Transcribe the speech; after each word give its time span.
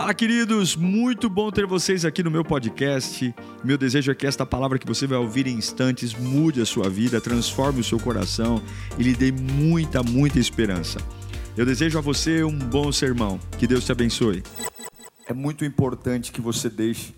Fala, 0.00 0.14
queridos! 0.14 0.76
Muito 0.76 1.28
bom 1.28 1.50
ter 1.50 1.66
vocês 1.66 2.06
aqui 2.06 2.22
no 2.22 2.30
meu 2.30 2.42
podcast. 2.42 3.34
Meu 3.62 3.76
desejo 3.76 4.10
é 4.10 4.14
que 4.14 4.26
esta 4.26 4.46
palavra 4.46 4.78
que 4.78 4.86
você 4.86 5.06
vai 5.06 5.18
ouvir 5.18 5.46
em 5.46 5.58
instantes 5.58 6.14
mude 6.14 6.58
a 6.58 6.64
sua 6.64 6.88
vida, 6.88 7.20
transforme 7.20 7.80
o 7.80 7.84
seu 7.84 8.00
coração 8.00 8.62
e 8.98 9.02
lhe 9.02 9.14
dê 9.14 9.30
muita, 9.30 10.02
muita 10.02 10.38
esperança. 10.38 10.98
Eu 11.54 11.66
desejo 11.66 11.98
a 11.98 12.00
você 12.00 12.42
um 12.42 12.58
bom 12.58 12.90
sermão. 12.90 13.38
Que 13.58 13.66
Deus 13.66 13.84
te 13.84 13.92
abençoe. 13.92 14.42
É 15.26 15.34
muito 15.34 15.66
importante 15.66 16.32
que 16.32 16.40
você 16.40 16.70
deixe 16.70 17.14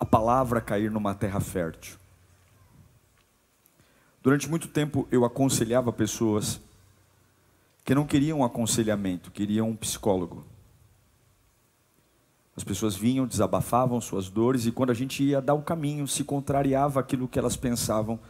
a 0.00 0.06
palavra 0.06 0.58
cair 0.58 0.90
numa 0.90 1.14
terra 1.14 1.38
fértil. 1.38 1.96
Durante 4.22 4.48
muito 4.48 4.68
tempo 4.68 5.06
eu 5.12 5.22
aconselhava 5.22 5.92
pessoas 5.92 6.58
que 7.84 7.94
não 7.94 8.06
queriam 8.06 8.38
um 8.38 8.44
aconselhamento, 8.44 9.30
queriam 9.30 9.68
um 9.68 9.76
psicólogo. 9.76 10.50
As 12.56 12.64
pessoas 12.64 12.94
vinham, 12.94 13.26
desabafavam 13.26 14.00
suas 14.00 14.28
dores, 14.28 14.66
e 14.66 14.72
quando 14.72 14.90
a 14.90 14.94
gente 14.94 15.22
ia 15.22 15.40
dar 15.40 15.54
o 15.54 15.62
caminho, 15.62 16.06
se 16.06 16.22
contrariava 16.22 17.00
aquilo 17.00 17.26
que 17.26 17.38
elas 17.38 17.56
pensavam, 17.56 18.20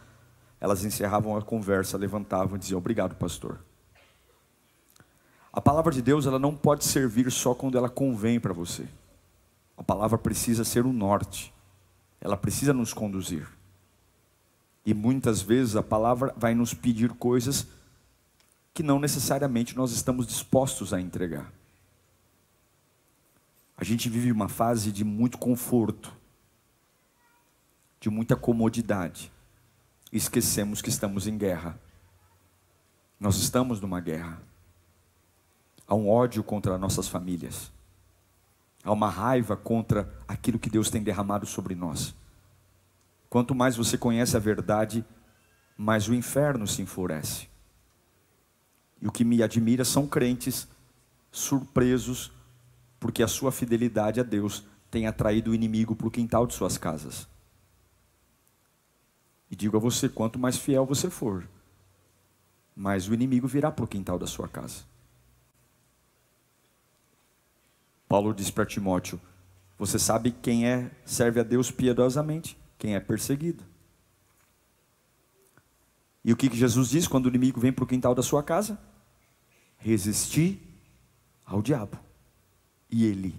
elas 0.60 0.84
encerravam 0.84 1.36
a 1.36 1.42
conversa, 1.42 1.98
levantavam 1.98 2.56
e 2.56 2.58
diziam: 2.58 2.78
Obrigado, 2.78 3.16
pastor. 3.16 3.58
A 5.52 5.60
palavra 5.60 5.92
de 5.92 6.00
Deus 6.00 6.24
ela 6.24 6.38
não 6.38 6.54
pode 6.54 6.84
servir 6.84 7.30
só 7.30 7.54
quando 7.54 7.76
ela 7.76 7.90
convém 7.90 8.40
para 8.40 8.54
você. 8.54 8.86
A 9.76 9.82
palavra 9.82 10.16
precisa 10.16 10.64
ser 10.64 10.86
o 10.86 10.92
norte, 10.92 11.52
ela 12.20 12.36
precisa 12.36 12.72
nos 12.72 12.94
conduzir. 12.94 13.46
E 14.86 14.94
muitas 14.94 15.42
vezes 15.42 15.76
a 15.76 15.82
palavra 15.82 16.32
vai 16.36 16.54
nos 16.54 16.72
pedir 16.72 17.10
coisas 17.10 17.66
que 18.72 18.82
não 18.82 18.98
necessariamente 18.98 19.76
nós 19.76 19.92
estamos 19.92 20.26
dispostos 20.26 20.94
a 20.94 21.00
entregar. 21.00 21.52
A 23.82 23.84
gente 23.84 24.08
vive 24.08 24.30
uma 24.30 24.48
fase 24.48 24.92
de 24.92 25.02
muito 25.02 25.36
conforto, 25.36 26.16
de 27.98 28.08
muita 28.08 28.36
comodidade. 28.36 29.32
Esquecemos 30.12 30.80
que 30.80 30.88
estamos 30.88 31.26
em 31.26 31.36
guerra. 31.36 31.76
Nós 33.18 33.38
estamos 33.38 33.80
numa 33.80 33.98
guerra. 33.98 34.40
Há 35.84 35.96
um 35.96 36.08
ódio 36.08 36.44
contra 36.44 36.78
nossas 36.78 37.08
famílias. 37.08 37.72
Há 38.84 38.92
uma 38.92 39.10
raiva 39.10 39.56
contra 39.56 40.08
aquilo 40.28 40.60
que 40.60 40.70
Deus 40.70 40.88
tem 40.88 41.02
derramado 41.02 41.44
sobre 41.44 41.74
nós. 41.74 42.14
Quanto 43.28 43.52
mais 43.52 43.74
você 43.74 43.98
conhece 43.98 44.36
a 44.36 44.40
verdade, 44.40 45.04
mais 45.76 46.08
o 46.08 46.14
inferno 46.14 46.68
se 46.68 46.82
enfurece. 46.82 47.48
E 49.00 49.08
o 49.08 49.10
que 49.10 49.24
me 49.24 49.42
admira 49.42 49.84
são 49.84 50.06
crentes 50.06 50.68
surpresos 51.32 52.30
porque 53.02 53.20
a 53.20 53.26
sua 53.26 53.50
fidelidade 53.50 54.20
a 54.20 54.22
Deus 54.22 54.62
tem 54.88 55.08
atraído 55.08 55.50
o 55.50 55.54
inimigo 55.56 55.96
para 55.96 56.06
o 56.06 56.10
quintal 56.10 56.46
de 56.46 56.54
suas 56.54 56.78
casas. 56.78 57.26
E 59.50 59.56
digo 59.56 59.76
a 59.76 59.80
você: 59.80 60.08
quanto 60.08 60.38
mais 60.38 60.56
fiel 60.56 60.86
você 60.86 61.10
for, 61.10 61.48
mais 62.76 63.08
o 63.08 63.12
inimigo 63.12 63.48
virá 63.48 63.72
para 63.72 63.84
o 63.84 63.88
quintal 63.88 64.20
da 64.20 64.26
sua 64.28 64.46
casa. 64.46 64.84
Paulo 68.08 68.32
diz 68.32 68.52
para 68.52 68.64
Timóteo: 68.64 69.20
Você 69.76 69.98
sabe 69.98 70.30
quem 70.30 70.68
é 70.68 70.88
serve 71.04 71.40
a 71.40 71.42
Deus 71.42 71.72
piedosamente, 71.72 72.56
quem 72.78 72.94
é 72.94 73.00
perseguido. 73.00 73.64
E 76.24 76.32
o 76.32 76.36
que 76.36 76.56
Jesus 76.56 76.90
diz 76.90 77.08
quando 77.08 77.26
o 77.26 77.28
inimigo 77.28 77.60
vem 77.60 77.72
para 77.72 77.82
o 77.82 77.86
quintal 77.86 78.14
da 78.14 78.22
sua 78.22 78.44
casa? 78.44 78.78
Resistir 79.76 80.62
ao 81.44 81.60
diabo 81.60 81.98
e 82.92 83.06
ele 83.06 83.34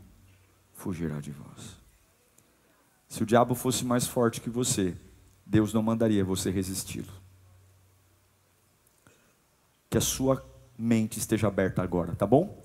fugirá 0.74 1.20
de 1.20 1.30
vós. 1.30 1.78
Se 3.08 3.22
o 3.22 3.26
diabo 3.26 3.54
fosse 3.54 3.86
mais 3.86 4.08
forte 4.08 4.42
que 4.42 4.50
você, 4.50 4.98
Deus 5.46 5.72
não 5.72 5.84
mandaria 5.84 6.26
você 6.26 6.50
resisti-lo. 6.50 7.14
Que 9.88 10.00
a 10.00 10.02
sua 10.02 10.44
mente 10.76 11.20
esteja 11.20 11.48
aberta 11.48 11.84
agora, 11.84 12.16
tá 12.16 12.26
bom? 12.26 12.60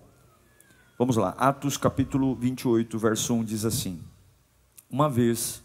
Vamos 0.99 1.17
lá, 1.17 1.31
Atos 1.39 1.77
capítulo 1.77 2.35
28, 2.35 2.99
verso 2.99 3.35
1 3.35 3.45
diz 3.45 3.65
assim: 3.67 4.03
Uma 4.91 5.11
vez 5.11 5.63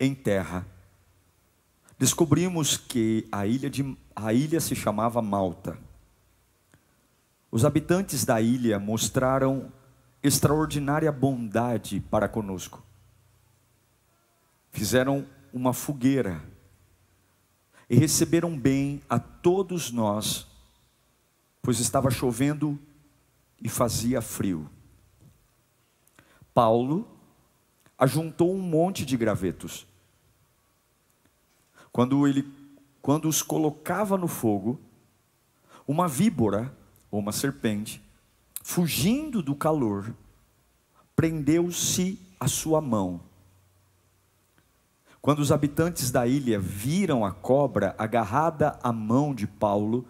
em 0.00 0.14
terra, 0.14 0.66
descobrimos 1.98 2.78
que 2.78 3.28
a 3.30 3.46
ilha, 3.46 3.68
de, 3.68 3.96
a 4.16 4.32
ilha 4.32 4.60
se 4.60 4.74
chamava 4.74 5.20
Malta. 5.20 5.78
Os 7.52 7.64
habitantes 7.66 8.24
da 8.24 8.40
ilha 8.40 8.78
mostraram 8.78 9.70
extraordinária 10.22 11.10
bondade 11.10 12.00
para 12.00 12.28
conosco. 12.28 12.82
Fizeram 14.70 15.26
uma 15.52 15.72
fogueira 15.72 16.42
e 17.88 17.96
receberam 17.96 18.56
bem 18.56 19.02
a 19.08 19.18
todos 19.18 19.90
nós, 19.90 20.46
pois 21.60 21.80
estava 21.80 22.10
chovendo 22.10 22.78
e 23.60 23.68
fazia 23.68 24.22
frio. 24.22 24.70
Paulo 26.54 27.08
ajuntou 27.98 28.54
um 28.54 28.60
monte 28.60 29.04
de 29.04 29.16
gravetos. 29.16 29.86
Quando 31.92 32.26
ele 32.26 32.60
quando 33.02 33.28
os 33.28 33.42
colocava 33.42 34.18
no 34.18 34.28
fogo, 34.28 34.78
uma 35.88 36.06
víbora 36.06 36.72
ou 37.10 37.18
uma 37.18 37.32
serpente 37.32 38.02
fugindo 38.62 39.42
do 39.42 39.54
calor, 39.54 40.14
prendeu-se 41.16 42.18
a 42.38 42.46
sua 42.48 42.80
mão. 42.80 43.20
Quando 45.20 45.40
os 45.40 45.52
habitantes 45.52 46.10
da 46.10 46.26
ilha 46.26 46.58
viram 46.58 47.24
a 47.26 47.32
cobra 47.32 47.94
agarrada 47.98 48.78
à 48.82 48.92
mão 48.92 49.34
de 49.34 49.46
Paulo, 49.46 50.06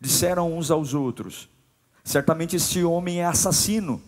disseram 0.00 0.56
uns 0.56 0.70
aos 0.70 0.94
outros: 0.94 1.48
Certamente 2.04 2.54
este 2.54 2.84
homem 2.84 3.20
é 3.20 3.24
assassino, 3.24 4.00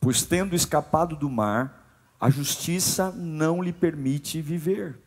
pois 0.00 0.22
tendo 0.22 0.54
escapado 0.54 1.14
do 1.14 1.28
mar, 1.28 1.82
a 2.18 2.30
justiça 2.30 3.10
não 3.10 3.62
lhe 3.62 3.72
permite 3.72 4.40
viver. 4.40 4.98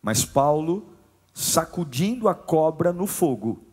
Mas 0.00 0.24
Paulo, 0.24 0.94
sacudindo 1.34 2.28
a 2.28 2.34
cobra 2.34 2.92
no 2.92 3.06
fogo, 3.06 3.67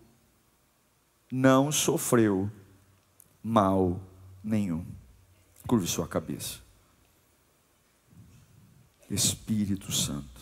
não 1.32 1.72
sofreu 1.72 2.50
mal 3.44 4.00
nenhum. 4.44 4.86
Curve 5.68 5.88
sua 5.88 6.08
cabeça. 6.08 6.60
Espírito 9.10 9.92
Santo, 9.92 10.42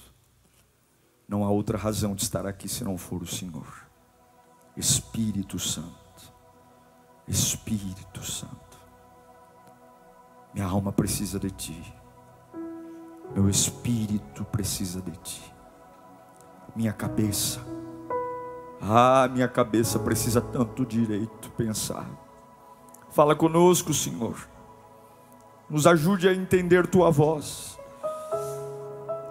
não 1.27 1.43
há 1.43 1.49
outra 1.49 1.77
razão 1.77 2.15
de 2.15 2.23
estar 2.23 2.45
aqui 2.45 2.69
se 2.69 2.83
não 2.83 2.97
for 2.97 3.21
o 3.21 3.27
Senhor. 3.27 3.85
Espírito 4.75 5.59
Santo, 5.59 6.33
Espírito 7.27 8.23
Santo, 8.23 8.79
minha 10.53 10.65
alma 10.65 10.91
precisa 10.91 11.39
de 11.39 11.51
Ti, 11.51 11.93
meu 13.35 13.49
espírito 13.49 14.45
precisa 14.45 15.01
de 15.01 15.11
Ti, 15.17 15.53
minha 16.75 16.93
cabeça 16.93 17.61
ah, 18.85 19.29
minha 19.31 19.47
cabeça 19.47 19.97
precisa 19.97 20.41
tanto 20.41 20.85
direito 20.85 21.49
pensar. 21.51 22.05
Fala 23.11 23.33
conosco, 23.35 23.93
Senhor. 23.93 24.35
Nos 25.69 25.87
ajude 25.87 26.27
a 26.27 26.33
entender 26.33 26.85
tua 26.87 27.09
voz. 27.09 27.79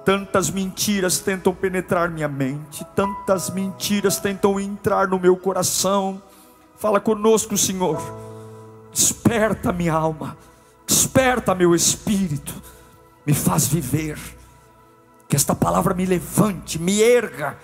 Tantas 0.04 0.50
mentiras 0.50 1.18
tentam 1.18 1.54
penetrar 1.54 2.10
minha 2.10 2.28
mente, 2.28 2.84
tantas 2.96 3.50
mentiras 3.50 4.18
tentam 4.18 4.58
entrar 4.58 5.06
no 5.06 5.18
meu 5.18 5.36
coração. 5.36 6.20
Fala 6.76 6.98
conosco, 6.98 7.56
Senhor. 7.56 8.00
Desperta 8.90 9.72
minha 9.72 9.94
alma, 9.94 10.36
desperta 10.86 11.54
meu 11.54 11.74
espírito, 11.74 12.54
me 13.26 13.34
faz 13.34 13.66
viver. 13.66 14.18
Que 15.28 15.36
esta 15.36 15.54
palavra 15.54 15.94
me 15.94 16.04
levante, 16.04 16.78
me 16.78 17.00
erga 17.00 17.56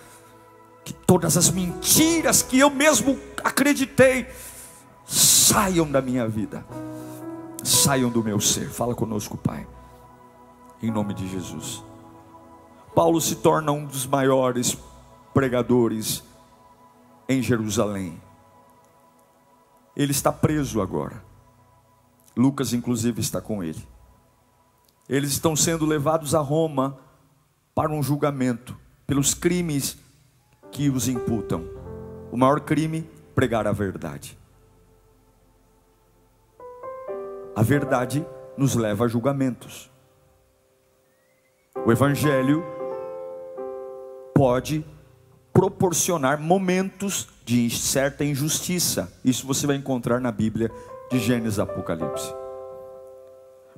que 0.89 0.95
todas 0.95 1.37
as 1.37 1.51
mentiras 1.51 2.41
que 2.41 2.59
eu 2.59 2.71
mesmo 2.71 3.21
acreditei 3.45 4.27
saiam 5.05 5.87
da 5.91 6.01
minha 6.01 6.27
vida, 6.27 6.65
saiam 7.63 8.09
do 8.09 8.25
meu 8.25 8.41
ser. 8.41 8.71
Fala 8.71 8.95
conosco, 8.95 9.37
Pai, 9.37 9.67
em 10.83 10.91
nome 10.91 11.13
de 11.13 11.29
Jesus. 11.29 11.85
Paulo 12.95 13.21
se 13.21 13.37
torna 13.37 13.71
um 13.71 13.85
dos 13.85 14.07
maiores 14.07 14.79
pregadores 15.35 16.23
em 17.29 17.43
Jerusalém. 17.43 18.19
Ele 19.95 20.13
está 20.13 20.33
preso 20.33 20.81
agora. 20.81 21.23
Lucas, 22.35 22.73
inclusive, 22.73 23.21
está 23.21 23.43
com 23.43 23.63
ele. 23.63 23.87
Eles 25.07 25.33
estão 25.33 25.55
sendo 25.55 25.85
levados 25.85 26.35
a 26.35 26.41
Roma 26.41 26.99
para 27.75 27.93
um 27.93 28.03
julgamento 28.03 28.75
pelos 29.07 29.35
crimes 29.35 29.99
que 30.71 30.89
os 30.91 31.09
imputam. 31.09 31.65
O 32.31 32.37
maior 32.37 32.61
crime, 32.61 33.09
pregar 33.35 33.67
a 33.67 33.73
verdade. 33.73 34.39
A 37.55 37.63
verdade 37.63 38.25
nos 38.57 38.75
leva 38.75 39.05
a 39.05 39.09
julgamentos. 39.09 39.91
O 41.85 41.91
Evangelho 41.91 42.65
pode 44.35 44.85
proporcionar 45.53 46.41
momentos 46.41 47.29
de 47.45 47.69
certa 47.71 48.25
injustiça. 48.25 49.13
Isso 49.25 49.47
você 49.47 49.67
vai 49.67 49.75
encontrar 49.75 50.21
na 50.21 50.31
Bíblia 50.31 50.71
de 51.11 51.19
Gênesis 51.19 51.59
Apocalipse. 51.59 52.33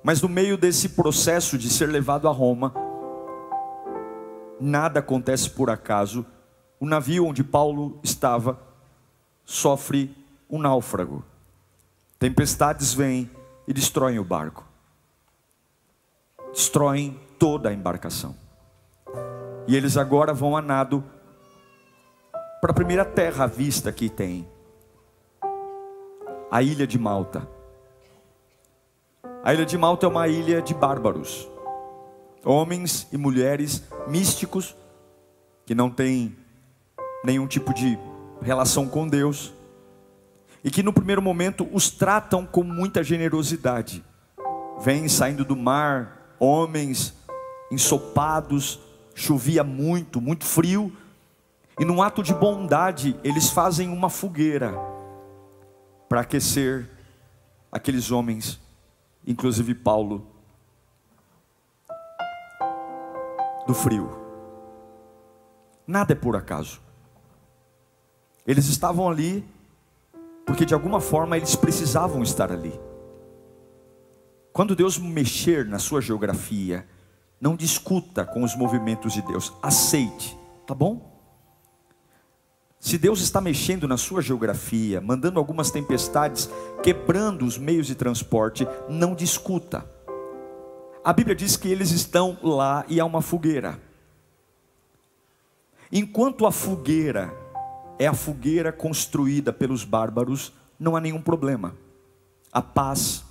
Mas 0.03 0.21
no 0.21 0.29
meio 0.29 0.59
desse 0.59 0.91
processo 0.91 1.57
de 1.57 1.71
ser 1.71 1.87
levado 1.87 2.29
a 2.29 2.33
Roma, 2.33 2.75
nada 4.61 5.01
acontece 5.01 5.49
por 5.49 5.71
acaso. 5.71 6.27
O 6.81 6.87
navio 6.87 7.27
onde 7.27 7.45
Paulo 7.45 8.01
estava 8.03 8.59
sofre 9.45 10.17
um 10.49 10.59
náufrago. 10.59 11.23
Tempestades 12.19 12.95
vêm 12.95 13.31
e 13.69 13.73
destroem 13.75 14.19
o 14.19 14.25
barco. 14.25 14.65
Destroem 16.51 17.21
toda 17.39 17.69
a 17.69 17.73
embarcação. 17.75 18.35
E 19.69 19.77
eles 19.77 19.99
agora 19.99 20.33
vão 20.33 20.57
a 20.57 20.63
nado 20.63 21.05
para 22.63 22.71
a 22.71 22.75
primeira 22.75 23.05
terra 23.05 23.45
à 23.45 23.47
vista 23.47 23.93
que 23.93 24.09
tem 24.09 24.49
a 26.51 26.63
ilha 26.63 26.87
de 26.87 26.99
Malta. 26.99 27.47
A 29.45 29.53
ilha 29.53 29.67
de 29.67 29.77
Malta 29.77 30.07
é 30.07 30.09
uma 30.09 30.29
ilha 30.29 30.63
de 30.63 30.73
bárbaros, 30.73 31.47
homens 32.43 33.07
e 33.13 33.19
mulheres 33.19 33.87
místicos 34.09 34.75
que 35.65 35.75
não 35.75 35.91
têm 35.91 36.40
nenhum 37.25 37.47
tipo 37.47 37.75
de 37.75 37.99
relação 38.43 38.89
com 38.89 39.07
Deus 39.07 39.53
e 40.63 40.71
que 40.71 40.83
no 40.83 40.93
primeiro 40.93 41.23
momento 41.23 41.69
os 41.73 41.91
tratam 41.91 42.47
com 42.47 42.63
muita 42.63 43.03
generosidade. 43.03 44.05
Vêm 44.81 45.09
saindo 45.09 45.45
do 45.45 45.57
mar 45.57 46.35
homens 46.39 47.15
ensopados, 47.71 48.81
chovia 49.15 49.63
muito, 49.63 50.21
muito 50.21 50.45
frio, 50.45 50.93
e 51.79 51.85
num 51.85 52.03
ato 52.03 52.23
de 52.23 52.35
bondade 52.35 53.17
eles 53.23 53.51
fazem 53.51 53.89
uma 53.89 54.11
fogueira 54.11 54.75
para 56.09 56.23
aquecer 56.23 56.91
aqueles 57.71 58.11
homens, 58.11 58.61
inclusive 59.27 59.75
Paulo, 59.75 60.27
do 63.67 63.75
frio. 63.75 64.19
Nada 65.87 66.13
é 66.13 66.17
por 66.17 66.37
acaso. 66.37 66.81
Eles 68.47 68.67
estavam 68.67 69.09
ali 69.09 69.45
porque 70.47 70.65
de 70.65 70.75
alguma 70.75 71.01
forma 71.01 71.37
eles 71.37 71.55
precisavam 71.55 72.23
estar 72.23 72.51
ali. 72.51 72.79
Quando 74.53 74.75
Deus 74.75 74.99
mexer 74.99 75.65
na 75.65 75.79
sua 75.79 76.01
geografia, 76.01 76.87
não 77.41 77.55
discuta 77.55 78.25
com 78.25 78.43
os 78.43 78.57
movimentos 78.57 79.13
de 79.13 79.23
Deus, 79.23 79.53
aceite, 79.63 80.37
tá 80.67 80.75
bom? 80.75 81.09
Se 82.81 82.99
Deus 82.99 83.21
está 83.21 83.41
mexendo 83.41 83.87
na 83.87 83.97
sua 83.97 84.23
geografia, 84.23 85.01
mandando 85.01 85.39
algumas 85.39 85.71
tempestades, 85.71 86.51
quebrando 86.83 87.45
os 87.45 87.57
meios 87.59 87.87
de 87.87 87.95
transporte, 87.95 88.67
não 88.89 89.15
discuta. 89.15 89.89
A 91.05 91.13
Bíblia 91.13 91.37
diz 91.37 91.57
que 91.57 91.69
eles 91.69 91.91
estão 91.93 92.39
lá 92.43 92.85
e 92.89 92.99
há 92.99 93.05
uma 93.05 93.23
fogueira. 93.23 93.81
Enquanto 95.93 96.47
a 96.47 96.51
fogueira 96.51 97.33
é 98.01 98.07
a 98.07 98.15
fogueira 98.15 98.73
construída 98.73 99.53
pelos 99.53 99.85
bárbaros, 99.85 100.55
não 100.79 100.97
há 100.97 101.01
nenhum 101.03 101.21
problema. 101.21 101.77
A 102.51 102.63
paz, 102.63 103.23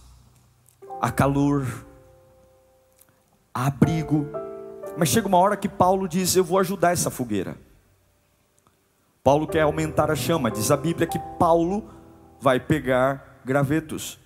a 1.01 1.11
calor, 1.11 1.65
a 3.51 3.65
abrigo. 3.65 4.27
Mas 4.95 5.09
chega 5.09 5.27
uma 5.27 5.39
hora 5.39 5.57
que 5.57 5.67
Paulo 5.67 6.07
diz: 6.07 6.35
Eu 6.35 6.43
vou 6.43 6.59
ajudar 6.59 6.91
essa 6.91 7.09
fogueira. 7.09 7.57
Paulo 9.23 9.47
quer 9.47 9.61
aumentar 9.61 10.11
a 10.11 10.15
chama. 10.15 10.51
Diz 10.51 10.69
a 10.69 10.77
Bíblia 10.77 11.07
que 11.07 11.17
Paulo 11.39 11.89
vai 12.39 12.59
pegar 12.59 13.41
gravetos. 13.43 14.19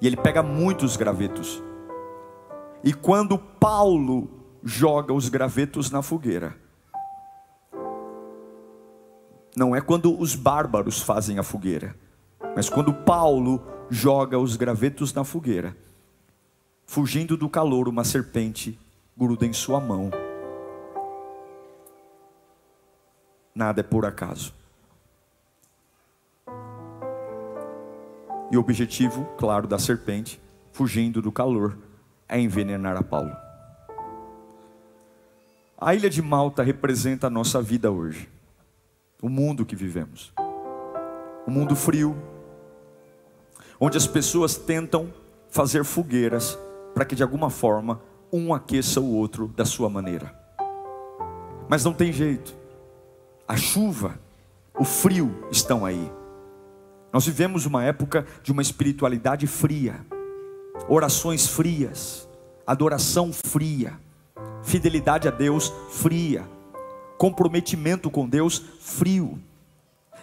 E 0.00 0.06
ele 0.06 0.16
pega 0.16 0.40
muitos 0.40 0.96
gravetos. 0.96 1.60
E 2.84 2.94
quando 2.94 3.36
Paulo 3.36 4.30
joga 4.62 5.12
os 5.12 5.28
gravetos 5.28 5.90
na 5.90 6.00
fogueira, 6.00 6.54
não 9.56 9.74
é 9.74 9.80
quando 9.80 10.18
os 10.18 10.34
bárbaros 10.34 11.00
fazem 11.00 11.38
a 11.38 11.42
fogueira, 11.42 11.94
mas 12.54 12.68
quando 12.68 12.92
Paulo 12.92 13.62
joga 13.88 14.38
os 14.38 14.56
gravetos 14.56 15.12
na 15.12 15.24
fogueira, 15.24 15.76
fugindo 16.86 17.36
do 17.36 17.48
calor, 17.48 17.88
uma 17.88 18.04
serpente 18.04 18.78
gruda 19.16 19.46
em 19.46 19.52
sua 19.52 19.80
mão 19.80 20.10
Nada 23.54 23.80
é 23.80 23.82
por 23.82 24.06
acaso. 24.06 24.54
E 28.50 28.56
o 28.56 28.60
objetivo, 28.60 29.26
claro, 29.36 29.66
da 29.66 29.78
serpente, 29.78 30.40
fugindo 30.72 31.20
do 31.20 31.30
calor, 31.30 31.76
é 32.28 32.40
envenenar 32.40 32.96
a 32.96 33.02
Paulo. 33.02 33.36
A 35.78 35.94
ilha 35.94 36.10
de 36.10 36.22
Malta 36.22 36.62
representa 36.62 37.26
a 37.26 37.30
nossa 37.30 37.60
vida 37.60 37.90
hoje, 37.90 38.28
o 39.22 39.28
mundo 39.28 39.66
que 39.66 39.76
vivemos, 39.76 40.32
o 41.46 41.50
mundo 41.50 41.76
frio, 41.76 42.16
onde 43.78 43.96
as 43.96 44.06
pessoas 44.06 44.56
tentam 44.56 45.12
fazer 45.48 45.84
fogueiras 45.84 46.58
para 46.94 47.04
que 47.04 47.14
de 47.14 47.22
alguma 47.22 47.50
forma 47.50 48.00
um 48.32 48.54
aqueça 48.54 49.00
o 49.00 49.14
outro 49.14 49.48
da 49.48 49.64
sua 49.64 49.88
maneira, 49.88 50.34
mas 51.68 51.84
não 51.84 51.92
tem 51.92 52.12
jeito, 52.12 52.54
a 53.46 53.56
chuva, 53.56 54.18
o 54.78 54.84
frio 54.84 55.46
estão 55.50 55.84
aí. 55.84 56.10
Nós 57.12 57.26
vivemos 57.26 57.66
uma 57.66 57.82
época 57.82 58.24
de 58.42 58.52
uma 58.52 58.62
espiritualidade 58.62 59.46
fria, 59.46 60.06
orações 60.88 61.48
frias, 61.48 62.28
adoração 62.66 63.32
fria, 63.32 63.98
fidelidade 64.62 65.26
a 65.26 65.30
Deus 65.30 65.72
fria, 65.90 66.48
comprometimento 67.20 68.10
com 68.10 68.26
Deus 68.26 68.64
frio. 68.80 69.38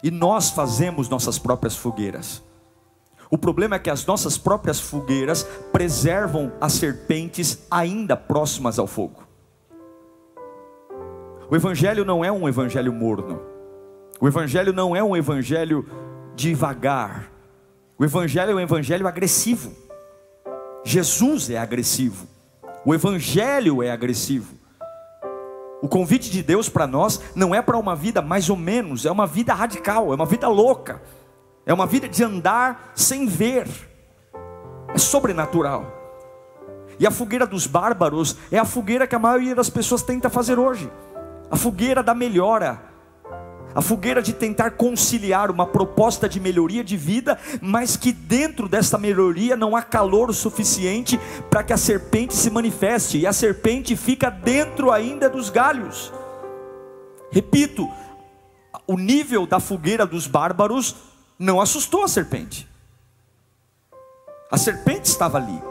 E 0.01 0.09
nós 0.09 0.49
fazemos 0.49 1.07
nossas 1.07 1.37
próprias 1.37 1.75
fogueiras. 1.75 2.41
O 3.29 3.37
problema 3.37 3.75
é 3.75 3.79
que 3.79 3.91
as 3.91 4.03
nossas 4.03 4.35
próprias 4.35 4.79
fogueiras 4.79 5.43
preservam 5.71 6.51
as 6.59 6.73
serpentes 6.73 7.67
ainda 7.69 8.17
próximas 8.17 8.79
ao 8.79 8.87
fogo. 8.87 9.27
O 11.47 11.55
Evangelho 11.55 12.03
não 12.03 12.25
é 12.25 12.31
um 12.31 12.49
evangelho 12.49 12.91
morno. 12.91 13.41
O 14.19 14.27
Evangelho 14.27 14.73
não 14.73 14.95
é 14.95 15.03
um 15.03 15.15
evangelho 15.15 15.87
devagar. 16.35 17.31
O 17.95 18.03
Evangelho 18.03 18.53
é 18.53 18.55
um 18.55 18.59
evangelho 18.59 19.07
agressivo. 19.07 19.71
Jesus 20.83 21.51
é 21.51 21.59
agressivo. 21.59 22.25
O 22.83 22.91
Evangelho 22.91 23.83
é 23.83 23.91
agressivo. 23.91 24.56
O 25.81 25.87
convite 25.87 26.31
de 26.31 26.41
Deus 26.41 26.69
para 26.69 26.87
nós 26.87 27.21
não 27.35 27.53
é 27.53 27.61
para 27.61 27.77
uma 27.77 27.95
vida 27.95 28.21
mais 28.21 28.49
ou 28.49 28.57
menos, 28.57 29.05
é 29.05 29.11
uma 29.11 29.27
vida 29.27 29.53
radical, 29.53 30.11
é 30.11 30.15
uma 30.15 30.25
vida 30.25 30.47
louca, 30.47 31.01
é 31.65 31.73
uma 31.73 31.85
vida 31.85 32.07
de 32.07 32.23
andar 32.23 32.91
sem 32.95 33.27
ver, 33.27 33.67
é 34.93 34.97
sobrenatural. 34.97 35.93
E 36.99 37.05
a 37.05 37.11
fogueira 37.11 37.45
dos 37.45 37.67
bárbaros 37.67 38.35
é 38.51 38.57
a 38.57 38.65
fogueira 38.65 39.05
que 39.05 39.13
a 39.13 39.19
maioria 39.19 39.53
das 39.53 39.69
pessoas 39.69 40.01
tenta 40.01 40.29
fazer 40.29 40.57
hoje. 40.57 40.91
A 41.51 41.55
fogueira 41.55 42.01
da 42.01 42.15
melhora, 42.15 42.81
a 43.77 43.81
fogueira 43.81 44.23
de 44.23 44.33
tentar 44.33 44.71
conciliar 44.71 45.51
uma 45.51 45.67
proposta 45.67 46.27
de 46.27 46.39
melhoria 46.39 46.83
de 46.83 46.97
vida, 46.97 47.37
mas 47.61 47.95
que 47.95 48.11
dentro 48.11 48.67
dessa 48.67 48.97
melhoria 48.97 49.55
não 49.55 49.75
há 49.75 49.83
calor 49.83 50.33
suficiente 50.33 51.19
para 51.47 51.63
que 51.63 51.71
a 51.71 51.77
serpente 51.77 52.33
se 52.33 52.49
manifeste, 52.49 53.19
e 53.19 53.27
a 53.27 53.31
serpente 53.31 53.95
fica 53.95 54.31
dentro 54.31 54.91
ainda 54.91 55.29
dos 55.29 55.51
galhos. 55.51 56.11
Repito, 57.29 57.87
o 58.87 58.97
nível 58.97 59.45
da 59.45 59.59
fogueira 59.59 60.07
dos 60.07 60.25
bárbaros 60.25 60.95
não 61.37 61.61
assustou 61.61 62.03
a 62.03 62.07
serpente. 62.07 62.67
A 64.49 64.57
serpente 64.57 65.05
estava 65.07 65.37
ali. 65.37 65.61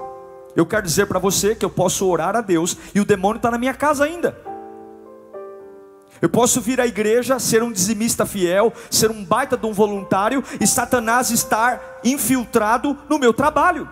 Eu 0.55 0.65
quero 0.65 0.87
dizer 0.87 1.07
para 1.07 1.19
você 1.19 1.57
que 1.57 1.65
eu 1.65 1.71
posso 1.71 2.07
orar 2.07 2.37
a 2.37 2.41
Deus 2.41 2.79
e 2.95 3.01
o 3.01 3.05
demônio 3.05 3.39
está 3.39 3.51
na 3.51 3.59
minha 3.59 3.75
casa 3.75 4.05
ainda. 4.05 4.46
Eu 6.21 6.29
posso 6.29 6.61
vir 6.61 6.81
à 6.81 6.87
igreja, 6.87 7.39
ser 7.39 7.63
um 7.63 7.73
dizimista 7.73 8.25
fiel, 8.25 8.73
ser 8.91 9.11
um 9.11 9.25
baita 9.25 9.57
de 9.57 9.67
um 9.67 9.73
voluntário 9.73 10.43
e 10.61 10.67
Satanás 10.67 11.31
estar 11.31 12.01
infiltrado 12.05 12.97
no 13.09 13.19
meu 13.19 13.33
trabalho. 13.35 13.89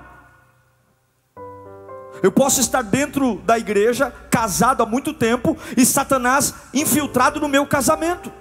Eu 2.23 2.33
posso 2.33 2.61
estar 2.61 2.83
dentro 2.83 3.37
da 3.45 3.59
igreja, 3.59 4.11
casado 4.31 4.83
há 4.83 4.87
muito 4.87 5.13
tempo, 5.13 5.57
e 5.77 5.85
Satanás 5.85 6.55
infiltrado 6.73 7.39
no 7.39 7.49
meu 7.49 7.67
casamento. 7.67 8.33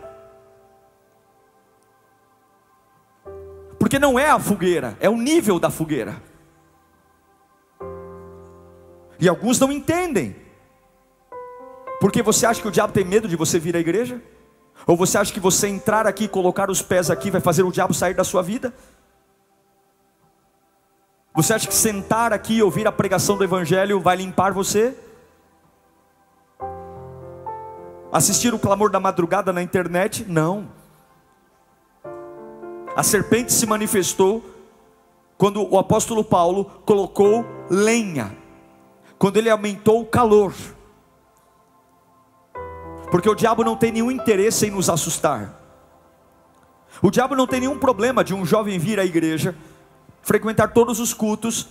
Porque 3.78 4.00
não 4.00 4.18
é 4.18 4.30
a 4.30 4.40
fogueira, 4.40 4.96
é 5.02 5.10
o 5.10 5.18
nível 5.18 5.60
da 5.60 5.70
fogueira. 5.70 6.22
E 9.20 9.28
alguns 9.28 9.60
não 9.60 9.72
entendem. 9.72 10.36
Porque 12.04 12.22
você 12.22 12.46
acha 12.46 12.62
que 12.62 12.68
o 12.68 12.72
diabo 12.72 12.92
tem 12.92 13.06
medo 13.06 13.30
de 13.30 13.38
você 13.38 13.58
vir 13.58 13.78
à 13.78 13.80
igreja? 13.80 14.22
Ou 14.86 14.98
você 14.98 15.18
acha 15.18 15.32
que 15.32 15.40
você 15.40 15.70
entrar 15.70 16.06
aqui, 16.06 16.28
colocar 16.28 16.70
os 16.70 16.82
pés 16.82 17.10
aqui, 17.10 17.32
vai 17.32 17.40
fazer 17.40 17.64
o 17.64 17.72
diabo 17.72 17.94
sair 17.94 18.14
da 18.14 18.26
sua 18.26 18.42
vida? 18.42 18.74
Você 21.34 21.54
acha 21.54 21.66
que 21.66 21.74
sentar 21.74 22.34
aqui 22.34 22.56
e 22.56 22.62
ouvir 22.62 22.86
a 22.86 22.92
pregação 22.92 23.38
do 23.38 23.44
Evangelho 23.46 24.02
vai 24.02 24.18
limpar 24.18 24.52
você? 24.52 24.94
Assistir 28.12 28.54
o 28.54 28.60
clamor 28.60 28.92
da 28.92 29.00
madrugada 29.00 29.54
na 29.54 29.64
internet? 29.64 30.26
Não. 30.28 30.68
A 32.98 33.02
serpente 33.02 33.54
se 33.54 33.66
manifestou 33.66 34.44
quando 35.38 35.66
o 35.66 35.80
apóstolo 35.80 36.22
Paulo 36.22 36.66
colocou 36.86 37.46
lenha, 37.70 38.36
quando 39.18 39.38
ele 39.38 39.50
aumentou 39.50 40.02
o 40.02 40.06
calor. 40.06 40.54
Porque 43.14 43.30
o 43.30 43.36
diabo 43.36 43.64
não 43.64 43.76
tem 43.76 43.92
nenhum 43.92 44.10
interesse 44.10 44.66
em 44.66 44.72
nos 44.72 44.90
assustar. 44.90 45.54
O 47.00 47.12
diabo 47.12 47.36
não 47.36 47.46
tem 47.46 47.60
nenhum 47.60 47.78
problema 47.78 48.24
de 48.24 48.34
um 48.34 48.44
jovem 48.44 48.80
vir 48.80 49.00
à 49.00 49.06
igreja, 49.06 49.56
frequentar 50.24 50.70
todos 50.74 51.00
os 51.00 51.14
cultos 51.14 51.68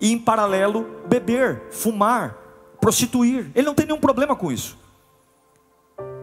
e 0.00 0.10
em 0.10 0.18
paralelo 0.18 0.84
beber, 1.06 1.68
fumar, 1.70 2.36
prostituir. 2.80 3.48
Ele 3.54 3.64
não 3.64 3.76
tem 3.76 3.86
nenhum 3.86 4.00
problema 4.00 4.34
com 4.34 4.50
isso. 4.50 4.76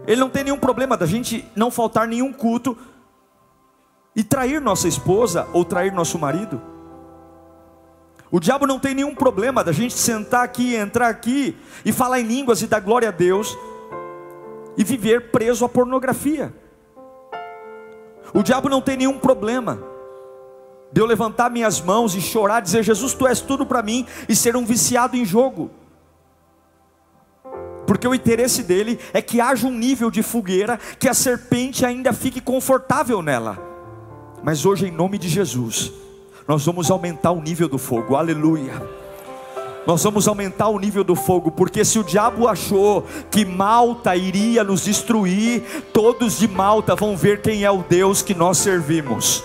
Ele 0.06 0.20
não 0.20 0.30
tem 0.30 0.44
nenhum 0.44 0.60
problema 0.60 0.98
da 0.98 1.06
gente 1.06 1.50
não 1.56 1.72
faltar 1.72 2.06
nenhum 2.06 2.34
culto 2.34 2.78
e 4.14 4.26
trair 4.26 4.60
nossa 4.60 4.90
esposa 4.90 5.48
ou 5.54 5.64
trair 5.64 5.94
nosso 5.94 6.20
marido. 6.20 6.62
O 8.30 8.42
diabo 8.42 8.68
não 8.68 8.78
tem 8.78 8.94
nenhum 8.94 9.16
problema 9.16 9.64
da 9.64 9.72
gente 9.72 9.94
sentar 9.94 10.44
aqui, 10.44 10.76
entrar 10.76 11.08
aqui 11.08 11.56
e 11.86 11.94
falar 11.94 12.20
em 12.20 12.28
línguas 12.28 12.62
e 12.62 12.68
dar 12.68 12.82
glória 12.82 13.08
a 13.08 13.12
Deus 13.14 13.58
e 14.80 14.84
viver 14.86 15.30
preso 15.30 15.66
à 15.66 15.70
pornografia. 15.70 16.54
O 18.34 18.42
diabo 18.42 18.70
não 18.70 18.82
tem 18.82 18.96
nenhum 18.96 19.20
problema 19.20 19.84
de 20.92 21.02
eu 21.02 21.06
levantar 21.06 21.52
minhas 21.52 21.82
mãos 21.82 22.16
e 22.16 22.22
chorar, 22.22 22.62
dizer: 22.62 22.82
Jesus, 22.82 23.14
tu 23.14 23.28
és 23.28 23.42
tudo 23.42 23.66
para 23.66 23.84
mim, 23.84 24.08
e 24.30 24.36
ser 24.36 24.56
um 24.56 24.66
viciado 24.66 25.18
em 25.18 25.26
jogo. 25.26 25.70
Porque 27.86 28.08
o 28.08 28.16
interesse 28.16 28.64
dele 28.64 28.98
é 29.14 29.22
que 29.22 29.42
haja 29.42 29.68
um 29.68 29.74
nível 29.74 30.10
de 30.10 30.24
fogueira 30.24 30.80
que 30.98 31.10
a 31.10 31.14
serpente 31.14 31.86
ainda 31.86 32.14
fique 32.14 32.40
confortável 32.40 33.22
nela. 33.22 33.60
Mas 34.42 34.66
hoje, 34.66 34.88
em 34.88 34.92
nome 34.92 35.18
de 35.18 35.28
Jesus, 35.28 35.92
nós 36.48 36.66
vamos 36.66 36.90
aumentar 36.90 37.32
o 37.32 37.42
nível 37.42 37.68
do 37.68 37.78
fogo, 37.78 38.16
aleluia. 38.16 38.99
Nós 39.88 40.04
vamos 40.04 40.28
aumentar 40.28 40.68
o 40.68 40.80
nível 40.80 41.04
do 41.04 41.16
fogo, 41.16 41.52
porque 41.52 41.84
se 41.84 41.98
o 41.98 42.04
diabo 42.04 42.48
achou 42.48 43.06
que 43.32 43.46
Malta 43.46 44.16
iria 44.16 44.64
nos 44.64 44.84
destruir, 44.84 45.64
todos 45.94 46.40
de 46.40 46.48
Malta 46.48 46.96
vão 46.96 47.16
ver 47.18 47.42
quem 47.42 47.64
é 47.64 47.72
o 47.72 47.84
Deus 47.84 48.22
que 48.22 48.36
nós 48.36 48.58
servimos. 48.58 49.44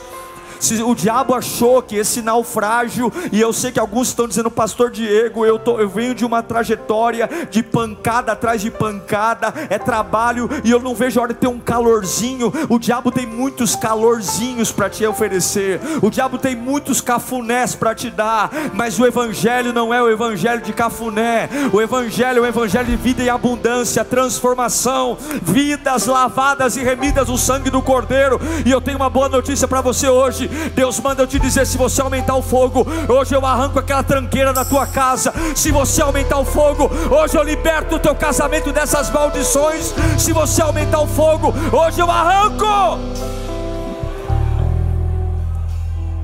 Se 0.61 0.82
o 0.82 0.94
diabo 0.94 1.34
achou 1.34 1.82
que 1.82 1.96
esse 1.96 2.23
naufrágio, 2.23 3.12
e 3.32 3.40
eu 3.40 3.52
sei 3.52 3.73
que 3.73 3.80
alguns 3.80 4.08
estão 4.08 4.26
dizendo, 4.26 4.50
Pastor 4.50 4.90
Diego, 4.90 5.44
eu, 5.44 5.58
tô, 5.58 5.78
eu 5.78 5.88
venho 5.88 6.14
de 6.14 6.25
uma 6.25 6.42
trajetória 6.42 7.28
de 7.50 7.62
pancada 7.62 8.32
atrás 8.32 8.61
de 8.61 8.70
pancada, 8.70 9.52
é 9.68 9.78
trabalho, 9.78 10.49
e 10.62 10.70
eu 10.70 10.80
não 10.80 10.94
vejo 10.94 11.18
a 11.18 11.23
hora 11.23 11.34
de 11.34 11.40
ter 11.40 11.49
um 11.49 11.58
calorzinho. 11.58 12.52
O 12.68 12.78
diabo 12.78 13.11
tem 13.11 13.26
muitos 13.26 13.76
calorzinhos 13.76 14.73
para 14.73 14.88
te 14.88 15.04
oferecer, 15.06 15.80
o 16.02 16.11
diabo 16.11 16.38
tem 16.38 16.56
muitos 16.56 17.00
cafunés 17.00 17.75
para 17.75 17.94
te 17.94 18.11
dar, 18.11 18.50
mas 18.73 18.99
o 18.99 19.06
Evangelho 19.06 19.73
não 19.73 19.92
é 19.92 20.02
o 20.02 20.11
Evangelho 20.11 20.62
de 20.62 20.73
cafuné, 20.73 21.49
o 21.73 21.80
Evangelho 21.80 22.38
é 22.38 22.40
o 22.42 22.46
Evangelho 22.46 22.87
de 22.87 22.96
vida 22.96 23.23
e 23.23 23.28
abundância, 23.28 24.04
transformação, 24.04 25.16
vidas 25.42 26.06
lavadas 26.06 26.76
e 26.76 26.82
remidas 26.82 27.28
no 27.28 27.37
sangue 27.37 27.70
do 27.70 27.82
Cordeiro. 27.82 28.40
E 28.64 28.70
eu 28.70 28.80
tenho 28.80 28.96
uma 28.96 29.11
boa 29.11 29.28
notícia 29.28 29.68
para 29.68 29.80
você 29.80 30.08
hoje: 30.08 30.50
Deus 30.75 31.00
manda 31.00 31.23
eu 31.23 31.26
te 31.26 31.38
dizer: 31.38 31.66
se 31.66 31.76
você 31.76 32.00
aumentar 32.00 32.37
o 32.37 32.42
fogo, 32.42 32.87
hoje 33.08 33.34
eu 33.34 33.44
arranco 33.44 33.78
aquela 33.78 34.02
tranqueira 34.02 34.52
da 34.52 34.64
tua 34.64 34.87
casa. 34.87 35.32
Se 35.54 35.70
você 35.70 36.02
aumentar 36.02 36.38
o 36.38 36.44
fogo, 36.44 36.90
hoje 37.11 37.37
eu 37.37 37.42
liberto 37.42 37.96
o 37.96 37.99
teu 37.99 38.14
casamento 38.14 38.73
dessas 38.73 39.11
maldições. 39.11 39.94
Se 40.18 40.32
você 40.32 40.62
aumentar 40.62 41.00
o 41.00 41.06
fogo, 41.06 41.54
hoje 41.73 42.00
eu 42.00 42.11
arranco. 42.11 42.64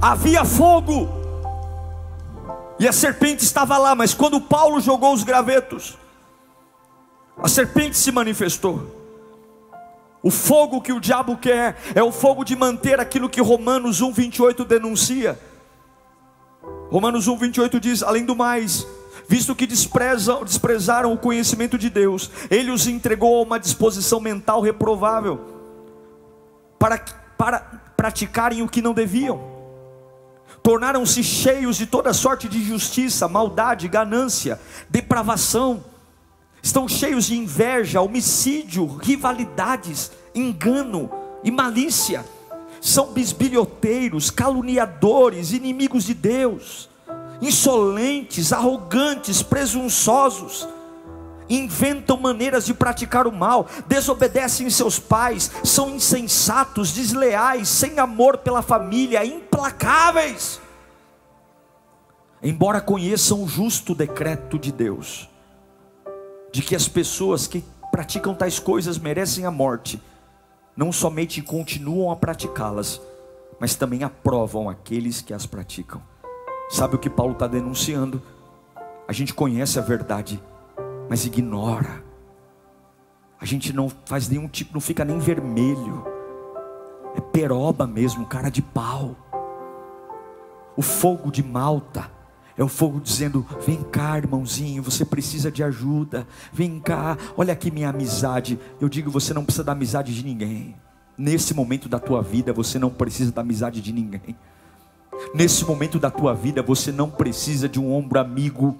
Havia 0.02 0.44
fogo, 0.46 1.08
e 2.78 2.88
a 2.88 2.92
serpente 2.92 3.44
estava 3.44 3.76
lá, 3.76 3.94
mas 3.94 4.14
quando 4.14 4.40
Paulo 4.40 4.80
jogou 4.80 5.12
os 5.12 5.22
gravetos, 5.22 5.98
a 7.36 7.46
serpente 7.46 7.98
se 7.98 8.10
manifestou. 8.10 8.99
O 10.22 10.30
fogo 10.30 10.82
que 10.82 10.92
o 10.92 11.00
diabo 11.00 11.36
quer 11.36 11.76
é 11.94 12.02
o 12.02 12.12
fogo 12.12 12.44
de 12.44 12.54
manter 12.54 13.00
aquilo 13.00 13.28
que 13.28 13.40
Romanos 13.40 14.02
1:28 14.02 14.64
denuncia. 14.66 15.38
Romanos 16.90 17.26
1:28 17.26 17.80
diz: 17.80 18.02
além 18.02 18.24
do 18.24 18.36
mais, 18.36 18.86
visto 19.26 19.54
que 19.54 19.66
desprezam, 19.66 20.44
desprezaram 20.44 21.12
o 21.12 21.18
conhecimento 21.18 21.78
de 21.78 21.88
Deus, 21.88 22.30
ele 22.50 22.70
os 22.70 22.86
entregou 22.86 23.38
a 23.38 23.42
uma 23.42 23.58
disposição 23.58 24.20
mental 24.20 24.60
reprovável 24.60 25.40
para, 26.78 26.98
para 27.38 27.60
praticarem 27.96 28.60
o 28.62 28.68
que 28.68 28.82
não 28.82 28.92
deviam. 28.92 29.48
Tornaram-se 30.62 31.22
cheios 31.24 31.78
de 31.78 31.86
toda 31.86 32.12
sorte 32.12 32.46
de 32.46 32.58
injustiça, 32.58 33.26
maldade, 33.26 33.88
ganância, 33.88 34.60
depravação 34.90 35.82
estão 36.62 36.86
cheios 36.88 37.26
de 37.26 37.36
inveja, 37.36 38.00
homicídio, 38.00 38.86
rivalidades, 38.86 40.10
engano 40.34 41.10
e 41.42 41.50
malícia. 41.50 42.24
São 42.80 43.12
bisbilhoteiros, 43.12 44.30
caluniadores, 44.30 45.52
inimigos 45.52 46.04
de 46.04 46.14
Deus, 46.14 46.88
insolentes, 47.40 48.52
arrogantes, 48.52 49.42
presunçosos. 49.42 50.66
Inventam 51.48 52.16
maneiras 52.16 52.64
de 52.64 52.72
praticar 52.72 53.26
o 53.26 53.32
mal, 53.32 53.66
desobedecem 53.88 54.70
seus 54.70 54.98
pais, 55.00 55.50
são 55.64 55.90
insensatos, 55.90 56.92
desleais, 56.92 57.68
sem 57.68 57.98
amor 57.98 58.38
pela 58.38 58.62
família, 58.62 59.24
implacáveis. 59.24 60.60
Embora 62.42 62.80
conheçam 62.80 63.42
o 63.42 63.48
justo 63.48 63.94
decreto 63.94 64.58
de 64.58 64.72
Deus, 64.72 65.28
de 66.52 66.62
que 66.62 66.74
as 66.74 66.88
pessoas 66.88 67.46
que 67.46 67.64
praticam 67.90 68.34
tais 68.34 68.58
coisas 68.58 68.98
merecem 68.98 69.44
a 69.44 69.50
morte, 69.50 70.00
não 70.76 70.92
somente 70.92 71.42
continuam 71.42 72.10
a 72.10 72.16
praticá-las, 72.16 73.00
mas 73.58 73.74
também 73.74 74.02
aprovam 74.02 74.68
aqueles 74.68 75.20
que 75.20 75.34
as 75.34 75.46
praticam. 75.46 76.02
Sabe 76.70 76.94
o 76.94 76.98
que 76.98 77.10
Paulo 77.10 77.32
está 77.32 77.46
denunciando? 77.46 78.22
A 79.06 79.12
gente 79.12 79.34
conhece 79.34 79.78
a 79.78 79.82
verdade, 79.82 80.42
mas 81.08 81.26
ignora. 81.26 82.02
A 83.40 83.44
gente 83.44 83.72
não 83.72 83.88
faz 84.04 84.28
nenhum 84.28 84.46
tipo, 84.46 84.72
não 84.72 84.80
fica 84.80 85.04
nem 85.04 85.18
vermelho. 85.18 86.04
É 87.16 87.20
peroba 87.20 87.86
mesmo, 87.86 88.26
cara 88.26 88.50
de 88.50 88.62
pau. 88.62 89.16
O 90.76 90.82
fogo 90.82 91.30
de 91.30 91.42
Malta 91.42 92.10
é 92.60 92.64
o 92.64 92.68
fogo 92.68 93.00
dizendo: 93.00 93.46
vem 93.66 93.82
cá, 93.82 94.18
irmãozinho, 94.18 94.82
você 94.82 95.02
precisa 95.02 95.50
de 95.50 95.64
ajuda. 95.64 96.26
Vem 96.52 96.78
cá, 96.78 97.16
olha 97.34 97.54
aqui 97.54 97.70
minha 97.70 97.88
amizade. 97.88 98.58
Eu 98.78 98.86
digo: 98.86 99.10
você 99.10 99.32
não 99.32 99.44
precisa 99.44 99.64
da 99.64 99.72
amizade 99.72 100.14
de 100.14 100.22
ninguém. 100.22 100.76
Nesse 101.16 101.54
momento 101.54 101.88
da 101.88 101.98
tua 101.98 102.22
vida, 102.22 102.52
você 102.52 102.78
não 102.78 102.90
precisa 102.90 103.32
da 103.32 103.40
amizade 103.40 103.80
de 103.80 103.92
ninguém. 103.92 104.36
Nesse 105.34 105.64
momento 105.64 105.98
da 105.98 106.10
tua 106.10 106.34
vida, 106.34 106.62
você 106.62 106.92
não 106.92 107.08
precisa 107.10 107.66
de 107.66 107.80
um 107.80 107.94
ombro 107.94 108.20
amigo. 108.20 108.76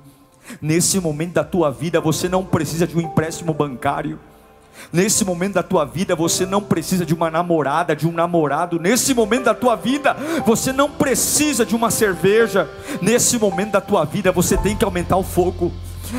Nesse 0.60 1.00
momento 1.00 1.34
da 1.34 1.44
tua 1.44 1.70
vida, 1.70 2.02
você 2.02 2.28
não 2.28 2.44
precisa 2.44 2.87
de 2.87 2.94
um 2.94 3.00
empréstimo 3.00 3.54
bancário. 3.54 4.18
Nesse 4.93 5.25
momento 5.25 5.55
da 5.55 5.62
tua 5.62 5.85
vida, 5.85 6.17
você 6.17 6.45
não 6.45 6.61
precisa 6.61 7.07
de 7.07 7.15
uma 7.15 7.31
namorada, 7.31 7.95
de 7.95 8.07
um 8.07 8.12
namorado. 8.12 8.81
Nesse 8.81 9.15
momento 9.15 9.45
da 9.45 9.55
tua 9.55 9.77
vida, 9.77 10.17
você 10.45 10.73
não 10.73 10.91
precisa 10.91 11.65
de 11.65 11.77
uma 11.77 11.91
cerveja. 11.91 12.69
Nesse 13.00 13.39
momento 13.39 13.73
da 13.73 13.81
tua 13.81 14.05
vida, 14.05 14.33
você 14.33 14.57
tem 14.57 14.77
que 14.77 14.85
aumentar 14.85 15.17
o 15.17 15.23
fogo. 15.23 15.73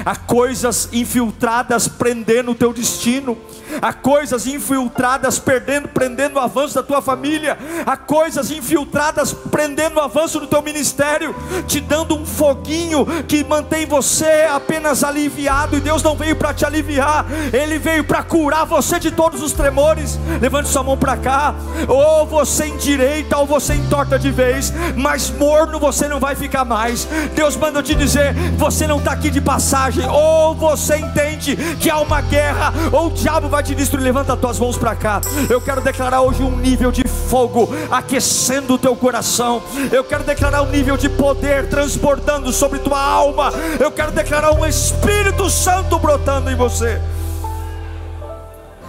Há 0.05 0.15
coisas 0.15 0.89
infiltradas 0.91 1.87
prendendo 1.87 2.51
o 2.51 2.55
teu 2.55 2.73
destino. 2.73 3.37
Há 3.81 3.93
coisas 3.93 4.47
infiltradas 4.47 5.39
perdendo, 5.39 5.87
prendendo 5.87 6.35
o 6.35 6.39
avanço 6.39 6.75
da 6.75 6.83
tua 6.83 7.01
família. 7.01 7.57
Há 7.85 7.95
coisas 7.95 8.51
infiltradas 8.51 9.33
prendendo 9.33 9.97
o 9.97 10.01
avanço 10.01 10.39
do 10.39 10.47
teu 10.47 10.61
ministério, 10.61 11.35
te 11.67 11.79
dando 11.79 12.15
um 12.15 12.25
foguinho 12.25 13.05
que 13.27 13.43
mantém 13.43 13.85
você 13.85 14.47
apenas 14.51 15.03
aliviado. 15.03 15.77
E 15.77 15.79
Deus 15.79 16.03
não 16.03 16.15
veio 16.15 16.35
para 16.35 16.53
te 16.53 16.65
aliviar, 16.65 17.25
Ele 17.53 17.77
veio 17.77 18.03
para 18.03 18.23
curar 18.23 18.65
você 18.65 18.99
de 18.99 19.11
todos 19.11 19.41
os 19.41 19.53
tremores. 19.53 20.19
Levante 20.41 20.69
sua 20.69 20.83
mão 20.83 20.97
para 20.97 21.17
cá. 21.17 21.55
Ou 21.87 22.25
você 22.25 22.67
endireita, 22.67 23.37
ou 23.37 23.45
você 23.45 23.75
entorta 23.75 24.19
de 24.19 24.31
vez. 24.31 24.73
Mas 24.95 25.29
morno 25.29 25.79
você 25.79 26.07
não 26.07 26.19
vai 26.19 26.35
ficar 26.35 26.65
mais. 26.65 27.07
Deus 27.35 27.55
manda 27.55 27.79
eu 27.79 27.83
te 27.83 27.95
dizer: 27.95 28.33
você 28.57 28.85
não 28.87 28.97
está 28.97 29.11
aqui 29.11 29.29
de 29.29 29.41
passar 29.41 29.80
ou 30.09 30.55
você 30.55 30.97
entende 30.97 31.55
que 31.79 31.89
há 31.89 31.99
uma 31.99 32.21
guerra, 32.21 32.73
ou 32.91 33.07
o 33.07 33.11
diabo 33.11 33.49
vai 33.49 33.63
te 33.63 33.73
destruir. 33.73 34.03
Levanta 34.03 34.33
as 34.33 34.39
tuas 34.39 34.59
mãos 34.59 34.77
para 34.77 34.95
cá. 34.95 35.21
Eu 35.49 35.61
quero 35.61 35.81
declarar 35.81 36.21
hoje 36.21 36.43
um 36.43 36.55
nível 36.57 36.91
de 36.91 37.07
fogo 37.07 37.69
aquecendo 37.89 38.75
o 38.75 38.77
teu 38.77 38.95
coração. 38.95 39.61
Eu 39.91 40.03
quero 40.03 40.23
declarar 40.23 40.61
um 40.61 40.69
nível 40.69 40.97
de 40.97 41.09
poder 41.09 41.67
transbordando 41.67 42.51
sobre 42.51 42.79
tua 42.79 43.01
alma. 43.01 43.51
Eu 43.79 43.91
quero 43.91 44.11
declarar 44.11 44.51
um 44.53 44.65
Espírito 44.65 45.49
Santo 45.49 45.97
brotando 45.99 46.49
em 46.49 46.55
você. 46.55 47.01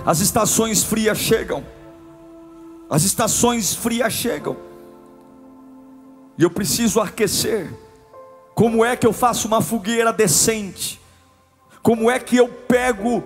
As 0.05 0.21
estações 0.21 0.83
frias 0.83 1.19
chegam. 1.19 1.65
As 2.91 3.05
estações 3.05 3.75
frias 3.75 4.13
chegam. 4.13 4.57
E 6.37 6.43
eu 6.43 6.51
preciso 6.51 7.01
aquecer. 7.01 7.73
Como 8.55 8.85
é 8.85 8.97
que 8.97 9.07
eu 9.07 9.13
faço 9.13 9.49
uma 9.49 9.61
fogueira 9.61 10.13
decente? 10.13 11.01
Como 11.83 12.11
é 12.11 12.19
que 12.19 12.37
eu 12.37 12.49
pego 12.49 13.25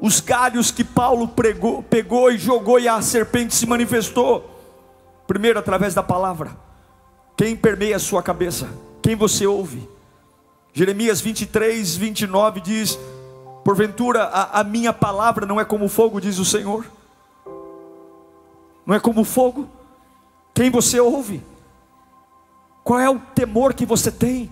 os 0.00 0.20
galhos 0.20 0.70
que 0.70 0.82
Paulo 0.82 1.28
pregou, 1.28 1.82
pegou 1.82 2.30
e 2.32 2.38
jogou 2.38 2.78
e 2.78 2.88
a 2.88 3.02
serpente 3.02 3.54
se 3.54 3.66
manifestou? 3.66 4.48
Primeiro, 5.26 5.58
através 5.58 5.94
da 5.94 6.02
palavra. 6.02 6.56
Quem 7.36 7.56
permeia 7.56 7.96
a 7.96 8.00
sua 8.00 8.22
cabeça? 8.22 8.68
Quem 9.02 9.14
você 9.14 9.46
ouve? 9.46 9.88
Jeremias 10.72 11.20
23, 11.20 11.96
29 11.96 12.60
diz: 12.60 12.98
Porventura 13.64 14.24
a, 14.24 14.60
a 14.60 14.64
minha 14.64 14.92
palavra 14.92 15.46
não 15.46 15.60
é 15.60 15.64
como 15.64 15.88
fogo, 15.88 16.20
diz 16.20 16.38
o 16.38 16.44
Senhor. 16.44 16.84
Não 18.86 18.94
é 18.94 19.00
como 19.00 19.24
fogo. 19.24 19.68
Quem 20.54 20.70
você 20.70 20.98
ouve? 20.98 21.42
Qual 22.82 22.98
é 22.98 23.08
o 23.08 23.18
temor 23.18 23.74
que 23.74 23.86
você 23.86 24.10
tem? 24.10 24.50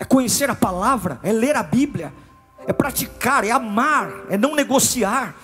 É 0.00 0.04
conhecer 0.04 0.48
a 0.48 0.54
palavra, 0.54 1.20
é 1.22 1.30
ler 1.30 1.54
a 1.54 1.62
Bíblia, 1.62 2.10
é 2.66 2.72
praticar, 2.72 3.44
é 3.44 3.50
amar, 3.50 4.10
é 4.30 4.38
não 4.38 4.56
negociar, 4.56 5.34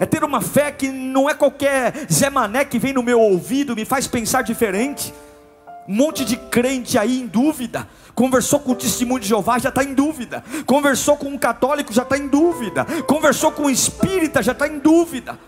é 0.00 0.04
ter 0.04 0.24
uma 0.24 0.40
fé 0.40 0.72
que 0.72 0.88
não 0.88 1.30
é 1.30 1.34
qualquer 1.34 2.06
Zé 2.12 2.28
Mané 2.28 2.64
que 2.64 2.76
vem 2.76 2.92
no 2.92 3.04
meu 3.04 3.20
ouvido, 3.20 3.76
me 3.76 3.84
faz 3.84 4.08
pensar 4.08 4.42
diferente. 4.42 5.14
Um 5.86 5.94
monte 5.94 6.24
de 6.24 6.36
crente 6.36 6.98
aí 6.98 7.20
em 7.20 7.26
dúvida, 7.28 7.86
conversou 8.16 8.58
com 8.58 8.72
o 8.72 8.74
testemunho 8.74 9.20
de 9.20 9.28
Jeová, 9.28 9.60
já 9.60 9.68
está 9.68 9.84
em 9.84 9.94
dúvida, 9.94 10.42
conversou 10.66 11.16
com 11.16 11.28
um 11.28 11.38
católico, 11.38 11.92
já 11.92 12.02
está 12.02 12.18
em 12.18 12.26
dúvida, 12.26 12.84
conversou 13.06 13.52
com 13.52 13.64
um 13.64 13.70
espírita, 13.70 14.42
já 14.42 14.50
está 14.50 14.66
em 14.66 14.80
dúvida. 14.80 15.38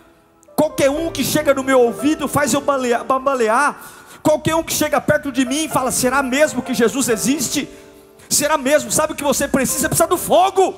Qualquer 0.54 0.88
um 0.88 1.10
que 1.10 1.24
chega 1.24 1.52
no 1.52 1.64
meu 1.64 1.80
ouvido 1.80 2.28
faz 2.28 2.54
eu 2.54 2.60
bambalear. 2.60 3.76
Qualquer 4.22 4.54
um 4.54 4.62
que 4.62 4.72
chega 4.72 5.00
perto 5.00 5.32
de 5.32 5.44
mim 5.44 5.64
e 5.64 5.68
fala: 5.68 5.90
será 5.90 6.22
mesmo 6.22 6.62
que 6.62 6.74
Jesus 6.74 7.08
existe? 7.08 7.68
Será 8.28 8.59
mesmo? 8.59 8.90
Sabe 8.90 9.12
o 9.12 9.16
que 9.16 9.25
você 9.25 9.47
precisa? 9.49 9.80
Você 9.80 9.88
precisa 9.88 10.09
do 10.09 10.16
fogo. 10.16 10.75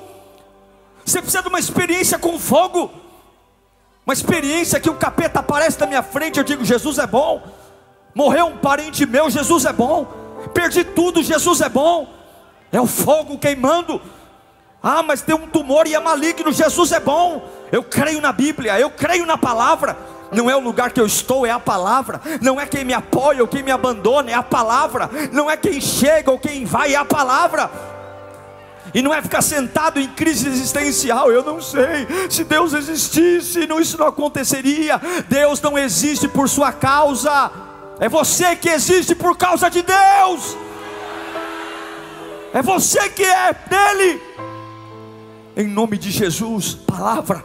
Você 1.05 1.21
precisa 1.21 1.41
de 1.41 1.49
uma 1.49 1.59
experiência 1.59 2.19
com 2.19 2.37
fogo. 2.39 2.91
Uma 4.05 4.13
experiência 4.13 4.79
que 4.79 4.89
o 4.89 4.95
capeta 4.95 5.39
aparece 5.39 5.79
na 5.79 5.87
minha 5.87 6.03
frente, 6.03 6.37
eu 6.37 6.43
digo: 6.43 6.63
Jesus 6.65 6.97
é 6.97 7.07
bom. 7.07 7.43
Morreu 8.13 8.47
um 8.47 8.57
parente 8.57 9.05
meu, 9.05 9.29
Jesus 9.29 9.65
é 9.65 9.73
bom. 9.73 10.05
Perdi 10.53 10.83
tudo, 10.83 11.21
Jesus 11.21 11.61
é 11.61 11.69
bom. 11.69 12.11
É 12.71 12.79
o 12.79 12.87
fogo 12.87 13.37
queimando. 13.37 14.01
Ah, 14.81 15.03
mas 15.03 15.21
tem 15.21 15.35
um 15.35 15.47
tumor 15.47 15.87
e 15.87 15.93
é 15.93 15.99
maligno, 15.99 16.51
Jesus 16.51 16.91
é 16.91 16.99
bom. 16.99 17.47
Eu 17.71 17.83
creio 17.83 18.21
na 18.21 18.31
Bíblia, 18.31 18.79
eu 18.79 18.89
creio 18.89 19.25
na 19.25 19.37
palavra. 19.37 19.97
Não 20.31 20.49
é 20.49 20.55
o 20.55 20.59
lugar 20.59 20.91
que 20.91 20.99
eu 20.99 21.05
estou, 21.05 21.45
é 21.45 21.51
a 21.51 21.59
palavra. 21.59 22.21
Não 22.41 22.59
é 22.59 22.65
quem 22.65 22.83
me 22.83 22.93
apoia 22.93 23.41
ou 23.41 23.47
quem 23.47 23.63
me 23.63 23.71
abandona, 23.71 24.31
é 24.31 24.33
a 24.33 24.43
palavra. 24.43 25.09
Não 25.31 25.49
é 25.49 25.57
quem 25.57 25.81
chega 25.81 26.29
ou 26.29 26.39
quem 26.39 26.65
vai, 26.65 26.93
é 26.93 26.97
a 26.97 27.05
palavra. 27.05 27.69
E 28.93 29.01
não 29.01 29.13
é 29.13 29.21
ficar 29.21 29.41
sentado 29.41 29.99
em 29.99 30.07
crise 30.07 30.47
existencial. 30.47 31.31
Eu 31.31 31.43
não 31.43 31.61
sei 31.61 32.07
se 32.29 32.43
Deus 32.43 32.73
existisse, 32.73 33.67
não, 33.67 33.79
isso 33.79 33.97
não 33.97 34.07
aconteceria. 34.07 34.99
Deus 35.27 35.61
não 35.61 35.77
existe 35.77 36.27
por 36.27 36.49
sua 36.49 36.71
causa. 36.71 37.51
É 37.99 38.07
você 38.07 38.55
que 38.55 38.69
existe 38.69 39.13
por 39.13 39.37
causa 39.37 39.69
de 39.69 39.81
Deus. 39.81 40.57
É 42.53 42.61
você 42.61 43.09
que 43.09 43.23
é 43.23 43.53
dele. 43.53 44.21
Em 45.55 45.67
nome 45.67 45.97
de 45.97 46.09
Jesus, 46.09 46.73
palavra. 46.73 47.43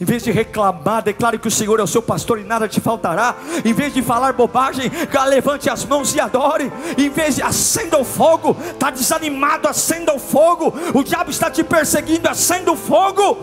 Em 0.00 0.04
vez 0.04 0.22
de 0.22 0.30
reclamar, 0.30 1.02
declare 1.02 1.38
que 1.38 1.46
o 1.46 1.50
Senhor 1.50 1.78
é 1.78 1.82
o 1.82 1.86
seu 1.86 2.00
pastor 2.00 2.40
e 2.40 2.44
nada 2.44 2.66
te 2.66 2.80
faltará. 2.80 3.36
Em 3.62 3.74
vez 3.74 3.92
de 3.92 4.00
falar 4.00 4.32
bobagem, 4.32 4.90
levante 5.28 5.68
as 5.68 5.84
mãos 5.84 6.14
e 6.14 6.20
adore. 6.20 6.72
Em 6.96 7.10
vez 7.10 7.36
de 7.36 7.42
acenda 7.42 7.98
o 7.98 8.04
fogo, 8.04 8.56
está 8.72 8.90
desanimado, 8.90 9.68
acenda 9.68 10.14
o 10.14 10.18
fogo. 10.18 10.72
O 10.94 11.04
diabo 11.04 11.30
está 11.30 11.50
te 11.50 11.62
perseguindo, 11.62 12.26
acenda 12.28 12.72
o 12.72 12.76
fogo. 12.76 13.36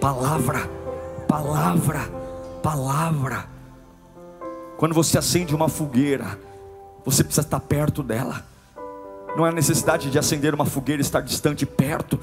Palavra, 0.00 0.68
palavra, 1.28 2.00
palavra. 2.60 3.44
Quando 4.76 4.94
você 4.94 5.18
acende 5.18 5.54
uma 5.54 5.68
fogueira, 5.68 6.36
você 7.04 7.22
precisa 7.22 7.46
estar 7.46 7.60
perto 7.60 8.02
dela. 8.02 8.42
Não 9.36 9.44
há 9.44 9.52
necessidade 9.52 10.10
de 10.10 10.18
acender 10.18 10.52
uma 10.52 10.66
fogueira 10.66 11.00
e 11.00 11.04
estar 11.04 11.20
distante, 11.20 11.64
perto. 11.64 12.18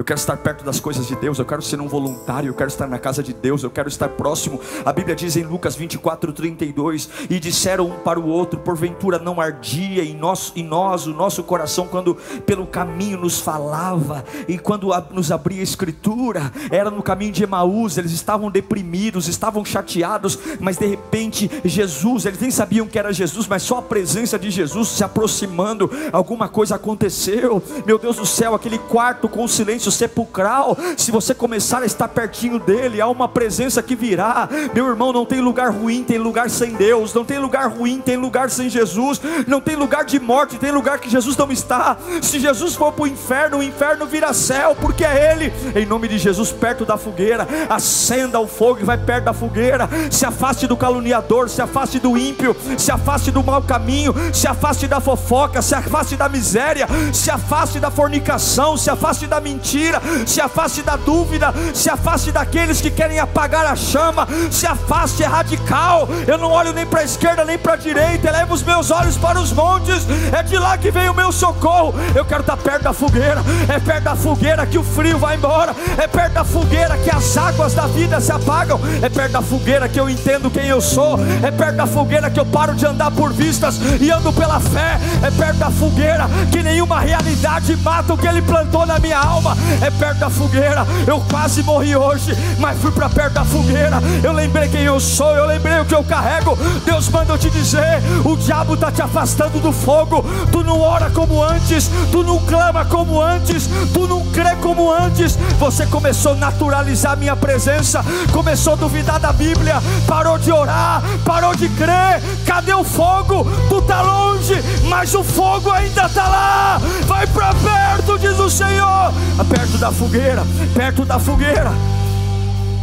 Eu 0.00 0.04
quero 0.04 0.18
estar 0.18 0.34
perto 0.38 0.64
das 0.64 0.80
coisas 0.80 1.06
de 1.06 1.14
Deus, 1.14 1.38
eu 1.38 1.44
quero 1.44 1.60
ser 1.60 1.78
um 1.78 1.86
voluntário, 1.86 2.48
eu 2.48 2.54
quero 2.54 2.70
estar 2.70 2.86
na 2.86 2.98
casa 2.98 3.22
de 3.22 3.34
Deus, 3.34 3.62
eu 3.62 3.70
quero 3.70 3.86
estar 3.86 4.08
próximo. 4.08 4.58
A 4.82 4.94
Bíblia 4.94 5.14
diz 5.14 5.36
em 5.36 5.42
Lucas 5.42 5.76
24, 5.76 6.32
32: 6.32 7.10
E 7.28 7.38
disseram 7.38 7.88
um 7.88 7.98
para 7.98 8.18
o 8.18 8.26
outro: 8.26 8.58
Porventura 8.60 9.18
não 9.18 9.38
ardia 9.38 10.02
em 10.02 10.16
nós, 10.16 10.54
em 10.56 10.64
nós 10.64 11.06
o 11.06 11.12
nosso 11.12 11.42
coração 11.42 11.86
quando 11.86 12.14
pelo 12.46 12.66
caminho 12.66 13.18
nos 13.18 13.40
falava, 13.40 14.24
e 14.48 14.56
quando 14.56 14.88
nos 15.10 15.30
abria 15.30 15.60
a 15.60 15.62
Escritura, 15.62 16.50
era 16.70 16.90
no 16.90 17.02
caminho 17.02 17.32
de 17.32 17.42
Emaús, 17.42 17.98
eles 17.98 18.12
estavam 18.12 18.50
deprimidos, 18.50 19.28
estavam 19.28 19.62
chateados, 19.66 20.38
mas 20.60 20.78
de 20.78 20.86
repente 20.86 21.50
Jesus, 21.62 22.24
eles 22.24 22.40
nem 22.40 22.50
sabiam 22.50 22.86
que 22.86 22.98
era 22.98 23.12
Jesus, 23.12 23.46
mas 23.46 23.62
só 23.62 23.80
a 23.80 23.82
presença 23.82 24.38
de 24.38 24.50
Jesus 24.50 24.88
se 24.88 25.04
aproximando, 25.04 25.90
alguma 26.10 26.48
coisa 26.48 26.76
aconteceu. 26.76 27.62
Meu 27.84 27.98
Deus 27.98 28.16
do 28.16 28.24
céu, 28.24 28.54
aquele 28.54 28.78
quarto 28.78 29.28
com 29.28 29.46
silêncio 29.46 29.89
silêncio 29.90 30.10
sepulcral, 30.10 30.76
se 30.96 31.10
você 31.10 31.34
começar 31.34 31.82
a 31.82 31.86
estar 31.86 32.08
pertinho 32.08 32.58
dele, 32.58 33.00
há 33.00 33.08
uma 33.08 33.28
presença 33.28 33.82
que 33.82 33.94
virá. 33.94 34.48
Meu 34.74 34.88
irmão, 34.88 35.12
não 35.12 35.26
tem 35.26 35.40
lugar 35.40 35.70
ruim, 35.70 36.02
tem 36.02 36.18
lugar 36.18 36.48
sem 36.48 36.72
Deus, 36.72 37.12
não 37.12 37.24
tem 37.24 37.38
lugar 37.38 37.68
ruim, 37.68 38.00
tem 38.00 38.16
lugar 38.16 38.48
sem 38.50 38.70
Jesus, 38.70 39.20
não 39.46 39.60
tem 39.60 39.76
lugar 39.76 40.04
de 40.04 40.18
morte, 40.18 40.56
tem 40.56 40.70
lugar 40.70 40.98
que 40.98 41.10
Jesus 41.10 41.36
não 41.36 41.50
está. 41.52 41.98
Se 42.22 42.38
Jesus 42.38 42.74
for 42.74 42.92
para 42.92 43.02
o 43.02 43.06
inferno, 43.06 43.58
o 43.58 43.62
inferno 43.62 44.06
vira 44.06 44.32
céu, 44.32 44.76
porque 44.80 45.04
é 45.04 45.32
Ele. 45.32 45.52
Em 45.74 45.84
nome 45.84 46.08
de 46.08 46.18
Jesus, 46.18 46.50
perto 46.50 46.84
da 46.84 46.96
fogueira, 46.96 47.46
acenda 47.68 48.40
o 48.40 48.46
fogo 48.46 48.80
e 48.80 48.84
vai 48.84 48.96
perto 48.96 49.24
da 49.24 49.32
fogueira. 49.32 49.88
Se 50.10 50.24
afaste 50.24 50.66
do 50.66 50.76
caluniador, 50.76 51.48
se 51.48 51.60
afaste 51.60 51.98
do 51.98 52.16
ímpio, 52.16 52.56
se 52.78 52.90
afaste 52.90 53.30
do 53.30 53.42
mau 53.42 53.62
caminho, 53.62 54.14
se 54.32 54.46
afaste 54.46 54.86
da 54.86 55.00
fofoca, 55.00 55.60
se 55.60 55.74
afaste 55.74 56.16
da 56.16 56.28
miséria, 56.28 56.86
se 57.12 57.30
afaste 57.30 57.78
da 57.78 57.90
fornicação, 57.90 58.76
se 58.76 58.88
afaste 58.88 59.26
da 59.26 59.40
mentira 59.40 59.69
mentira, 59.70 60.02
se 60.26 60.40
afaste 60.40 60.82
da 60.82 60.96
dúvida, 60.96 61.54
se 61.72 61.88
afaste 61.88 62.32
daqueles 62.32 62.80
que 62.80 62.90
querem 62.90 63.20
apagar 63.20 63.64
a 63.64 63.76
chama, 63.76 64.26
se 64.50 64.66
afaste, 64.66 65.22
é 65.22 65.26
radical. 65.26 66.08
Eu 66.26 66.36
não 66.36 66.50
olho 66.50 66.72
nem 66.72 66.84
para 66.84 67.00
a 67.00 67.04
esquerda 67.04 67.44
nem 67.44 67.56
para 67.56 67.74
a 67.74 67.76
direita, 67.76 68.28
elevo 68.28 68.54
os 68.54 68.64
meus 68.64 68.90
olhos 68.90 69.16
para 69.16 69.38
os 69.38 69.52
montes, 69.52 70.06
é 70.36 70.42
de 70.42 70.58
lá 70.58 70.76
que 70.76 70.90
vem 70.90 71.08
o 71.08 71.14
meu 71.14 71.30
socorro. 71.30 71.94
Eu 72.14 72.24
quero 72.24 72.40
estar 72.40 72.56
perto 72.56 72.82
da 72.82 72.92
fogueira, 72.92 73.42
é 73.68 73.78
perto 73.78 74.04
da 74.04 74.16
fogueira 74.16 74.66
que 74.66 74.78
o 74.78 74.82
frio 74.82 75.18
vai 75.18 75.36
embora, 75.36 75.74
é 75.96 76.08
perto 76.08 76.32
da 76.32 76.44
fogueira 76.44 76.96
que 76.98 77.10
as 77.10 77.36
águas 77.36 77.72
da 77.74 77.86
vida 77.86 78.20
se 78.20 78.32
apagam, 78.32 78.80
é 79.00 79.08
perto 79.08 79.32
da 79.32 79.42
fogueira 79.42 79.88
que 79.88 80.00
eu 80.00 80.10
entendo 80.10 80.50
quem 80.50 80.66
eu 80.66 80.80
sou, 80.80 81.18
é 81.42 81.50
perto 81.50 81.76
da 81.76 81.86
fogueira 81.86 82.28
que 82.28 82.40
eu 82.40 82.46
paro 82.46 82.74
de 82.74 82.86
andar 82.86 83.10
por 83.12 83.32
vistas 83.32 83.78
e 84.00 84.10
ando 84.10 84.32
pela 84.32 84.58
fé, 84.58 84.98
é 85.22 85.30
perto 85.30 85.58
da 85.58 85.70
fogueira 85.70 86.28
que 86.50 86.62
nenhuma 86.62 86.98
realidade 86.98 87.76
mata 87.76 88.14
o 88.14 88.18
que 88.18 88.26
ele 88.26 88.42
plantou 88.42 88.84
na 88.84 88.98
minha 88.98 89.18
alma, 89.18 89.56
é 89.80 89.90
perto 89.90 90.18
da 90.18 90.30
fogueira. 90.30 90.86
Eu 91.06 91.20
quase 91.30 91.62
morri 91.62 91.96
hoje, 91.96 92.36
mas 92.58 92.78
fui 92.80 92.90
para 92.90 93.08
perto 93.08 93.34
da 93.34 93.44
fogueira. 93.44 94.00
Eu 94.22 94.32
lembrei 94.32 94.68
quem 94.68 94.82
eu 94.82 94.98
sou, 95.00 95.34
eu 95.34 95.46
lembrei 95.46 95.78
o 95.80 95.84
que 95.84 95.94
eu 95.94 96.04
carrego. 96.04 96.56
Deus 96.84 97.08
manda 97.08 97.32
eu 97.32 97.38
te 97.38 97.50
dizer: 97.50 98.02
o 98.24 98.36
diabo 98.36 98.74
está 98.74 98.90
te 98.90 99.02
afastando 99.02 99.60
do 99.60 99.72
fogo. 99.72 100.24
Tu 100.50 100.62
não 100.62 100.80
ora 100.80 101.10
como 101.10 101.42
antes, 101.42 101.90
tu 102.10 102.22
não 102.22 102.38
clama 102.40 102.84
como 102.84 103.20
antes, 103.20 103.68
tu 103.92 104.06
não 104.06 104.24
crê 104.26 104.56
como 104.56 104.92
antes. 104.92 105.36
Você 105.58 105.86
começou 105.86 106.32
a 106.32 106.36
naturalizar 106.36 107.16
minha 107.16 107.36
presença, 107.36 108.04
começou 108.32 108.74
a 108.74 108.76
duvidar 108.76 109.18
da 109.18 109.32
Bíblia, 109.32 109.76
parou 110.06 110.38
de 110.38 110.52
orar, 110.52 111.02
parou 111.24 111.54
de 111.54 111.68
crer. 111.70 112.22
Cadê 112.46 112.74
o 112.74 112.84
fogo? 112.84 113.46
Tu 113.68 113.78
está 113.78 114.02
longe, 114.02 114.62
mas 114.88 115.14
o 115.14 115.22
fogo 115.22 115.70
ainda 115.70 116.06
está 116.06 116.26
lá. 116.26 116.80
Vai 117.06 117.26
para 117.26 117.54
perto, 117.54 118.18
diz 118.18 118.38
o 118.38 118.50
Senhor 118.50 119.12
perto 119.50 119.76
da 119.78 119.90
fogueira, 119.90 120.42
perto 120.74 121.04
da 121.04 121.18
fogueira. 121.18 121.70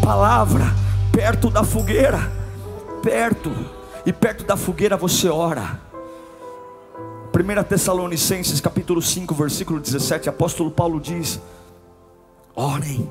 Palavra, 0.04 0.66
perto 1.12 1.50
da 1.50 1.64
fogueira, 1.64 2.32
perto. 3.02 3.52
E 4.06 4.14
perto 4.14 4.44
da 4.44 4.56
fogueira 4.56 4.96
você 4.96 5.30
ora. 5.30 5.80
1 7.34 7.64
Tessalonicenses 7.64 8.60
capítulo 8.60 9.02
5, 9.02 9.34
versículo 9.34 9.80
17, 9.80 10.30
apóstolo 10.30 10.70
Paulo 10.70 11.00
diz: 11.00 11.40
Orem 12.56 13.10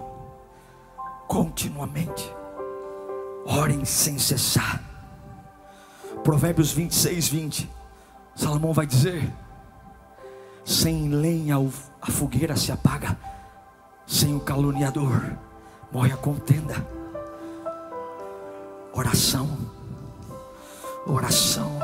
continuamente, 1.26 2.32
orem 3.46 3.84
sem 3.84 4.18
cessar. 4.18 4.82
Provérbios 6.22 6.72
26, 6.72 7.28
20, 7.28 7.70
Salomão 8.34 8.72
vai 8.72 8.86
dizer: 8.86 9.32
Sem 10.64 11.08
lenha 11.08 11.56
a 12.02 12.10
fogueira 12.10 12.56
se 12.56 12.72
apaga, 12.72 13.16
sem 14.06 14.34
o 14.34 14.40
caluniador 14.40 15.20
morre 15.90 16.12
a 16.12 16.16
contenda. 16.16 16.86
Oração, 18.92 19.48
oração. 21.06 21.78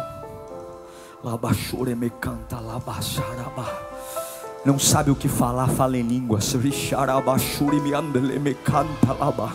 Labachure 1.22 1.94
me 1.94 2.10
canta, 2.10 2.58
labacharaba. 2.58 3.66
Não 4.64 4.78
sabe 4.78 5.10
o 5.10 5.16
que 5.16 5.28
falar, 5.28 5.68
fala 5.68 5.96
em 5.96 6.02
línguas. 6.02 6.52
Richarabachure 6.52 7.80
me 7.80 7.92
andele 7.92 8.38
me 8.38 8.54
canta, 8.54 9.12
laba. 9.12 9.52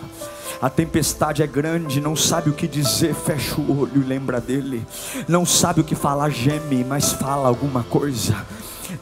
A 0.61 0.69
tempestade 0.69 1.43
é 1.43 1.47
grande, 1.47 2.01
não 2.01 2.15
sabe 2.15 2.49
o 2.49 2.53
que 2.53 2.67
dizer, 2.67 3.13
fecha 3.13 3.59
o 3.59 3.81
olho 3.81 4.01
e 4.01 4.05
lembra 4.05 4.41
dele. 4.41 4.85
Não 5.27 5.45
sabe 5.45 5.81
o 5.81 5.83
que 5.83 5.95
falar, 5.95 6.29
geme, 6.29 6.83
mas 6.83 7.13
fala 7.13 7.47
alguma 7.47 7.83
coisa 7.83 8.45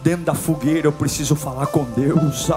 dentro 0.04 0.26
da 0.26 0.34
fogueira 0.34 0.88
eu 0.88 0.92
preciso 0.92 1.36
falar 1.36 1.68
com 1.68 1.84
Deus. 1.84 2.50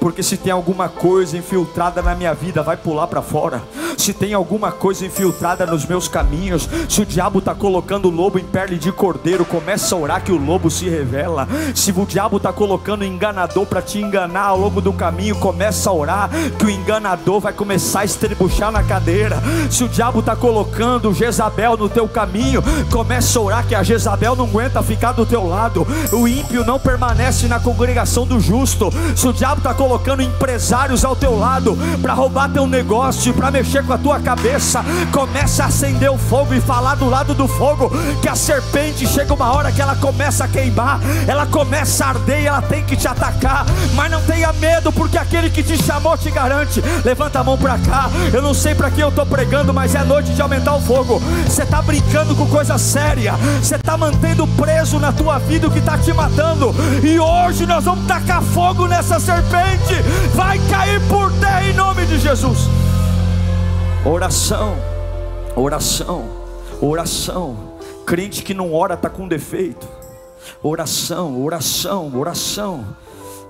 Porque 0.00 0.22
se 0.22 0.36
tem 0.36 0.52
alguma 0.52 0.88
coisa 0.88 1.36
infiltrada 1.36 2.02
na 2.02 2.14
minha 2.14 2.34
vida, 2.34 2.62
vai 2.62 2.76
pular 2.76 3.06
para 3.06 3.22
fora. 3.22 3.62
Se 3.96 4.12
tem 4.12 4.34
alguma 4.34 4.70
coisa 4.70 5.06
infiltrada 5.06 5.66
nos 5.66 5.86
meus 5.86 6.06
caminhos, 6.06 6.68
se 6.88 7.00
o 7.00 7.06
diabo 7.06 7.38
está 7.38 7.54
colocando 7.54 8.06
o 8.06 8.10
lobo 8.10 8.38
em 8.38 8.44
pele 8.44 8.76
de 8.76 8.92
cordeiro, 8.92 9.44
começa 9.44 9.94
a 9.94 9.98
orar 9.98 10.22
que 10.22 10.32
o 10.32 10.36
lobo 10.36 10.70
se 10.70 10.88
revela. 10.88 11.48
Se 11.74 11.92
o 11.92 12.06
diabo 12.06 12.36
está 12.36 12.52
colocando 12.52 13.04
enganador 13.04 13.66
para 13.66 13.82
te 13.82 13.98
enganar 13.98 14.48
ao 14.48 14.58
longo 14.58 14.80
do 14.80 14.92
caminho, 14.92 15.36
começa 15.36 15.88
a 15.88 15.92
orar 15.92 16.30
que 16.58 16.66
o 16.66 16.70
enganador 16.70 17.40
vai 17.40 17.52
começar 17.52 18.00
a 18.00 18.04
estrebuchar 18.04 18.70
na 18.70 18.82
cadeira. 18.82 19.42
Se 19.70 19.84
o 19.84 19.88
diabo 19.88 20.20
está 20.20 20.36
colocando 20.36 21.14
Jezabel 21.14 21.76
no 21.76 21.88
teu 21.88 22.06
caminho, 22.08 22.62
começa 22.90 23.38
a 23.38 23.42
orar 23.42 23.66
que 23.66 23.74
a 23.74 23.82
Jezabel 23.82 24.36
não 24.36 24.46
aguenta 24.46 24.82
ficar 24.82 24.95
ficar 24.96 25.12
do 25.12 25.26
teu 25.26 25.46
lado. 25.46 25.86
O 26.10 26.26
ímpio 26.26 26.64
não 26.64 26.78
permanece 26.78 27.46
na 27.46 27.60
congregação 27.60 28.26
do 28.26 28.40
justo. 28.40 28.90
Se 29.14 29.28
o 29.28 29.32
diabo 29.32 29.58
está 29.58 29.74
colocando 29.74 30.22
empresários 30.22 31.04
ao 31.04 31.14
teu 31.14 31.38
lado 31.38 31.76
para 32.00 32.14
roubar 32.14 32.48
teu 32.48 32.66
negócio, 32.66 33.34
para 33.34 33.50
mexer 33.50 33.84
com 33.84 33.92
a 33.92 33.98
tua 33.98 34.18
cabeça, 34.18 34.82
começa 35.12 35.64
a 35.64 35.66
acender 35.66 36.10
o 36.10 36.16
fogo 36.16 36.54
e 36.54 36.60
falar 36.60 36.94
do 36.94 37.08
lado 37.08 37.34
do 37.34 37.46
fogo 37.46 37.92
que 38.22 38.28
a 38.28 38.34
serpente 38.34 39.06
chega 39.06 39.34
uma 39.34 39.52
hora 39.52 39.70
que 39.70 39.82
ela 39.82 39.94
começa 39.96 40.44
a 40.44 40.48
queimar, 40.48 40.98
ela 41.26 41.44
começa 41.46 42.04
a 42.04 42.08
arder 42.08 42.40
e 42.40 42.46
ela 42.46 42.62
tem 42.62 42.82
que 42.82 42.96
te 42.96 43.06
atacar. 43.06 43.66
Mas 43.94 44.10
não 44.10 44.22
tenha 44.22 44.52
medo, 44.54 44.90
porque 44.90 45.18
aquele 45.18 45.50
que 45.50 45.62
te 45.62 45.76
chamou 45.82 46.16
te 46.16 46.30
garante. 46.30 46.82
Levanta 47.04 47.40
a 47.40 47.44
mão 47.44 47.58
para 47.58 47.78
cá. 47.78 48.08
Eu 48.32 48.40
não 48.40 48.54
sei 48.54 48.74
para 48.74 48.90
que 48.90 49.00
eu 49.00 49.10
estou 49.10 49.26
pregando, 49.26 49.74
mas 49.74 49.94
é 49.94 50.02
noite 50.02 50.32
de 50.32 50.40
aumentar 50.40 50.74
o 50.74 50.80
fogo. 50.80 51.20
Você 51.46 51.64
está 51.64 51.82
brincando 51.82 52.34
com 52.34 52.46
coisa 52.46 52.78
séria. 52.78 53.34
Você 53.60 53.76
está 53.76 53.96
mantendo 53.96 54.46
preso 54.46 54.85
peso 54.86 55.00
na 55.00 55.12
tua 55.12 55.38
vida 55.38 55.68
que 55.68 55.80
está 55.80 55.98
te 55.98 56.12
matando. 56.12 56.72
E 57.02 57.18
hoje 57.18 57.66
nós 57.66 57.84
vamos 57.84 58.06
tacar 58.06 58.40
fogo 58.40 58.86
nessa 58.86 59.18
serpente. 59.18 59.94
Vai 60.32 60.60
cair 60.70 61.00
por 61.08 61.32
terra 61.40 61.64
em 61.64 61.74
nome 61.74 62.06
de 62.06 62.18
Jesus. 62.18 62.68
Oração, 64.04 64.76
oração, 65.56 66.24
oração. 66.80 67.56
Crente 68.06 68.42
que 68.44 68.54
não 68.54 68.72
ora 68.72 68.94
está 68.94 69.10
com 69.10 69.26
defeito. 69.26 69.88
Oração, 70.62 71.42
oração, 71.42 72.12
oração 72.16 72.84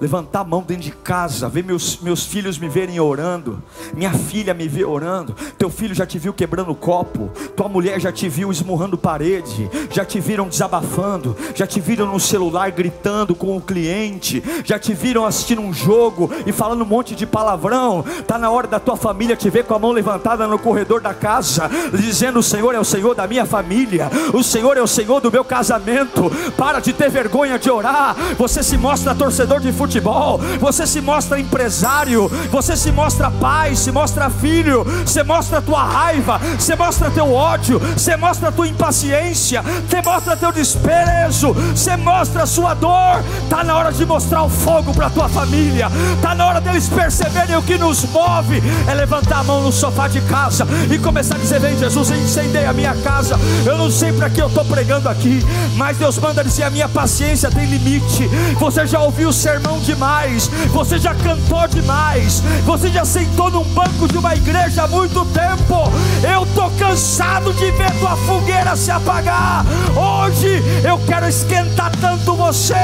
levantar 0.01 0.41
a 0.41 0.45
mão 0.45 0.63
dentro 0.63 0.83
de 0.85 0.91
casa, 0.91 1.49
ver 1.49 1.65
meus, 1.65 1.99
meus 2.01 2.25
filhos 2.25 2.59
me 2.59 2.69
verem 2.69 3.01
orando, 3.01 3.63
minha 3.95 4.13
filha 4.13 4.53
me 4.53 4.69
ver 4.69 4.85
orando, 4.85 5.35
teu 5.57 5.71
filho 5.71 5.95
já 5.95 6.05
te 6.05 6.19
viu 6.19 6.35
quebrando 6.35 6.75
copo, 6.75 7.31
tua 7.57 7.69
mulher 7.69 7.99
já 8.01 8.13
te 8.13 8.29
viu 8.29 8.51
esmurrando 8.51 8.99
parede, 8.99 9.71
já 9.91 10.05
te 10.05 10.21
viram 10.21 10.49
desabafando, 10.49 11.37
já 11.55 11.67
te 11.67 11.81
viram 11.81 12.07
no 12.13 12.21
celular 12.21 12.71
gritando 12.71 13.35
com 13.35 13.57
o 13.57 13.61
cliente, 13.61 14.43
já 14.65 14.79
te 14.79 14.93
viram 14.93 15.25
assistindo 15.25 15.63
um 15.63 15.73
jogo 15.73 16.31
e 16.47 16.53
falando 16.53 16.83
um 16.83 16.87
monte 16.87 17.15
de 17.15 17.27
palavrão. 17.27 18.05
Tá 18.27 18.39
na 18.39 18.51
hora 18.51 18.67
da 18.67 18.79
tua 18.79 18.97
família 18.97 19.37
te 19.37 19.49
ver 19.49 19.65
com 19.65 19.75
a 19.75 19.79
mão 19.79 19.93
levantada 19.93 20.47
no 20.47 20.59
corredor 20.59 21.01
da 21.01 21.15
casa, 21.15 21.71
dizendo: 21.93 22.41
O 22.41 22.43
Senhor 22.43 22.75
é 22.75 22.79
o 22.79 22.85
Senhor 22.85 23.15
da 23.15 23.27
minha 23.27 23.47
família, 23.47 24.11
o 24.35 24.43
Senhor 24.43 24.77
é 24.77 24.83
o 24.83 24.87
Senhor 24.87 25.21
do 25.21 25.33
meu 25.33 25.45
casamento. 25.45 26.31
Para 26.57 26.81
de 26.81 26.93
ter 26.93 27.11
vergonha 27.11 27.59
de 27.59 27.71
orar. 27.71 28.15
Você 28.37 28.63
se 28.63 28.77
mostra 28.77 29.15
torcedor 29.15 29.61
de 29.61 29.73
futebol 29.73 29.86
futebol, 29.87 30.38
você 30.61 30.85
se 30.87 31.01
mostra 31.01 31.38
empresário, 31.38 32.29
você 32.51 32.77
se 32.77 32.90
mostra 32.90 33.31
pai, 33.31 33.77
se 33.77 33.92
mostra 33.92 34.29
filho, 34.29 34.85
você 35.05 35.22
mostra 35.22 35.62
tua 35.62 35.83
raiva, 35.85 36.40
você 36.59 36.75
mostra 36.75 37.11
teu 37.11 37.33
ódio, 37.33 37.79
você 37.79 38.16
mostra 38.16 38.51
tua 38.51 38.66
impaciência, 38.66 39.62
você 39.62 40.03
mostra 40.03 40.37
teu 40.37 40.51
desprezo, 40.51 41.53
você 41.53 41.96
mostra 41.96 42.42
a 42.42 42.46
sua 42.46 42.75
dor. 42.75 43.22
Tá 43.49 43.62
na 43.62 43.77
hora 43.77 43.92
de 43.92 44.05
mostrar 44.05 44.42
o 44.42 44.49
fogo 44.49 44.92
para 44.92 45.09
tua 45.09 45.29
família. 45.29 45.88
Tá 46.20 46.35
na 46.35 46.46
hora 46.46 46.61
deles 46.61 46.88
perceberem 46.88 47.57
o 47.57 47.62
que 47.62 47.79
nos 47.79 48.05
move 48.05 48.61
é 48.88 48.94
levantar 48.94 49.40
a 49.40 49.44
mão 49.44 49.62
no 49.62 49.70
sofá 49.70 50.09
de 50.09 50.20
casa 50.22 50.66
e 50.90 50.99
começar 50.99 51.37
a 51.37 51.38
dizer: 51.38 51.61
"Vem 51.61 51.79
Jesus, 51.79 52.11
incendei 52.11 52.64
a 52.64 52.72
minha 52.72 52.94
casa". 52.96 53.38
Eu 53.64 53.79
não 53.79 53.90
sei 53.90 54.12
para 54.12 54.29
que 54.29 54.42
eu 54.42 54.49
estou 54.49 54.64
pregando 54.64 55.09
aqui, 55.09 55.44
mas 55.77 55.96
Deus 55.96 56.18
manda 56.18 56.42
dizer: 56.42 56.64
"A 56.64 56.70
minha 56.70 56.88
paciência 56.88 57.51
tem 57.51 57.66
limite". 57.66 58.29
Você 58.59 58.87
já 58.87 59.01
ouviu 59.01 59.29
o 59.29 59.33
sermão 59.33 59.76
demais, 59.81 60.49
você 60.73 60.99
já 60.99 61.15
cantou 61.15 61.67
demais, 61.69 62.43
você 62.65 62.89
já 62.89 63.05
sentou 63.05 63.51
num 63.51 63.65
banco 63.65 64.09
de 64.09 64.19
uma 64.19 64.35
igreja 64.35 64.85
há 64.85 64.89
muito 64.89 65.25
tempo. 65.27 65.91
Eu 66.23 66.45
estou 66.45 66.71
cansado 66.79 67.53
de 67.55 67.71
ver 67.73 67.91
tua 67.99 68.17
fogueira 68.17 68.77
se 68.77 68.91
apagar. 68.91 69.65
Hoje 69.97 70.62
eu 70.85 70.99
quero 71.07 71.29
esquentar 71.29 71.93
tanto 72.01 72.35
você 72.35 72.75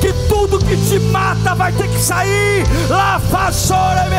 que 0.00 0.12
tudo 0.28 0.58
que 0.58 0.76
te 0.76 0.98
mata 1.10 1.54
vai 1.54 1.72
ter 1.72 1.88
que 1.88 1.98
sair. 1.98 2.64
Lá 2.88 3.18
façora 3.18 4.06
e 4.06 4.10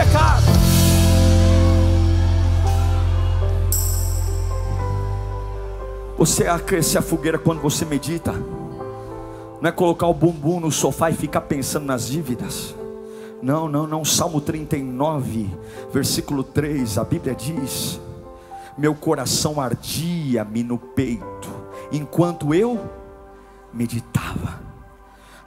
Você 6.21 6.45
aquece 6.45 6.99
a 6.99 7.01
fogueira 7.01 7.39
quando 7.39 7.61
você 7.61 7.83
medita 7.83 8.35
não 9.61 9.69
é 9.69 9.71
colocar 9.71 10.07
o 10.07 10.13
bumbum 10.13 10.59
no 10.59 10.71
sofá 10.71 11.11
e 11.11 11.13
ficar 11.13 11.41
pensando 11.41 11.85
nas 11.85 12.07
dívidas. 12.07 12.75
Não, 13.43 13.69
não, 13.69 13.85
não. 13.85 14.03
Salmo 14.03 14.41
39, 14.41 15.49
versículo 15.93 16.43
3, 16.43 16.97
a 16.97 17.03
Bíblia 17.03 17.35
diz: 17.35 18.01
Meu 18.75 18.95
coração 18.95 19.61
ardia-me 19.61 20.63
no 20.63 20.79
peito, 20.79 21.49
enquanto 21.91 22.55
eu 22.55 22.79
meditava. 23.71 24.59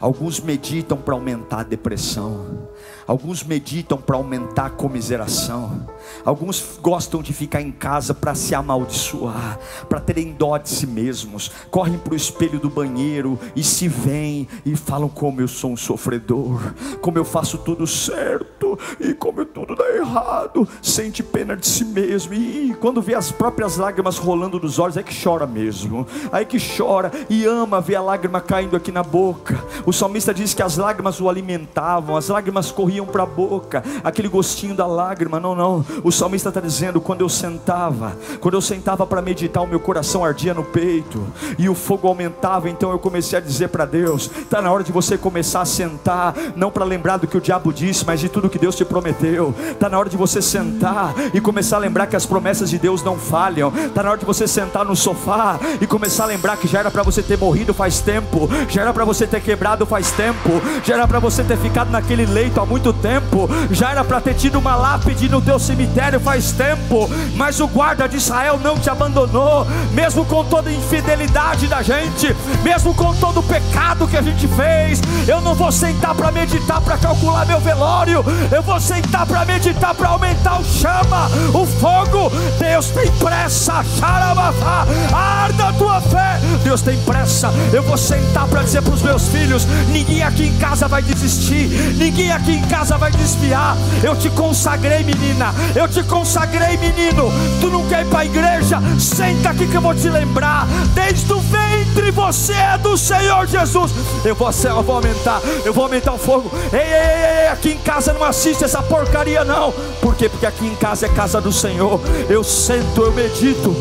Alguns 0.00 0.38
meditam 0.38 0.98
para 0.98 1.14
aumentar 1.14 1.61
a 1.61 1.64
depressão, 1.64 2.68
alguns 3.07 3.43
meditam 3.43 3.99
para 3.99 4.17
aumentar 4.17 4.67
a 4.67 4.71
comiseração, 4.71 5.87
alguns 6.25 6.79
gostam 6.81 7.23
de 7.23 7.33
ficar 7.33 7.61
em 7.61 7.71
casa 7.71 8.14
para 8.14 8.35
se 8.35 8.55
amaldiçoar, 8.55 9.59
para 9.88 10.01
terem 10.01 10.33
dó 10.33 10.57
de 10.59 10.69
si 10.69 10.87
mesmos, 10.87 11.51
correm 11.71 11.99
para 11.99 12.14
o 12.14 12.17
espelho 12.17 12.59
do 12.59 12.71
banheiro 12.71 13.38
e 13.55 13.62
se 13.62 13.88
veem 13.88 14.49
e 14.64 14.77
falam: 14.77 15.09
Como 15.09 15.40
eu 15.40 15.49
sou 15.49 15.73
um 15.73 15.77
sofredor, 15.77 16.75
como 17.01 17.19
eu 17.19 17.25
faço 17.25 17.59
tudo 17.59 17.87
certo 17.87 18.79
e 19.01 19.14
como 19.14 19.45
tudo 19.45 19.75
dá 19.75 19.88
errado, 19.97 20.67
sente 20.83 21.23
pena 21.23 21.57
de 21.57 21.67
si 21.67 21.85
mesmo, 21.85 22.35
e 22.35 22.75
quando 22.81 23.03
vê 23.03 23.14
as 23.14 23.31
próprias 23.31 23.77
lágrimas 23.77 24.19
rolando 24.19 24.59
dos 24.59 24.79
olhos, 24.79 24.97
é 24.97 25.03
que 25.03 25.14
chora 25.14 25.47
mesmo, 25.47 26.07
aí 26.33 26.45
que 26.45 26.59
chora 26.59 27.11
e 27.29 27.45
ama 27.45 27.81
ver 27.81 27.97
a 27.97 28.03
lágrima 28.03 28.40
caindo 28.40 28.77
aqui 28.77 28.90
na 28.90 29.03
boca. 29.03 29.62
O 29.87 29.93
salmista 29.93 30.33
diz 30.33 30.55
que 30.55 30.62
as 30.62 30.77
lágrimas 30.77 31.21
o 31.21 31.29
alimentavam, 31.29 32.17
as 32.17 32.29
lágrimas 32.29 32.71
corriam 32.95 33.07
para 33.07 33.25
a 33.25 33.27
boca, 33.27 33.83
aquele 34.05 34.29
gostinho 34.29 34.75
da 34.75 34.87
lágrima. 34.87 35.41
Não, 35.41 35.55
não. 35.55 35.85
O 36.05 36.13
salmista 36.13 36.49
está 36.49 36.61
dizendo: 36.61 37.01
quando 37.01 37.23
eu 37.23 37.29
sentava, 37.29 38.17
quando 38.41 38.55
eu 38.55 38.61
sentava 38.61 39.07
para 39.07 39.21
meditar, 39.21 39.63
o 39.63 39.67
meu 39.67 39.81
coração 39.81 40.25
ardia 40.25 40.55
no 40.55 40.63
peito 40.63 41.25
e 41.59 41.69
o 41.69 41.75
fogo 41.75 42.07
aumentava. 42.07 42.69
Então 42.69 42.91
eu 42.91 42.99
comecei 42.99 43.37
a 43.39 43.41
dizer 43.41 43.69
para 43.69 43.85
Deus: 43.85 44.31
está 44.39 44.63
na 44.63 44.71
hora 44.71 44.85
de 44.85 44.93
você 44.93 45.19
começar 45.19 45.63
a 45.63 45.65
sentar, 45.65 46.35
não 46.55 46.71
para 46.71 46.85
lembrar 46.85 47.17
do 47.17 47.27
que 47.27 47.37
o 47.37 47.41
diabo 47.41 47.73
disse, 47.73 48.05
mas 48.07 48.21
de 48.21 48.29
tudo 48.29 48.49
que 48.49 48.59
Deus 48.59 48.77
te 48.77 48.85
prometeu. 48.85 49.55
Está 49.71 49.89
na 49.89 49.99
hora 49.99 50.09
de 50.09 50.17
você 50.17 50.41
sentar 50.41 51.15
e 51.33 51.41
começar 51.41 51.77
a 51.77 51.81
lembrar 51.81 52.07
que 52.07 52.17
as 52.17 52.27
promessas 52.27 52.71
de 52.71 52.79
Deus 52.79 53.03
não 53.03 53.17
falham. 53.17 53.73
Está 53.75 54.03
na 54.03 54.11
hora 54.11 54.19
de 54.19 54.27
você 54.27 54.47
sentar 54.47 54.85
no 54.85 54.95
sofá 54.95 55.59
e 55.81 55.87
começar 55.87 56.25
a 56.25 56.27
lembrar 56.27 56.57
que 56.57 56.69
já 56.69 56.81
era 56.81 56.91
para 56.91 57.03
você 57.03 57.23
ter 57.23 57.39
morrido 57.39 57.75
faz 57.75 58.01
tempo, 58.01 58.49
já 58.69 58.83
era 58.83 58.93
para 58.93 59.05
você 59.05 59.27
ter 59.27 59.41
quebrado 59.41 59.85
faz 59.85 60.11
tempo, 60.13 60.51
já 60.85 60.95
era 60.95 61.09
para 61.09 61.19
você 61.19 61.43
ter 61.43 61.57
ficado 61.57 61.91
naquele 61.91 62.27
leito 62.27 62.61
há 62.61 62.67
muito 62.67 62.84
tempo, 62.92 63.49
já 63.70 63.90
era 63.90 64.05
para 64.05 64.20
ter 64.20 64.35
tido 64.35 64.59
uma 64.59 64.77
lápide 64.77 65.29
no 65.29 65.40
teu 65.40 65.59
cemitério 65.59 66.20
faz 66.20 66.53
tempo, 66.53 67.09
mas 67.35 67.61
o 67.61 67.66
guarda 67.66 68.09
de 68.09 68.16
Israel 68.16 68.59
não 68.62 68.79
te 68.79 68.90
abandonou, 68.90 69.66
mesmo 69.92 70.25
com 70.25 70.44
toda 70.44 70.70
a 70.70 70.73
infidelidade 70.73 71.66
da 71.66 71.83
gente, 71.83 72.35
mesmo 72.62 72.94
com 72.94 73.14
todo 73.14 73.40
o 73.40 73.42
pecado 73.42 74.07
que 74.07 74.16
a 74.16 74.23
gente 74.23 74.47
fez. 74.49 75.01
Eu 75.27 75.40
não 75.40 75.55
vou 75.55 75.73
sentar 75.73 76.14
para 76.14 76.31
meditar, 76.31 76.81
para 76.81 76.99
calcular 76.99 77.47
meu 77.47 77.61
velório, 77.61 78.25
eu 78.51 78.62
vou 78.62 78.81
sentar 78.81 79.27
para 79.27 79.44
meditar, 79.44 79.94
para 79.94 80.09
aumentar 80.09 80.61
o 80.61 80.64
chama, 80.64 81.29
o 81.53 81.66
fogo. 81.66 82.31
Deus 82.59 82.88
tem 82.88 83.11
pressa, 83.12 83.85
xarabafá, 83.99 84.87
arda 85.12 85.68
a 85.68 85.73
tua 85.73 86.01
fé. 86.01 86.38
Deus 86.62 86.83
tem 86.83 86.97
pressa. 87.03 87.51
Eu 87.73 87.83
vou 87.83 87.97
sentar 87.97 88.47
para 88.47 88.62
dizer 88.62 88.83
para 88.83 88.94
os 88.94 89.03
meus 89.03 89.29
filhos: 89.29 89.66
ninguém 89.90 90.23
aqui 90.23 90.47
em 90.47 90.57
casa 90.59 90.88
vai 90.88 91.03
desistir, 91.03 91.68
ninguém 91.97 92.31
aqui 92.31 92.53
em 92.53 92.62
casa 92.62 92.74
vai 92.99 93.11
desviar. 93.13 93.77
Eu 94.03 94.17
te 94.17 94.29
consagrei, 94.31 95.03
menina, 95.05 95.55
eu 95.75 95.89
te 95.89 96.03
consagrei, 96.03 96.77
menino. 96.77 97.31
Tu 97.61 97.69
não 97.69 97.87
quer 97.89 98.05
ir 98.05 98.09
para 98.09 98.21
a 98.21 98.25
igreja? 98.25 98.79
Senta 98.99 99.51
aqui 99.51 99.67
que 99.67 99.77
eu 99.77 99.81
vou 99.81 99.95
te 99.95 100.09
lembrar. 100.09 100.67
Desde 100.95 101.33
o 101.33 101.41
ventre 101.41 102.11
você 102.11 102.53
é 102.53 102.79
do 102.79 102.97
Senhor 102.97 103.47
Jesus. 103.47 103.93
Eu 104.25 104.35
vou, 104.35 104.51
eu 104.51 104.83
vou 104.83 104.97
aumentar, 104.97 105.41
eu 105.65 105.73
vou 105.73 105.85
aumentar 105.85 106.13
o 106.13 106.19
fogo. 106.19 106.51
Ei, 106.73 106.81
ei, 106.81 107.43
ei, 107.43 107.49
aqui 107.49 107.71
em 107.71 107.79
casa 107.79 108.13
não 108.13 108.25
assiste 108.25 108.65
essa 108.65 108.83
porcaria, 108.83 109.45
não. 109.45 109.73
Por 110.01 110.15
quê? 110.15 110.29
Porque 110.29 110.47
aqui 110.47 110.67
em 110.67 110.75
casa 110.75 111.07
é 111.07 111.09
casa 111.09 111.41
do 111.41 111.53
Senhor. 111.53 112.01
Eu 112.29 112.43
sento, 112.43 113.03
eu 113.03 113.13
medito. 113.13 113.75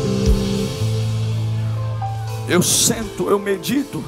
Eu 2.48 2.62
sento, 2.62 3.28
eu 3.28 3.38
medito. 3.38 4.04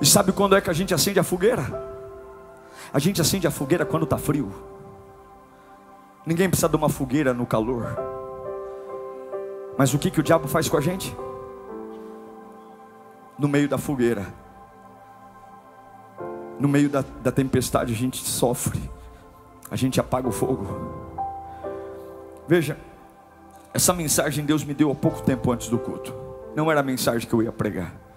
E 0.00 0.06
sabe 0.06 0.32
quando 0.32 0.54
é 0.56 0.60
que 0.60 0.70
a 0.70 0.72
gente 0.72 0.94
acende 0.94 1.18
a 1.18 1.24
fogueira? 1.24 1.64
A 2.92 2.98
gente 2.98 3.20
acende 3.20 3.46
a 3.46 3.50
fogueira 3.50 3.84
quando 3.84 4.04
está 4.04 4.16
frio. 4.16 4.52
Ninguém 6.24 6.48
precisa 6.48 6.68
de 6.68 6.76
uma 6.76 6.88
fogueira 6.88 7.34
no 7.34 7.46
calor. 7.46 7.96
Mas 9.76 9.92
o 9.94 9.98
que, 9.98 10.10
que 10.10 10.20
o 10.20 10.22
diabo 10.22 10.46
faz 10.48 10.68
com 10.68 10.76
a 10.76 10.80
gente? 10.80 11.16
No 13.38 13.48
meio 13.48 13.68
da 13.68 13.78
fogueira, 13.78 14.26
no 16.58 16.68
meio 16.68 16.88
da, 16.88 17.04
da 17.22 17.30
tempestade, 17.30 17.92
a 17.92 17.96
gente 17.96 18.24
sofre, 18.24 18.90
a 19.70 19.76
gente 19.76 20.00
apaga 20.00 20.28
o 20.28 20.32
fogo. 20.32 20.66
Veja, 22.48 22.76
essa 23.72 23.92
mensagem 23.92 24.44
Deus 24.44 24.64
me 24.64 24.74
deu 24.74 24.90
há 24.90 24.94
pouco 24.94 25.22
tempo 25.22 25.52
antes 25.52 25.68
do 25.68 25.78
culto. 25.78 26.12
Não 26.56 26.70
era 26.70 26.80
a 26.80 26.82
mensagem 26.82 27.28
que 27.28 27.34
eu 27.34 27.42
ia 27.42 27.52
pregar. 27.52 28.07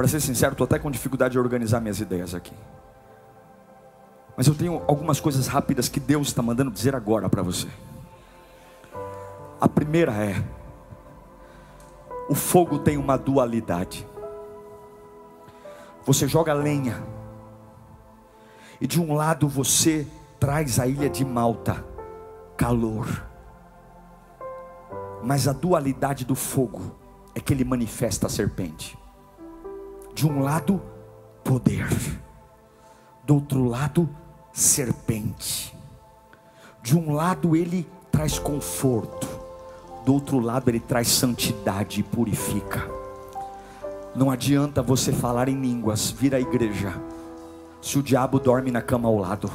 Para 0.00 0.08
ser 0.08 0.20
sincero, 0.20 0.52
estou 0.52 0.64
até 0.64 0.78
com 0.78 0.90
dificuldade 0.90 1.32
de 1.32 1.38
organizar 1.38 1.78
minhas 1.78 2.00
ideias 2.00 2.34
aqui. 2.34 2.54
Mas 4.34 4.46
eu 4.46 4.54
tenho 4.54 4.82
algumas 4.88 5.20
coisas 5.20 5.46
rápidas 5.46 5.90
que 5.90 6.00
Deus 6.00 6.28
está 6.28 6.40
mandando 6.40 6.70
dizer 6.70 6.96
agora 6.96 7.28
para 7.28 7.42
você. 7.42 7.68
A 9.60 9.68
primeira 9.68 10.12
é: 10.12 10.42
o 12.30 12.34
fogo 12.34 12.78
tem 12.78 12.96
uma 12.96 13.18
dualidade. 13.18 14.08
Você 16.06 16.26
joga 16.26 16.54
lenha, 16.54 17.04
e 18.80 18.86
de 18.86 18.98
um 18.98 19.12
lado 19.12 19.46
você 19.50 20.06
traz 20.38 20.80
a 20.80 20.86
ilha 20.86 21.10
de 21.10 21.26
Malta, 21.26 21.84
calor, 22.56 23.06
mas 25.22 25.46
a 25.46 25.52
dualidade 25.52 26.24
do 26.24 26.34
fogo 26.34 26.90
é 27.34 27.40
que 27.40 27.52
ele 27.52 27.64
manifesta 27.64 28.28
a 28.28 28.30
serpente. 28.30 28.98
De 30.14 30.26
um 30.26 30.42
lado, 30.42 30.80
poder, 31.44 31.88
do 33.24 33.34
outro 33.34 33.64
lado, 33.64 34.08
serpente. 34.52 35.76
De 36.82 36.96
um 36.96 37.12
lado 37.12 37.54
ele 37.54 37.88
traz 38.10 38.38
conforto, 38.38 39.28
do 40.04 40.14
outro 40.14 40.40
lado 40.40 40.68
ele 40.68 40.80
traz 40.80 41.08
santidade 41.08 42.00
e 42.00 42.02
purifica. 42.02 42.86
Não 44.14 44.30
adianta 44.30 44.82
você 44.82 45.12
falar 45.12 45.48
em 45.48 45.60
línguas, 45.60 46.10
vir 46.10 46.34
à 46.34 46.40
igreja, 46.40 46.94
se 47.80 47.98
o 47.98 48.02
diabo 48.02 48.40
dorme 48.40 48.70
na 48.70 48.82
cama 48.82 49.08
ao 49.08 49.16
lado. 49.16 49.50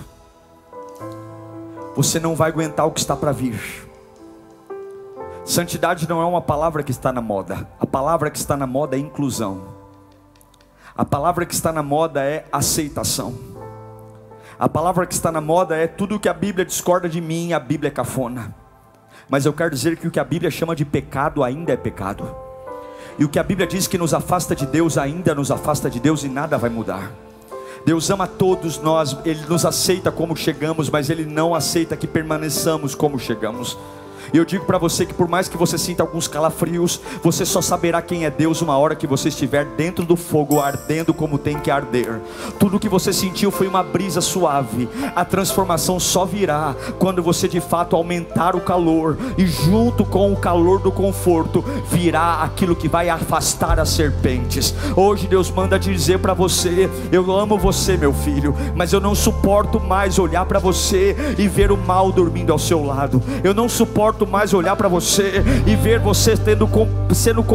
Você 1.96 2.20
não 2.20 2.36
vai 2.36 2.50
aguentar 2.50 2.86
o 2.86 2.92
que 2.92 3.00
está 3.00 3.16
para 3.16 3.32
vir. 3.32 3.60
Santidade 5.44 6.10
não 6.10 6.22
é 6.22 6.26
uma 6.26 6.42
palavra 6.42 6.84
que 6.84 6.92
está 6.92 7.12
na 7.12 7.22
moda. 7.22 7.70
A 7.80 7.86
palavra 7.86 8.32
que 8.32 8.38
está 8.38 8.58
na 8.58 8.66
moda 8.66 8.96
é 8.96 9.00
inclusão. 9.00 9.75
A 10.98 11.04
palavra 11.04 11.46
que 11.46 11.54
está 11.54 11.74
na 11.74 11.84
moda 11.84 12.24
é 12.24 12.46
aceitação. 12.50 13.34
A 14.58 14.70
palavra 14.70 15.06
que 15.06 15.14
está 15.14 15.30
na 15.30 15.42
moda 15.42 15.76
é 15.76 15.88
tudo 15.88 16.18
que 16.18 16.30
a 16.30 16.34
Bíblia 16.34 16.64
discorda 16.64 17.10
de 17.10 17.20
mim, 17.20 17.52
a 17.52 17.60
Bíblia 17.60 17.90
é 17.90 17.92
cafona. 17.92 18.56
Mas 19.30 19.46
eu 19.46 19.52
quero 19.52 19.72
dizer 19.72 19.98
que 19.98 20.08
o 20.08 20.12
que 20.12 20.22
a 20.22 20.24
Bíblia 20.24 20.50
chama 20.50 20.74
de 20.74 20.86
pecado 20.86 21.44
ainda 21.44 21.74
é 21.74 21.76
pecado. 21.76 22.34
E 23.20 23.26
o 23.26 23.30
que 23.30 23.38
a 23.38 23.44
Bíblia 23.44 23.68
diz 23.68 23.88
que 23.88 23.98
nos 23.98 24.14
afasta 24.14 24.56
de 24.56 24.66
Deus 24.66 24.98
ainda 24.98 25.36
nos 25.36 25.52
afasta 25.52 25.90
de 25.90 26.00
Deus 26.00 26.24
e 26.24 26.30
nada 26.30 26.58
vai 26.58 26.70
mudar. 26.70 27.12
Deus 27.86 28.10
ama 28.10 28.26
todos 28.26 28.80
nós, 28.80 29.18
Ele 29.26 29.46
nos 29.50 29.66
aceita 29.66 30.14
como 30.14 30.34
chegamos, 30.34 30.90
mas 30.90 31.10
Ele 31.10 31.26
não 31.26 31.54
aceita 31.54 31.98
que 31.98 32.08
permaneçamos 32.08 32.96
como 32.96 33.20
chegamos. 33.20 33.78
E 34.34 34.38
eu 34.38 34.46
digo 34.46 34.66
para 34.66 34.78
você 34.78 35.06
que 35.06 35.14
por 35.14 35.28
mais 35.28 35.48
que 35.48 35.58
você 35.58 35.78
sinta 35.78 36.04
alguns 36.04 36.28
calafrios, 36.28 37.02
você 37.24 37.46
só 37.46 37.62
saberá 37.62 38.02
quem 38.02 38.26
é 38.26 38.30
Deus 38.30 38.62
uma 38.62 38.78
hora 38.78 38.96
que 38.96 39.08
você 39.08 39.30
estiver 39.30 39.66
dentro 39.66 40.06
do 40.06 40.16
fogo 40.16 40.60
ardendo 40.60 41.14
como 41.14 41.38
tem 41.38 41.60
que 41.60 41.72
arder. 41.72 42.20
Tudo 42.60 42.80
que 42.80 42.90
você 42.90 43.12
sentiu 43.12 43.52
foi 43.52 43.68
uma 43.68 43.84
brisa 43.84 44.22
suave. 44.22 44.88
A 45.16 45.26
transformação 45.26 46.00
só 46.00 46.26
virá 46.26 46.76
quando 47.00 47.22
você 47.22 47.48
de 47.48 47.60
fato 47.60 47.96
aumentar 47.96 48.56
o 48.56 48.62
calor 48.62 49.18
e 49.38 49.46
junto 49.46 50.06
com 50.06 50.32
o 50.32 50.38
calor 50.38 50.80
do 50.80 50.92
conforto 50.92 51.64
virá 51.90 52.44
aquilo 52.44 52.76
que 52.76 52.88
vai 52.88 53.10
afastar 53.10 53.80
as 53.80 53.90
serpentes. 53.90 54.74
Hoje 54.96 55.28
Deus 55.28 55.50
manda 55.50 55.80
dizer 55.80 56.20
para 56.20 56.34
você: 56.34 56.90
eu 57.12 57.32
amo 57.32 57.58
você, 57.58 57.98
meu 57.98 58.14
filho, 58.14 58.56
mas 58.76 58.94
eu 58.94 59.00
não 59.00 59.16
suporto 59.16 59.80
mais 59.80 60.20
olhar 60.20 60.46
para 60.46 60.60
você 60.60 61.16
e 61.38 61.48
ver 61.48 61.72
o 61.72 61.78
mal 61.78 62.12
dormindo 62.12 62.52
ao 62.52 62.60
seu 62.60 62.84
lado. 62.84 63.22
Eu 63.44 63.54
não 63.54 63.68
suporto 63.68 64.15
suporto 64.16 64.26
mais 64.26 64.54
olhar 64.54 64.76
para 64.76 64.88
você 64.88 65.44
e 65.68 65.76
ver 65.76 66.00
você 66.00 66.38
tendo, 66.38 66.68
sendo, 67.14 67.46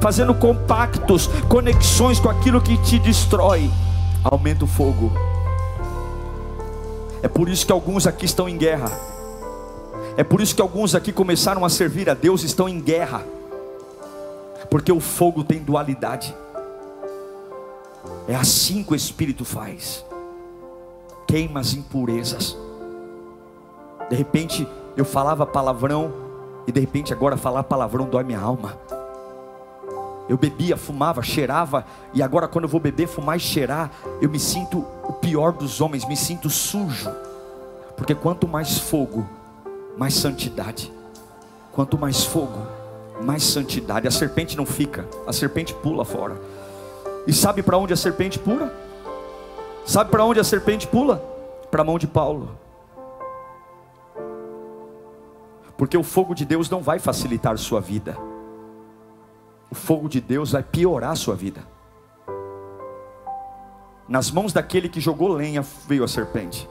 fazendo 0.00 0.34
compactos, 0.34 1.28
conexões 1.48 2.18
com 2.18 2.28
aquilo 2.28 2.60
que 2.60 2.76
te 2.78 2.98
destrói. 2.98 3.70
Aumenta 4.24 4.64
o 4.64 4.68
fogo. 4.68 5.12
É 7.22 7.28
por 7.28 7.48
isso 7.48 7.64
que 7.64 7.72
alguns 7.72 8.06
aqui 8.06 8.24
estão 8.24 8.48
em 8.48 8.56
guerra. 8.56 8.90
É 10.16 10.24
por 10.24 10.40
isso 10.40 10.54
que 10.54 10.60
alguns 10.60 10.94
aqui 10.94 11.12
começaram 11.12 11.64
a 11.64 11.70
servir 11.70 12.10
a 12.10 12.14
Deus 12.14 12.42
estão 12.42 12.68
em 12.68 12.80
guerra. 12.80 13.22
Porque 14.68 14.90
o 14.90 15.00
fogo 15.00 15.44
tem 15.44 15.60
dualidade. 15.60 16.34
É 18.26 18.34
assim 18.34 18.82
que 18.82 18.92
o 18.92 18.96
Espírito 18.96 19.44
faz. 19.44 20.04
Queima 21.26 21.60
as 21.60 21.74
impurezas. 21.74 22.56
De 24.08 24.16
repente, 24.16 24.66
eu 25.00 25.04
falava 25.04 25.46
palavrão 25.46 26.12
e 26.66 26.72
de 26.72 26.78
repente 26.78 27.12
agora 27.12 27.36
falar 27.36 27.62
palavrão 27.64 28.06
dói 28.06 28.22
minha 28.22 28.38
alma. 28.38 28.78
Eu 30.28 30.36
bebia, 30.36 30.76
fumava, 30.76 31.22
cheirava 31.22 31.86
e 32.12 32.22
agora 32.22 32.46
quando 32.46 32.64
eu 32.64 32.68
vou 32.68 32.80
beber, 32.80 33.08
fumar 33.08 33.36
e 33.36 33.40
cheirar, 33.40 33.90
eu 34.20 34.28
me 34.28 34.38
sinto 34.38 34.84
o 35.04 35.12
pior 35.14 35.52
dos 35.52 35.80
homens, 35.80 36.06
me 36.06 36.16
sinto 36.16 36.50
sujo. 36.50 37.10
Porque 37.96 38.14
quanto 38.14 38.46
mais 38.46 38.78
fogo, 38.78 39.26
mais 39.96 40.14
santidade. 40.14 40.92
Quanto 41.72 41.98
mais 41.98 42.22
fogo, 42.22 42.66
mais 43.22 43.42
santidade. 43.42 44.06
A 44.06 44.10
serpente 44.10 44.56
não 44.56 44.66
fica, 44.66 45.08
a 45.26 45.32
serpente 45.32 45.74
pula 45.74 46.04
fora. 46.04 46.36
E 47.26 47.32
sabe 47.32 47.62
para 47.62 47.78
onde 47.78 47.92
a 47.92 47.96
serpente 47.96 48.38
pula? 48.38 48.72
Sabe 49.86 50.10
para 50.10 50.24
onde 50.24 50.38
a 50.40 50.44
serpente 50.44 50.86
pula? 50.86 51.16
Para 51.70 51.80
a 51.80 51.84
mão 51.84 51.98
de 51.98 52.06
Paulo. 52.06 52.50
Porque 55.80 55.96
o 55.96 56.02
fogo 56.02 56.34
de 56.34 56.44
Deus 56.44 56.68
não 56.68 56.82
vai 56.82 56.98
facilitar 56.98 57.56
sua 57.56 57.80
vida. 57.80 58.14
O 59.70 59.74
fogo 59.74 60.10
de 60.10 60.20
Deus 60.20 60.52
vai 60.52 60.62
piorar 60.62 61.16
sua 61.16 61.34
vida. 61.34 61.66
Nas 64.06 64.30
mãos 64.30 64.52
daquele 64.52 64.90
que 64.90 65.00
jogou 65.00 65.28
lenha 65.28 65.64
veio 65.88 66.04
a 66.04 66.08
serpente. 66.08 66.68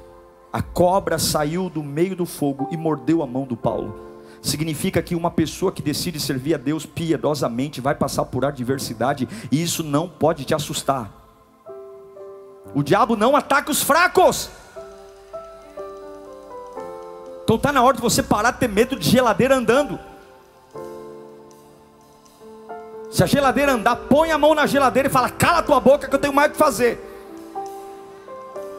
A 0.54 0.62
cobra 0.62 1.18
saiu 1.18 1.72
do 1.72 1.82
meio 1.82 2.16
do 2.16 2.24
fogo 2.24 2.68
e 2.70 2.78
mordeu 2.78 3.24
a 3.24 3.26
mão 3.26 3.46
do 3.48 3.58
Paulo. 3.58 4.00
Significa 4.44 5.02
que 5.02 5.16
uma 5.16 5.32
pessoa 5.32 5.72
que 5.72 5.82
decide 5.82 6.20
servir 6.20 6.54
a 6.54 6.58
Deus 6.60 6.86
piedosamente 6.86 7.82
vai 7.82 7.96
passar 7.96 8.26
por 8.26 8.46
adversidade 8.46 9.28
e 9.52 9.60
isso 9.60 9.82
não 9.84 10.08
pode 10.08 10.46
te 10.46 10.54
assustar. 10.54 11.12
O 12.76 12.84
diabo 12.84 13.16
não 13.16 13.36
ataca 13.36 13.72
os 13.72 13.82
fracos. 13.82 14.52
Então 17.50 17.58
está 17.58 17.72
na 17.72 17.82
hora 17.82 17.96
de 17.96 18.02
você 18.04 18.22
parar 18.22 18.52
de 18.52 18.60
ter 18.60 18.70
medo 18.70 18.96
de 18.96 19.10
geladeira 19.10 19.56
andando. 19.56 20.00
Se 23.10 23.24
a 23.24 23.26
geladeira 23.26 23.72
andar, 23.72 23.96
põe 23.96 24.30
a 24.30 24.38
mão 24.38 24.54
na 24.54 24.68
geladeira 24.68 25.10
e 25.10 25.12
fala: 25.12 25.32
cala 25.32 25.64
tua 25.64 25.80
boca 25.80 26.08
que 26.08 26.14
eu 26.14 26.20
tenho 26.20 26.32
mais 26.32 26.50
o 26.50 26.52
que 26.52 26.60
fazer. 26.60 27.09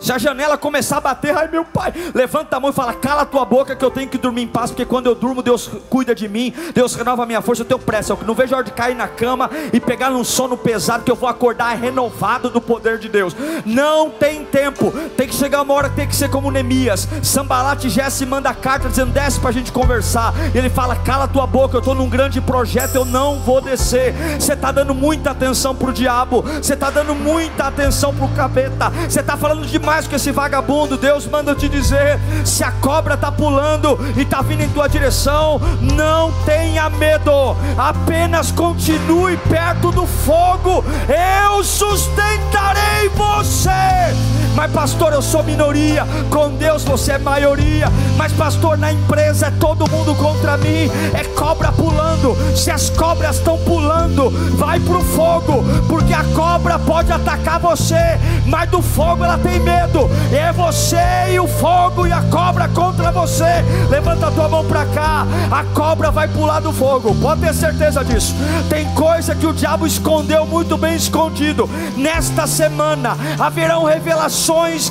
Se 0.00 0.10
a 0.10 0.16
janela 0.16 0.56
começar 0.56 0.96
a 0.96 1.00
bater, 1.00 1.36
ai 1.36 1.46
meu 1.48 1.62
pai, 1.62 1.92
levanta 2.14 2.56
a 2.56 2.60
mão 2.60 2.70
e 2.70 2.72
fala: 2.72 2.94
cala 2.94 3.22
a 3.22 3.26
tua 3.26 3.44
boca 3.44 3.76
que 3.76 3.84
eu 3.84 3.90
tenho 3.90 4.08
que 4.08 4.16
dormir 4.16 4.42
em 4.42 4.48
paz, 4.48 4.70
porque 4.70 4.86
quando 4.86 5.06
eu 5.06 5.14
durmo, 5.14 5.42
Deus 5.42 5.70
cuida 5.90 6.14
de 6.14 6.26
mim, 6.26 6.54
Deus 6.74 6.94
renova 6.94 7.24
a 7.24 7.26
minha 7.26 7.42
força, 7.42 7.62
eu 7.62 7.66
tenho 7.66 7.78
pressa. 7.78 8.14
Eu 8.14 8.18
não 8.26 8.34
vejo 8.34 8.54
a 8.54 8.58
hora 8.58 8.64
de 8.64 8.72
cair 8.72 8.96
na 8.96 9.06
cama 9.06 9.50
e 9.72 9.78
pegar 9.78 10.10
num 10.10 10.24
sono 10.24 10.56
pesado, 10.56 11.04
que 11.04 11.10
eu 11.10 11.16
vou 11.16 11.28
acordar 11.28 11.76
renovado 11.76 12.48
do 12.48 12.62
poder 12.62 12.98
de 12.98 13.10
Deus. 13.10 13.36
Não 13.66 14.08
tem 14.08 14.42
tempo, 14.44 14.90
tem 15.16 15.28
que 15.28 15.34
chegar 15.34 15.60
uma 15.60 15.74
hora 15.74 15.90
que 15.90 15.96
tem 15.96 16.08
que 16.08 16.16
ser 16.16 16.30
como 16.30 16.50
Neemias. 16.50 17.06
Sambalate 17.22 17.90
Jesse 17.90 18.24
manda 18.24 18.54
carta 18.54 18.88
dizendo: 18.88 19.12
desce 19.12 19.38
para 19.38 19.50
a 19.50 19.52
gente 19.52 19.70
conversar. 19.70 20.32
E 20.54 20.56
ele 20.56 20.70
fala: 20.70 20.96
cala 20.96 21.24
a 21.24 21.28
tua 21.28 21.46
boca, 21.46 21.76
eu 21.76 21.80
estou 21.80 21.94
num 21.94 22.08
grande 22.08 22.40
projeto, 22.40 22.94
eu 22.94 23.04
não 23.04 23.38
vou 23.40 23.60
descer. 23.60 24.14
Você 24.38 24.54
está 24.54 24.72
dando 24.72 24.94
muita 24.94 25.32
atenção 25.32 25.74
para 25.74 25.90
o 25.90 25.92
diabo, 25.92 26.40
você 26.40 26.72
está 26.72 26.88
dando 26.88 27.14
muita 27.14 27.66
atenção 27.66 28.14
para 28.14 28.24
o 28.24 28.28
capeta, 28.30 28.88
você 29.06 29.20
está 29.20 29.36
falando 29.36 29.66
demais 29.66 29.89
mais 29.90 30.07
que 30.07 30.14
esse 30.14 30.31
vagabundo, 30.31 30.96
Deus 30.96 31.26
manda 31.26 31.53
te 31.53 31.68
dizer: 31.68 32.16
se 32.44 32.62
a 32.62 32.70
cobra 32.70 33.14
está 33.14 33.33
pulando 33.33 33.98
e 34.16 34.22
está 34.22 34.40
vindo 34.40 34.62
em 34.62 34.68
tua 34.68 34.88
direção, 34.88 35.61
não 35.81 36.31
tenha 36.44 36.88
medo, 36.88 37.57
apenas 37.76 38.53
continue 38.53 39.37
perto 39.48 39.90
do 39.90 40.07
fogo, 40.07 40.85
eu 41.09 41.64
sustentarei 41.64 43.09
você. 43.16 44.39
Mas, 44.54 44.70
pastor, 44.72 45.12
eu 45.12 45.22
sou 45.22 45.42
minoria, 45.42 46.06
com 46.30 46.50
Deus 46.50 46.82
você 46.84 47.12
é 47.12 47.18
maioria. 47.18 47.88
Mas, 48.16 48.32
pastor, 48.32 48.76
na 48.76 48.92
empresa 48.92 49.46
é 49.46 49.50
todo 49.50 49.90
mundo 49.90 50.14
contra 50.14 50.56
mim, 50.56 50.90
é 51.14 51.24
cobra 51.34 51.72
pulando. 51.72 52.36
Se 52.56 52.70
as 52.70 52.90
cobras 52.90 53.36
estão 53.36 53.58
pulando, 53.58 54.30
vai 54.56 54.80
para 54.80 54.98
o 54.98 55.04
fogo, 55.04 55.64
porque 55.88 56.12
a 56.12 56.24
cobra 56.34 56.78
pode 56.78 57.12
atacar 57.12 57.60
você, 57.60 58.18
mas 58.46 58.68
do 58.70 58.82
fogo 58.82 59.24
ela 59.24 59.38
tem 59.38 59.60
medo 59.60 60.10
é 60.32 60.52
você 60.52 61.32
e 61.32 61.40
o 61.40 61.46
fogo 61.46 62.06
e 62.06 62.12
a 62.12 62.22
cobra 62.22 62.68
contra 62.68 63.10
você. 63.10 63.64
Levanta 63.88 64.28
a 64.28 64.30
tua 64.30 64.48
mão 64.48 64.64
para 64.64 64.84
cá, 64.86 65.26
a 65.50 65.64
cobra 65.74 66.10
vai 66.10 66.28
pular 66.28 66.60
do 66.60 66.72
fogo, 66.72 67.14
pode 67.16 67.40
ter 67.40 67.54
certeza 67.54 68.04
disso. 68.04 68.34
Tem 68.68 68.86
coisa 68.94 69.34
que 69.34 69.46
o 69.46 69.52
diabo 69.52 69.86
escondeu 69.86 70.46
muito 70.46 70.76
bem 70.76 70.96
escondido. 70.96 71.68
Nesta 71.96 72.46
semana 72.46 73.16
haverão 73.38 73.84
revelações 73.84 74.39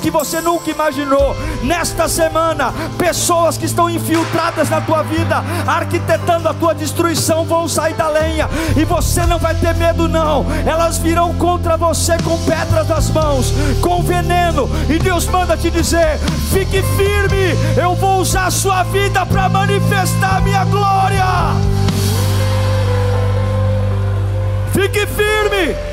que 0.00 0.10
você 0.10 0.40
nunca 0.40 0.70
imaginou. 0.70 1.36
Nesta 1.62 2.08
semana, 2.08 2.72
pessoas 2.96 3.58
que 3.58 3.66
estão 3.66 3.90
infiltradas 3.90 4.70
na 4.70 4.80
tua 4.80 5.02
vida, 5.02 5.42
arquitetando 5.66 6.48
a 6.48 6.54
tua 6.54 6.72
destruição, 6.72 7.44
vão 7.44 7.68
sair 7.68 7.94
da 7.94 8.08
lenha 8.08 8.48
e 8.76 8.84
você 8.84 9.26
não 9.26 9.38
vai 9.38 9.54
ter 9.54 9.74
medo, 9.74 10.08
não. 10.08 10.46
Elas 10.64 10.98
virão 10.98 11.34
contra 11.34 11.76
você 11.76 12.16
com 12.22 12.38
pedras 12.44 12.88
nas 12.88 13.10
mãos, 13.10 13.52
com 13.80 14.02
veneno, 14.02 14.70
e 14.88 14.98
Deus 14.98 15.26
manda 15.26 15.56
te 15.56 15.70
dizer: 15.70 16.18
fique 16.52 16.82
firme, 16.96 17.54
eu 17.76 17.94
vou 17.96 18.20
usar 18.20 18.46
a 18.46 18.50
sua 18.50 18.84
vida 18.84 19.26
para 19.26 19.48
manifestar 19.48 20.36
a 20.36 20.40
minha 20.40 20.64
glória. 20.64 21.26
Fique 24.72 25.06
firme. 25.06 25.89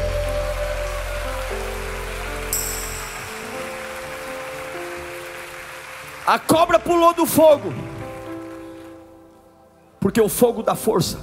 A 6.27 6.37
cobra 6.37 6.77
pulou 6.77 7.13
do 7.13 7.25
fogo, 7.25 7.73
porque 9.99 10.21
o 10.21 10.29
fogo 10.29 10.61
dá 10.61 10.75
força. 10.75 11.17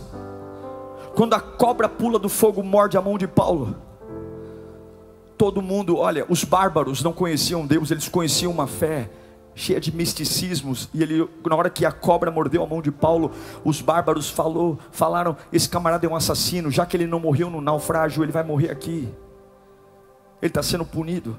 Quando 1.15 1.35
a 1.35 1.41
cobra 1.41 1.89
pula 1.89 2.19
do 2.19 2.29
fogo, 2.29 2.63
morde 2.63 2.97
a 2.97 3.03
mão 3.03 3.17
de 3.17 3.29
Paulo 3.29 3.77
todo 5.37 5.61
mundo, 5.61 5.99
olha, 5.99 6.25
os 6.29 6.45
bárbaros 6.45 7.03
não 7.03 7.13
conheciam 7.13 7.67
Deus, 7.67 7.91
eles 7.91 8.09
conheciam 8.09 8.53
uma 8.53 8.67
fé 8.67 9.11
cheia 9.55 9.81
de 9.81 9.95
misticismos, 9.95 10.89
e 10.93 11.03
ele, 11.03 11.29
na 11.47 11.55
hora 11.55 11.71
que 11.71 11.85
a 11.85 11.93
cobra 11.93 12.31
mordeu 12.31 12.63
a 12.63 12.67
mão 12.67 12.83
de 12.83 12.91
Paulo, 12.91 13.31
os 13.63 13.81
bárbaros 13.81 14.29
falou, 14.29 14.79
falaram: 14.91 15.37
esse 15.53 15.69
camarada 15.69 16.07
é 16.07 16.09
um 16.09 16.17
assassino, 16.17 16.71
já 16.71 16.85
que 16.85 16.97
ele 16.97 17.07
não 17.07 17.21
morreu 17.21 17.51
no 17.51 17.61
naufrágio, 17.61 18.23
ele 18.23 18.33
vai 18.33 18.43
morrer 18.43 18.71
aqui, 18.71 19.09
ele 20.43 20.51
está 20.51 20.63
sendo 20.63 20.85
punido. 20.85 21.39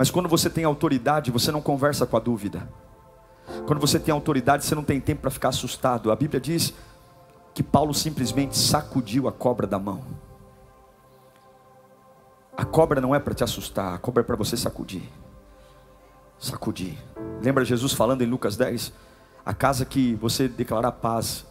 Mas 0.00 0.10
quando 0.10 0.30
você 0.30 0.48
tem 0.48 0.64
autoridade, 0.64 1.30
você 1.30 1.52
não 1.52 1.60
conversa 1.60 2.06
com 2.06 2.16
a 2.16 2.20
dúvida. 2.20 2.66
Quando 3.66 3.78
você 3.78 4.00
tem 4.00 4.10
autoridade, 4.10 4.64
você 4.64 4.74
não 4.74 4.82
tem 4.82 4.98
tempo 4.98 5.20
para 5.20 5.30
ficar 5.30 5.50
assustado. 5.50 6.10
A 6.10 6.16
Bíblia 6.16 6.40
diz 6.40 6.72
que 7.52 7.62
Paulo 7.62 7.92
simplesmente 7.92 8.56
sacudiu 8.56 9.28
a 9.28 9.32
cobra 9.32 9.66
da 9.66 9.78
mão. 9.78 10.02
A 12.56 12.64
cobra 12.64 12.98
não 12.98 13.14
é 13.14 13.18
para 13.18 13.34
te 13.34 13.44
assustar, 13.44 13.92
a 13.92 13.98
cobra 13.98 14.22
é 14.22 14.24
para 14.24 14.36
você 14.36 14.56
sacudir. 14.56 15.02
Sacudir. 16.38 16.96
Lembra 17.42 17.62
Jesus 17.62 17.92
falando 17.92 18.22
em 18.22 18.26
Lucas 18.26 18.56
10? 18.56 18.94
A 19.44 19.52
casa 19.52 19.84
que 19.84 20.14
você 20.14 20.48
declarar 20.48 20.92
paz 20.92 21.44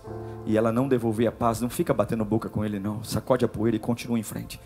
e 0.47 0.57
ela 0.57 0.71
não 0.71 0.87
devolver 0.87 1.27
a 1.27 1.31
paz, 1.31 1.61
não 1.61 1.69
fica 1.69 1.93
batendo 1.93 2.25
boca 2.25 2.49
com 2.49 2.65
ele, 2.65 2.79
não. 2.79 3.03
Sacode 3.03 3.45
a 3.45 3.47
poeira 3.47 3.77
e 3.77 3.79
continua 3.79 4.17
em 4.17 4.23
frente. 4.23 4.59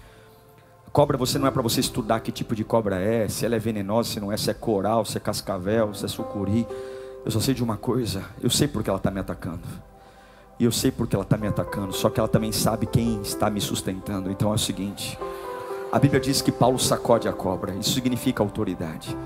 Cobra 0.94 1.18
você 1.18 1.40
não 1.40 1.48
é 1.48 1.52
para 1.52 1.64
você 1.64 1.80
estudar 1.80 2.20
que 2.20 2.32
tipo 2.32 2.56
de 2.56 2.64
cobra 2.64 3.02
é, 3.02 3.28
se 3.28 3.44
ela 3.44 3.56
é 3.56 3.60
venenosa, 3.60 4.12
se 4.12 4.20
não 4.20 4.32
é, 4.32 4.38
se 4.38 4.52
é 4.52 4.54
coral, 4.54 5.04
se 5.04 5.18
é 5.18 5.20
cascavel, 5.20 5.92
se 5.92 6.06
é 6.06 6.08
sucuri. 6.08 6.68
Eu 7.26 7.32
só 7.32 7.40
sei 7.40 7.56
de 7.56 7.64
uma 7.64 7.78
coisa, 7.78 8.24
eu 8.44 8.50
sei 8.52 8.68
porque 8.68 8.92
ela 8.92 8.98
está 8.98 9.10
me 9.10 9.20
atacando. 9.20 9.64
E 10.60 10.66
eu 10.66 10.72
sei 10.72 10.92
porque 10.92 11.16
ela 11.16 11.24
está 11.24 11.36
me 11.36 11.48
atacando, 11.48 11.94
só 11.94 12.12
que 12.12 12.20
ela 12.20 12.30
também 12.30 12.52
sabe 12.52 12.86
quem 12.86 13.20
está 13.24 13.50
me 13.50 13.60
sustentando. 13.60 14.30
Então 14.30 14.52
é 14.52 14.54
o 14.54 14.58
seguinte. 14.60 15.18
A 15.92 15.98
Bíblia 15.98 16.22
diz 16.22 16.44
que 16.44 16.52
Paulo 16.52 16.78
sacode 16.78 17.28
a 17.28 17.34
cobra, 17.34 17.74
isso 17.74 17.96
significa 17.96 18.44
autoridade. 18.44 19.18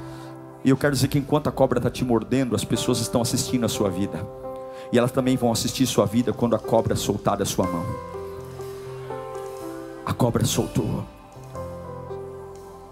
E 0.64 0.70
eu 0.70 0.78
quero 0.78 0.94
dizer 0.94 1.10
que 1.10 1.20
enquanto 1.20 1.48
a 1.48 1.52
cobra 1.52 1.80
está 1.80 1.90
te 1.90 2.06
mordendo, 2.06 2.56
as 2.56 2.64
pessoas 2.64 3.00
estão 3.00 3.22
assistindo 3.22 3.66
a 3.66 3.70
sua 3.70 3.90
vida. 3.90 4.26
E 4.90 4.98
elas 4.98 5.12
também 5.12 5.36
vão 5.36 5.52
assistir 5.52 5.86
sua 5.86 6.06
vida 6.06 6.32
quando 6.32 6.56
a 6.56 6.60
cobra 6.60 6.96
soltar 6.96 7.36
da 7.36 7.44
sua 7.44 7.68
mão. 7.68 7.86
A 10.06 10.14
cobra 10.14 10.46
soltou. 10.46 11.17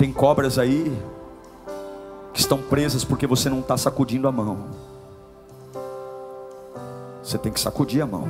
Tem 0.06 0.14
cobras 0.14 0.60
aí 0.60 0.96
que 2.32 2.40
estão 2.40 2.62
presas 2.62 3.04
porque 3.04 3.26
você 3.26 3.50
não 3.50 3.62
está 3.62 3.76
sacudindo 3.76 4.28
a 4.28 4.32
mão. 4.32 4.68
Você 7.24 7.40
tem 7.40 7.52
que 7.52 7.60
sacudir 7.60 8.04
a 8.04 8.06
mão. 8.06 8.30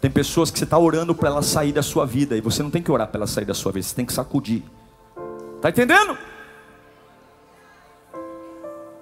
Tem 0.00 0.08
pessoas 0.08 0.48
que 0.48 0.56
você 0.56 0.62
está 0.62 0.78
orando 0.78 1.12
para 1.12 1.28
ela 1.28 1.42
sair 1.42 1.72
da 1.72 1.82
sua 1.82 2.06
vida 2.06 2.36
e 2.36 2.40
você 2.40 2.62
não 2.62 2.70
tem 2.70 2.80
que 2.80 2.92
orar 2.92 3.08
para 3.08 3.18
ela 3.18 3.26
sair 3.26 3.46
da 3.46 3.52
sua 3.52 3.72
vida, 3.72 3.84
você 3.84 3.96
tem 3.96 4.06
que 4.06 4.12
sacudir. 4.12 4.62
Está 5.56 5.70
entendendo? 5.70 6.16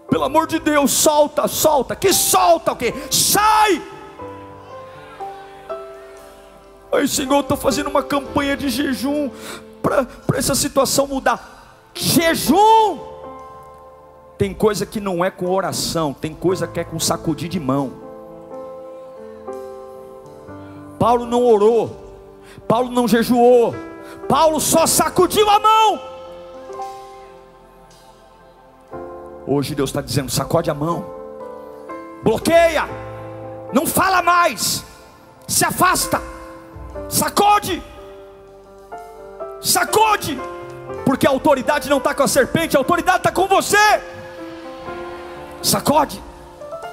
Pelo 0.08 0.24
amor 0.24 0.46
de 0.46 0.58
Deus, 0.58 0.90
solta, 0.90 1.46
solta. 1.46 1.94
Que 1.94 2.14
solta 2.14 2.72
o 2.72 2.76
quê? 2.76 2.94
Sai! 3.10 3.82
Ai, 6.90 7.06
Senhor, 7.06 7.40
estou 7.40 7.58
fazendo 7.58 7.90
uma 7.90 8.02
campanha 8.02 8.56
de 8.56 8.70
jejum 8.70 9.30
para 9.86 10.38
essa 10.38 10.54
situação 10.54 11.06
mudar. 11.06 11.90
Jejum! 11.94 12.98
Tem 14.36 14.52
coisa 14.52 14.84
que 14.84 15.00
não 15.00 15.24
é 15.24 15.30
com 15.30 15.48
oração, 15.48 16.12
tem 16.12 16.34
coisa 16.34 16.66
que 16.66 16.80
é 16.80 16.84
com 16.84 16.98
sacudir 17.00 17.48
de 17.48 17.58
mão. 17.58 17.92
Paulo 20.98 21.24
não 21.24 21.44
orou, 21.44 21.94
Paulo 22.66 22.90
não 22.90 23.06
jejuou, 23.06 23.74
Paulo 24.28 24.60
só 24.60 24.86
sacudiu 24.86 25.48
a 25.48 25.58
mão. 25.58 26.00
Hoje 29.46 29.74
Deus 29.74 29.90
está 29.90 30.00
dizendo: 30.02 30.30
sacode 30.30 30.70
a 30.70 30.74
mão, 30.74 31.04
bloqueia, 32.22 32.84
não 33.72 33.86
fala 33.86 34.20
mais, 34.20 34.84
se 35.46 35.64
afasta, 35.64 36.20
sacode, 37.08 37.82
sacode, 39.66 40.38
porque 41.04 41.26
a 41.26 41.30
autoridade 41.30 41.88
não 41.88 41.98
está 41.98 42.14
com 42.14 42.22
a 42.22 42.28
serpente, 42.28 42.76
a 42.76 42.80
autoridade 42.80 43.18
está 43.18 43.32
com 43.32 43.46
você. 43.46 43.76
Sacode, 45.62 46.22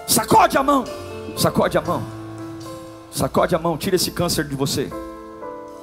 sacode 0.07 0.57
a 0.57 0.63
mão, 0.63 0.84
sacode 1.38 1.78
a 1.78 1.82
mão. 1.82 2.03
Sacode 3.11 3.53
a 3.53 3.59
mão, 3.59 3.78
tira 3.78 3.95
esse 3.95 4.09
câncer 4.09 4.43
de 4.43 4.55
você. 4.55 4.89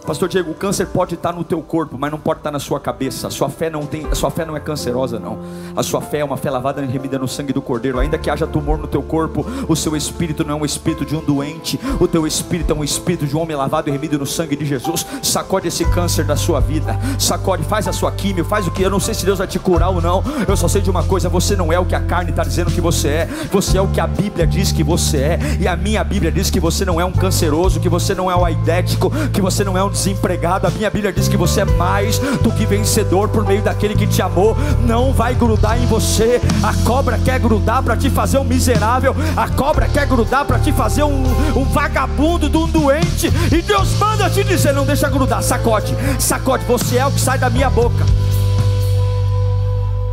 Pastor 0.06 0.28
Diego, 0.28 0.50
o 0.50 0.54
câncer 0.54 0.86
pode 0.86 1.14
estar 1.14 1.32
no 1.32 1.44
teu 1.44 1.60
corpo, 1.62 1.96
mas 1.98 2.10
não 2.10 2.18
pode 2.18 2.40
estar 2.40 2.50
na 2.50 2.58
sua 2.58 2.80
cabeça. 2.80 3.28
A 3.28 3.30
sua 3.30 3.48
fé 3.48 3.70
não 3.70 3.86
tem, 3.86 4.06
a 4.06 4.14
sua 4.14 4.30
fé 4.30 4.44
não 4.44 4.56
é 4.56 4.60
cancerosa 4.60 5.18
não. 5.18 5.38
A 5.76 5.82
sua 5.82 6.00
fé 6.00 6.18
é 6.18 6.24
uma 6.24 6.36
fé 6.36 6.50
lavada 6.50 6.82
e 6.82 6.86
remida 6.86 7.18
no 7.18 7.28
sangue 7.28 7.52
do 7.52 7.62
Cordeiro. 7.62 7.98
Ainda 7.98 8.18
que 8.18 8.30
haja 8.30 8.46
tumor 8.46 8.78
no 8.78 8.88
teu 8.88 9.02
corpo, 9.02 9.46
o 9.68 9.76
seu 9.76 9.94
espírito 9.94 10.44
não 10.44 10.58
é 10.58 10.62
um 10.62 10.64
espírito 10.64 11.04
de 11.04 11.14
um 11.14 11.20
doente. 11.20 11.78
O 12.00 12.08
teu 12.08 12.26
espírito 12.26 12.72
é 12.72 12.76
um 12.76 12.82
espírito 12.82 13.26
de 13.26 13.36
um 13.36 13.40
homem 13.40 13.56
lavado 13.56 13.88
e 13.88 13.92
remido 13.92 14.18
no 14.18 14.26
sangue 14.26 14.56
de 14.56 14.64
Jesus. 14.64 15.06
Sacode 15.22 15.68
esse 15.68 15.84
câncer 15.84 16.24
da 16.24 16.36
sua 16.36 16.60
vida. 16.60 16.98
Sacode, 17.18 17.62
faz 17.64 17.86
a 17.86 17.92
sua 17.92 18.10
química, 18.10 18.48
faz 18.48 18.66
o 18.66 18.70
que 18.70 18.82
eu 18.82 18.90
não 18.90 19.00
sei 19.00 19.14
se 19.14 19.24
Deus 19.24 19.38
vai 19.38 19.46
te 19.46 19.58
curar 19.58 19.90
ou 19.90 20.00
não. 20.00 20.24
Eu 20.48 20.56
só 20.56 20.66
sei 20.66 20.80
de 20.80 20.90
uma 20.90 21.04
coisa, 21.04 21.28
você 21.28 21.54
não 21.54 21.72
é 21.72 21.78
o 21.78 21.84
que 21.84 21.94
a 21.94 22.00
carne 22.00 22.30
está 22.30 22.42
dizendo 22.42 22.70
que 22.70 22.80
você 22.80 23.08
é. 23.08 23.26
Você 23.52 23.76
é 23.76 23.80
o 23.80 23.88
que 23.88 24.00
a 24.00 24.06
Bíblia 24.06 24.46
diz 24.46 24.72
que 24.72 24.82
você 24.82 25.18
é. 25.18 25.38
E 25.60 25.68
a 25.68 25.76
minha 25.76 26.02
Bíblia 26.02 26.32
diz 26.32 26.50
que 26.50 26.58
você 26.58 26.84
não 26.84 27.00
é 27.00 27.04
um 27.04 27.12
canceroso, 27.12 27.78
que 27.78 27.88
você 27.88 28.14
não 28.14 28.30
é 28.30 28.34
um 28.34 28.44
aidético, 28.44 29.10
que 29.32 29.40
você 29.40 29.62
não 29.62 29.76
é 29.76 29.84
um 29.84 29.89
desempregado. 29.90 30.66
A 30.66 30.70
minha 30.70 30.88
Bíblia 30.88 31.12
diz 31.12 31.28
que 31.28 31.36
você 31.36 31.60
é 31.60 31.64
mais 31.64 32.18
do 32.18 32.50
que 32.52 32.64
vencedor 32.64 33.28
por 33.28 33.44
meio 33.46 33.62
daquele 33.62 33.94
que 33.94 34.06
te 34.06 34.22
amou. 34.22 34.56
Não 34.86 35.12
vai 35.12 35.34
grudar 35.34 35.80
em 35.80 35.86
você. 35.86 36.40
A 36.62 36.72
cobra 36.84 37.18
quer 37.18 37.38
grudar 37.38 37.82
para 37.82 37.96
te 37.96 38.08
fazer 38.08 38.38
um 38.38 38.44
miserável. 38.44 39.14
A 39.36 39.48
cobra 39.48 39.88
quer 39.88 40.06
grudar 40.06 40.44
para 40.44 40.58
te 40.58 40.72
fazer 40.72 41.02
um, 41.02 41.24
um 41.56 41.64
vagabundo, 41.64 42.48
de 42.48 42.56
um 42.56 42.68
doente. 42.68 43.28
E 43.52 43.62
Deus 43.62 43.92
manda 43.98 44.30
te 44.30 44.42
dizer: 44.44 44.72
não 44.72 44.86
deixa 44.86 45.08
grudar. 45.08 45.42
Sacode, 45.42 45.94
sacode. 46.18 46.64
Você 46.64 46.98
é 46.98 47.06
o 47.06 47.10
que 47.10 47.20
sai 47.20 47.38
da 47.38 47.50
minha 47.50 47.68
boca. 47.68 48.04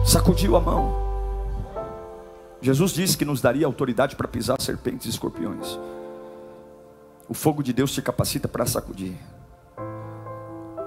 Sacudiu 0.05 0.55
a 0.55 0.61
mão. 0.61 1.07
Jesus 2.61 2.91
disse 2.91 3.17
que 3.17 3.25
nos 3.25 3.41
daria 3.41 3.65
autoridade 3.65 4.15
para 4.15 4.27
pisar 4.27 4.59
serpentes 4.59 5.05
e 5.05 5.09
escorpiões. 5.09 5.77
O 7.29 7.33
fogo 7.33 7.61
de 7.61 7.73
Deus 7.73 7.91
te 7.91 8.01
capacita 8.01 8.47
para 8.47 8.65
sacudir. 8.65 9.15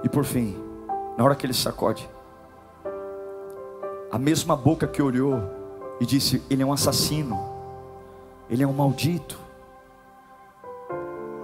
E 0.03 0.09
por 0.09 0.25
fim, 0.25 0.55
na 1.17 1.23
hora 1.23 1.35
que 1.35 1.45
ele 1.45 1.53
sacode, 1.53 2.09
a 4.11 4.17
mesma 4.17 4.55
boca 4.55 4.87
que 4.87 5.01
olhou 5.01 5.39
e 5.99 6.05
disse: 6.05 6.41
Ele 6.49 6.63
é 6.63 6.65
um 6.65 6.73
assassino, 6.73 7.39
ele 8.49 8.63
é 8.63 8.67
um 8.67 8.73
maldito, 8.73 9.39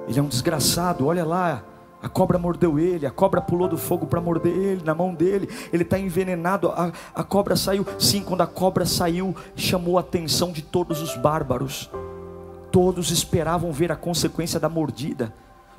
ele 0.07 0.19
é 0.19 0.21
um 0.21 0.27
desgraçado. 0.27 1.05
Olha 1.05 1.23
lá, 1.23 1.63
a 2.01 2.09
cobra 2.09 2.37
mordeu 2.37 2.79
ele, 2.79 3.05
a 3.05 3.11
cobra 3.11 3.41
pulou 3.41 3.67
do 3.67 3.77
fogo 3.77 4.05
para 4.05 4.21
morder 4.21 4.55
ele, 4.55 4.83
na 4.83 4.93
mão 4.93 5.13
dele, 5.13 5.49
ele 5.71 5.83
está 5.83 5.97
envenenado. 5.97 6.69
A, 6.69 6.91
a 7.15 7.23
cobra 7.23 7.55
saiu, 7.55 7.85
sim, 7.97 8.23
quando 8.23 8.41
a 8.41 8.47
cobra 8.47 8.85
saiu, 8.85 9.35
chamou 9.55 9.97
a 9.97 10.01
atenção 10.01 10.51
de 10.51 10.61
todos 10.61 11.01
os 11.01 11.15
bárbaros. 11.17 11.89
Todos 12.71 13.11
esperavam 13.11 13.71
ver 13.71 13.91
a 13.91 13.95
consequência 13.95 14.59
da 14.59 14.69
mordida. 14.69 15.33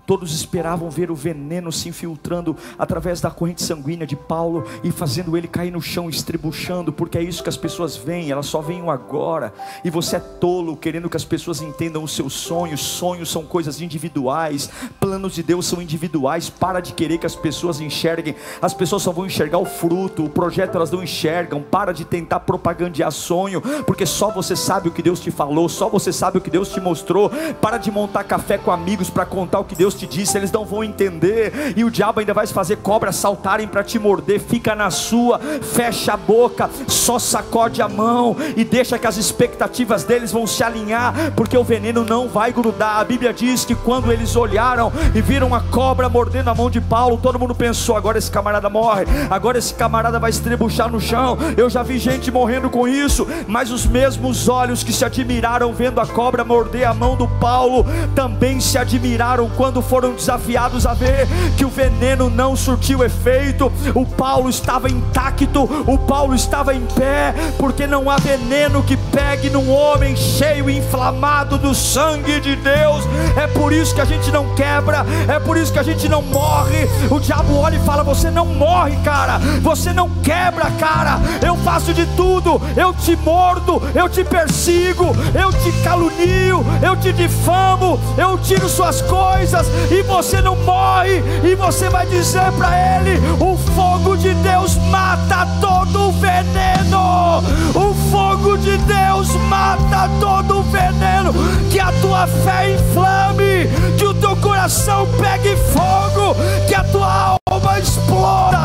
Todos 0.08 0.32
esperavam 0.32 0.88
ver 0.88 1.10
o 1.10 1.14
veneno 1.14 1.70
se 1.70 1.90
infiltrando 1.90 2.56
através 2.78 3.20
da 3.20 3.30
corrente 3.30 3.62
sanguínea 3.62 4.06
de 4.06 4.16
Paulo 4.16 4.64
e 4.82 4.90
fazendo 4.90 5.36
ele 5.36 5.46
cair 5.46 5.70
no 5.70 5.82
chão, 5.82 6.08
estribuchando, 6.08 6.90
porque 6.90 7.18
é 7.18 7.22
isso 7.22 7.42
que 7.42 7.50
as 7.50 7.58
pessoas 7.58 7.94
veem, 7.94 8.30
elas 8.30 8.46
só 8.46 8.62
veem 8.62 8.80
o 8.80 8.90
agora. 8.90 9.52
E 9.84 9.90
você 9.90 10.16
é 10.16 10.18
tolo, 10.18 10.78
querendo 10.78 11.10
que 11.10 11.16
as 11.18 11.26
pessoas 11.26 11.60
entendam 11.60 12.02
os 12.02 12.12
seus 12.12 12.32
sonhos. 12.32 12.80
Sonhos 12.80 13.30
são 13.30 13.44
coisas 13.44 13.82
individuais, 13.82 14.70
planos 14.98 15.34
de 15.34 15.42
Deus 15.42 15.66
são 15.66 15.82
individuais. 15.82 16.48
Para 16.48 16.80
de 16.80 16.94
querer 16.94 17.18
que 17.18 17.26
as 17.26 17.36
pessoas 17.36 17.78
enxerguem, 17.78 18.34
as 18.62 18.72
pessoas 18.72 19.02
só 19.02 19.12
vão 19.12 19.26
enxergar 19.26 19.58
o 19.58 19.66
fruto, 19.66 20.24
o 20.24 20.30
projeto 20.30 20.76
elas 20.76 20.90
não 20.90 21.02
enxergam. 21.02 21.60
Para 21.60 21.92
de 21.92 22.06
tentar 22.06 22.40
propagandear 22.40 23.12
sonho, 23.12 23.60
porque 23.86 24.06
só 24.06 24.30
você 24.30 24.56
sabe 24.56 24.88
o 24.88 24.90
que 24.90 25.02
Deus 25.02 25.20
te 25.20 25.30
falou, 25.30 25.68
só 25.68 25.86
você 25.86 26.14
sabe 26.14 26.38
o 26.38 26.40
que 26.40 26.48
Deus 26.48 26.70
te 26.70 26.80
mostrou. 26.80 27.30
Para 27.60 27.76
de 27.76 27.90
montar 27.90 28.24
café 28.24 28.56
com 28.56 28.70
amigos 28.70 29.10
para 29.10 29.26
contar 29.26 29.60
o 29.60 29.64
que 29.64 29.76
Deus 29.76 29.97
te 29.98 30.06
disse, 30.06 30.36
eles 30.36 30.52
não 30.52 30.64
vão 30.64 30.84
entender, 30.84 31.74
e 31.76 31.84
o 31.84 31.90
diabo 31.90 32.20
ainda 32.20 32.32
vai 32.32 32.46
fazer 32.46 32.76
cobras 32.76 33.16
saltarem 33.16 33.66
para 33.66 33.82
te 33.82 33.98
morder. 33.98 34.40
Fica 34.40 34.74
na 34.74 34.90
sua, 34.90 35.38
fecha 35.38 36.12
a 36.12 36.16
boca, 36.16 36.70
só 36.86 37.18
sacode 37.18 37.82
a 37.82 37.88
mão 37.88 38.36
e 38.56 38.64
deixa 38.64 38.98
que 38.98 39.06
as 39.06 39.16
expectativas 39.16 40.04
deles 40.04 40.32
vão 40.32 40.46
se 40.46 40.62
alinhar, 40.62 41.32
porque 41.34 41.56
o 41.56 41.64
veneno 41.64 42.04
não 42.04 42.28
vai 42.28 42.52
grudar. 42.52 42.98
A 42.98 43.04
Bíblia 43.04 43.32
diz 43.32 43.64
que 43.64 43.74
quando 43.74 44.12
eles 44.12 44.36
olharam 44.36 44.92
e 45.14 45.20
viram 45.20 45.54
a 45.54 45.60
cobra 45.60 46.08
mordendo 46.08 46.48
a 46.48 46.54
mão 46.54 46.70
de 46.70 46.80
Paulo, 46.80 47.18
todo 47.22 47.38
mundo 47.38 47.54
pensou: 47.54 47.96
agora 47.96 48.18
esse 48.18 48.30
camarada 48.30 48.70
morre, 48.70 49.04
agora 49.30 49.58
esse 49.58 49.74
camarada 49.74 50.18
vai 50.18 50.30
estrebuchar 50.30 50.90
no 50.90 51.00
chão. 51.00 51.36
Eu 51.56 51.68
já 51.68 51.82
vi 51.82 51.98
gente 51.98 52.30
morrendo 52.30 52.70
com 52.70 52.86
isso, 52.86 53.26
mas 53.46 53.70
os 53.70 53.86
mesmos 53.86 54.48
olhos 54.48 54.82
que 54.82 54.92
se 54.92 55.04
admiraram 55.04 55.72
vendo 55.72 56.00
a 56.00 56.06
cobra 56.06 56.44
morder 56.44 56.88
a 56.88 56.94
mão 56.94 57.16
do 57.16 57.26
Paulo 57.26 57.84
também 58.14 58.60
se 58.60 58.78
admiraram 58.78 59.50
quando 59.56 59.82
foram 59.88 60.12
desafiados 60.12 60.84
a 60.86 60.92
ver 60.92 61.26
que 61.56 61.64
o 61.64 61.68
veneno 61.68 62.28
não 62.28 62.54
surtiu 62.54 63.02
efeito, 63.02 63.72
o 63.94 64.04
Paulo 64.04 64.50
estava 64.50 64.88
intacto, 64.88 65.62
o 65.86 65.96
Paulo 65.98 66.34
estava 66.34 66.74
em 66.74 66.82
pé, 66.94 67.34
porque 67.58 67.86
não 67.86 68.10
há 68.10 68.16
veneno 68.16 68.82
que 68.82 68.96
pegue 68.96 69.48
num 69.48 69.70
homem 69.72 70.14
cheio, 70.14 70.68
inflamado 70.68 71.56
do 71.56 71.74
sangue 71.74 72.40
de 72.40 72.56
Deus. 72.56 73.04
É 73.36 73.46
por 73.46 73.72
isso 73.72 73.94
que 73.94 74.00
a 74.00 74.04
gente 74.04 74.30
não 74.30 74.54
quebra, 74.54 75.06
é 75.26 75.38
por 75.38 75.56
isso 75.56 75.72
que 75.72 75.78
a 75.78 75.82
gente 75.82 76.08
não 76.08 76.22
morre. 76.22 76.86
O 77.10 77.18
diabo 77.18 77.56
olha 77.56 77.76
e 77.76 77.84
fala: 77.84 78.02
Você 78.02 78.30
não 78.30 78.46
morre, 78.46 78.96
cara, 79.04 79.38
você 79.62 79.92
não 79.92 80.10
quebra, 80.22 80.70
cara. 80.72 81.18
Eu 81.44 81.56
faço 81.58 81.94
de 81.94 82.04
tudo, 82.16 82.60
eu 82.76 82.92
te 82.92 83.16
mordo, 83.16 83.80
eu 83.94 84.08
te 84.08 84.22
persigo, 84.22 85.06
eu 85.34 85.52
te 85.52 85.72
calunio, 85.82 86.64
eu 86.82 86.96
te 86.96 87.12
difamo, 87.12 87.98
eu 88.18 88.36
tiro 88.38 88.68
suas 88.68 89.00
coisas 89.02 89.67
e 89.90 90.02
você 90.02 90.40
não 90.40 90.56
morre, 90.56 91.22
e 91.44 91.54
você 91.54 91.88
vai 91.88 92.06
dizer 92.06 92.50
para 92.52 93.00
ele: 93.00 93.18
o 93.40 93.56
fogo 93.74 94.16
de 94.16 94.34
Deus 94.34 94.76
mata 94.90 95.46
todo 95.60 96.08
o 96.08 96.12
veneno, 96.12 97.38
o 97.74 97.94
fogo 98.10 98.56
de 98.58 98.76
Deus 98.78 99.34
mata 99.48 100.08
todo 100.20 100.58
o 100.58 100.62
veneno, 100.64 101.32
que 101.70 101.80
a 101.80 101.92
tua 102.00 102.26
fé 102.26 102.74
inflame, 102.74 103.68
que 103.96 104.04
o 104.04 104.14
teu 104.14 104.36
coração 104.36 105.06
pegue 105.20 105.56
fogo, 105.56 106.34
que 106.66 106.74
a 106.74 106.84
tua 106.84 107.36
alma 107.50 107.78
exploda, 107.78 108.58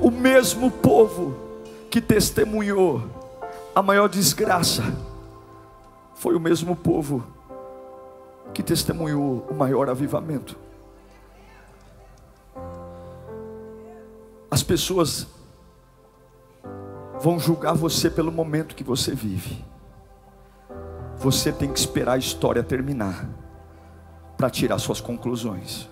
o 0.00 0.10
mesmo 0.10 0.70
povo 0.70 1.34
que 1.88 2.00
testemunhou 2.00 3.02
a 3.74 3.80
maior 3.80 4.08
desgraça 4.08 4.82
foi 6.22 6.36
o 6.36 6.40
mesmo 6.40 6.76
povo 6.76 7.26
que 8.54 8.62
testemunhou 8.62 9.44
o 9.50 9.54
maior 9.54 9.90
avivamento. 9.90 10.56
As 14.48 14.62
pessoas 14.62 15.26
vão 17.20 17.40
julgar 17.40 17.74
você 17.74 18.08
pelo 18.08 18.30
momento 18.30 18.76
que 18.76 18.84
você 18.84 19.16
vive. 19.16 19.64
Você 21.16 21.50
tem 21.50 21.72
que 21.72 21.80
esperar 21.80 22.12
a 22.12 22.18
história 22.18 22.62
terminar 22.62 23.28
para 24.36 24.48
tirar 24.48 24.78
suas 24.78 25.00
conclusões. 25.00 25.88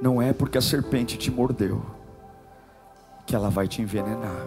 Não 0.00 0.22
é 0.22 0.32
porque 0.32 0.56
a 0.56 0.62
serpente 0.62 1.18
te 1.18 1.32
mordeu 1.32 1.84
que 3.26 3.34
ela 3.34 3.50
vai 3.50 3.66
te 3.66 3.82
envenenar. 3.82 4.46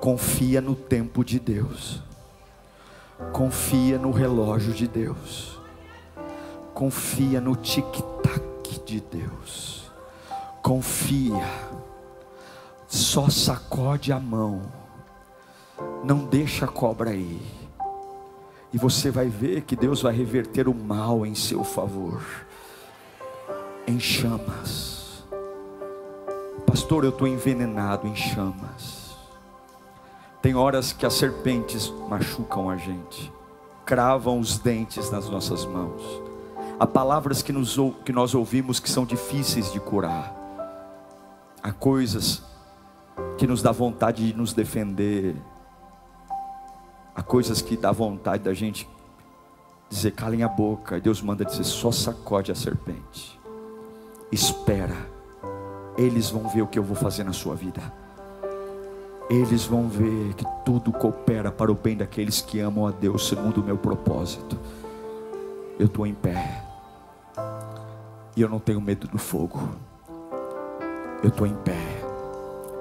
Confia 0.00 0.60
no 0.60 0.76
tempo 0.76 1.24
de 1.24 1.40
Deus. 1.40 2.08
Confia 3.32 3.98
no 3.98 4.10
relógio 4.10 4.72
de 4.72 4.88
Deus. 4.88 5.58
Confia 6.74 7.40
no 7.40 7.54
tic-tac 7.54 8.80
de 8.84 9.00
Deus. 9.00 9.90
Confia. 10.62 11.46
Só 12.88 13.28
sacode 13.28 14.12
a 14.12 14.18
mão. 14.18 14.62
Não 16.02 16.26
deixa 16.26 16.64
a 16.64 16.68
cobra 16.68 17.10
aí. 17.10 17.40
E 18.72 18.78
você 18.78 19.10
vai 19.10 19.28
ver 19.28 19.62
que 19.62 19.76
Deus 19.76 20.02
vai 20.02 20.14
reverter 20.14 20.68
o 20.68 20.74
mal 20.74 21.24
em 21.24 21.34
seu 21.34 21.62
favor. 21.62 22.22
Em 23.86 24.00
chamas. 24.00 25.24
Pastor, 26.66 27.04
eu 27.04 27.10
estou 27.10 27.26
envenenado 27.26 28.06
em 28.06 28.14
chamas. 28.14 29.09
Tem 30.42 30.54
horas 30.54 30.92
que 30.92 31.04
as 31.04 31.14
serpentes 31.14 31.92
machucam 32.08 32.70
a 32.70 32.76
gente, 32.76 33.30
cravam 33.84 34.40
os 34.40 34.58
dentes 34.58 35.10
nas 35.10 35.28
nossas 35.28 35.66
mãos. 35.66 36.02
Há 36.78 36.86
palavras 36.86 37.42
que, 37.42 37.52
nos, 37.52 37.76
que 38.06 38.12
nós 38.12 38.34
ouvimos 38.34 38.80
que 38.80 38.88
são 38.88 39.04
difíceis 39.04 39.70
de 39.70 39.78
curar. 39.78 40.34
Há 41.62 41.72
coisas 41.72 42.42
que 43.36 43.46
nos 43.46 43.60
dá 43.60 43.70
vontade 43.70 44.26
de 44.26 44.34
nos 44.34 44.54
defender. 44.54 45.36
Há 47.14 47.22
coisas 47.22 47.60
que 47.60 47.76
dá 47.76 47.92
vontade 47.92 48.44
da 48.44 48.54
gente 48.54 48.88
dizer 49.90 50.12
calem 50.12 50.42
a 50.42 50.48
boca. 50.48 50.96
E 50.96 51.02
Deus 51.02 51.20
manda 51.20 51.44
dizer 51.44 51.64
só 51.64 51.92
sacode 51.92 52.50
a 52.50 52.54
serpente. 52.54 53.38
Espera. 54.32 54.96
Eles 55.98 56.30
vão 56.30 56.48
ver 56.48 56.62
o 56.62 56.66
que 56.66 56.78
eu 56.78 56.82
vou 56.82 56.96
fazer 56.96 57.24
na 57.24 57.34
sua 57.34 57.54
vida. 57.54 57.99
Eles 59.30 59.64
vão 59.64 59.88
ver 59.88 60.34
que 60.34 60.44
tudo 60.64 60.90
coopera 60.90 61.52
para 61.52 61.70
o 61.70 61.74
bem 61.74 61.96
daqueles 61.96 62.40
que 62.40 62.58
amam 62.58 62.84
a 62.84 62.90
Deus 62.90 63.28
segundo 63.28 63.60
o 63.60 63.64
meu 63.64 63.78
propósito. 63.78 64.58
Eu 65.78 65.86
estou 65.86 66.04
em 66.04 66.12
pé, 66.12 66.64
e 68.36 68.42
eu 68.42 68.48
não 68.48 68.58
tenho 68.58 68.80
medo 68.80 69.06
do 69.06 69.18
fogo. 69.18 69.60
Eu 71.22 71.28
estou 71.28 71.46
em 71.46 71.54
pé, 71.54 71.78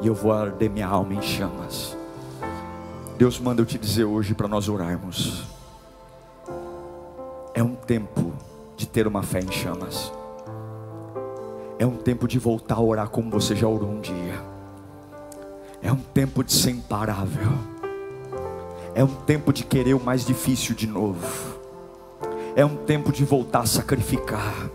e 0.01 0.07
eu 0.07 0.15
vou 0.15 0.33
arder 0.33 0.71
minha 0.71 0.87
alma 0.87 1.13
em 1.13 1.21
chamas. 1.21 1.95
Deus 3.15 3.39
manda 3.39 3.61
eu 3.61 3.65
te 3.65 3.77
dizer 3.77 4.05
hoje 4.05 4.33
para 4.33 4.47
nós 4.47 4.67
orarmos. 4.67 5.45
É 7.53 7.61
um 7.61 7.75
tempo 7.75 8.33
de 8.75 8.87
ter 8.87 9.05
uma 9.05 9.21
fé 9.21 9.39
em 9.39 9.51
chamas. 9.51 10.11
É 11.77 11.85
um 11.85 11.95
tempo 11.95 12.27
de 12.27 12.39
voltar 12.39 12.75
a 12.75 12.81
orar 12.81 13.09
como 13.09 13.29
você 13.29 13.55
já 13.55 13.67
orou 13.67 13.89
um 13.89 14.01
dia. 14.01 14.48
É 15.81 15.91
um 15.91 15.95
tempo 15.95 16.43
de 16.43 16.51
ser 16.51 16.71
imparável. 16.71 17.51
É 18.93 19.03
um 19.03 19.07
tempo 19.07 19.53
de 19.53 19.63
querer 19.63 19.93
o 19.93 19.99
mais 19.99 20.25
difícil 20.25 20.75
de 20.75 20.85
novo. 20.85 21.57
É 22.55 22.65
um 22.65 22.75
tempo 22.75 23.11
de 23.11 23.23
voltar 23.23 23.61
a 23.61 23.65
sacrificar. 23.65 24.69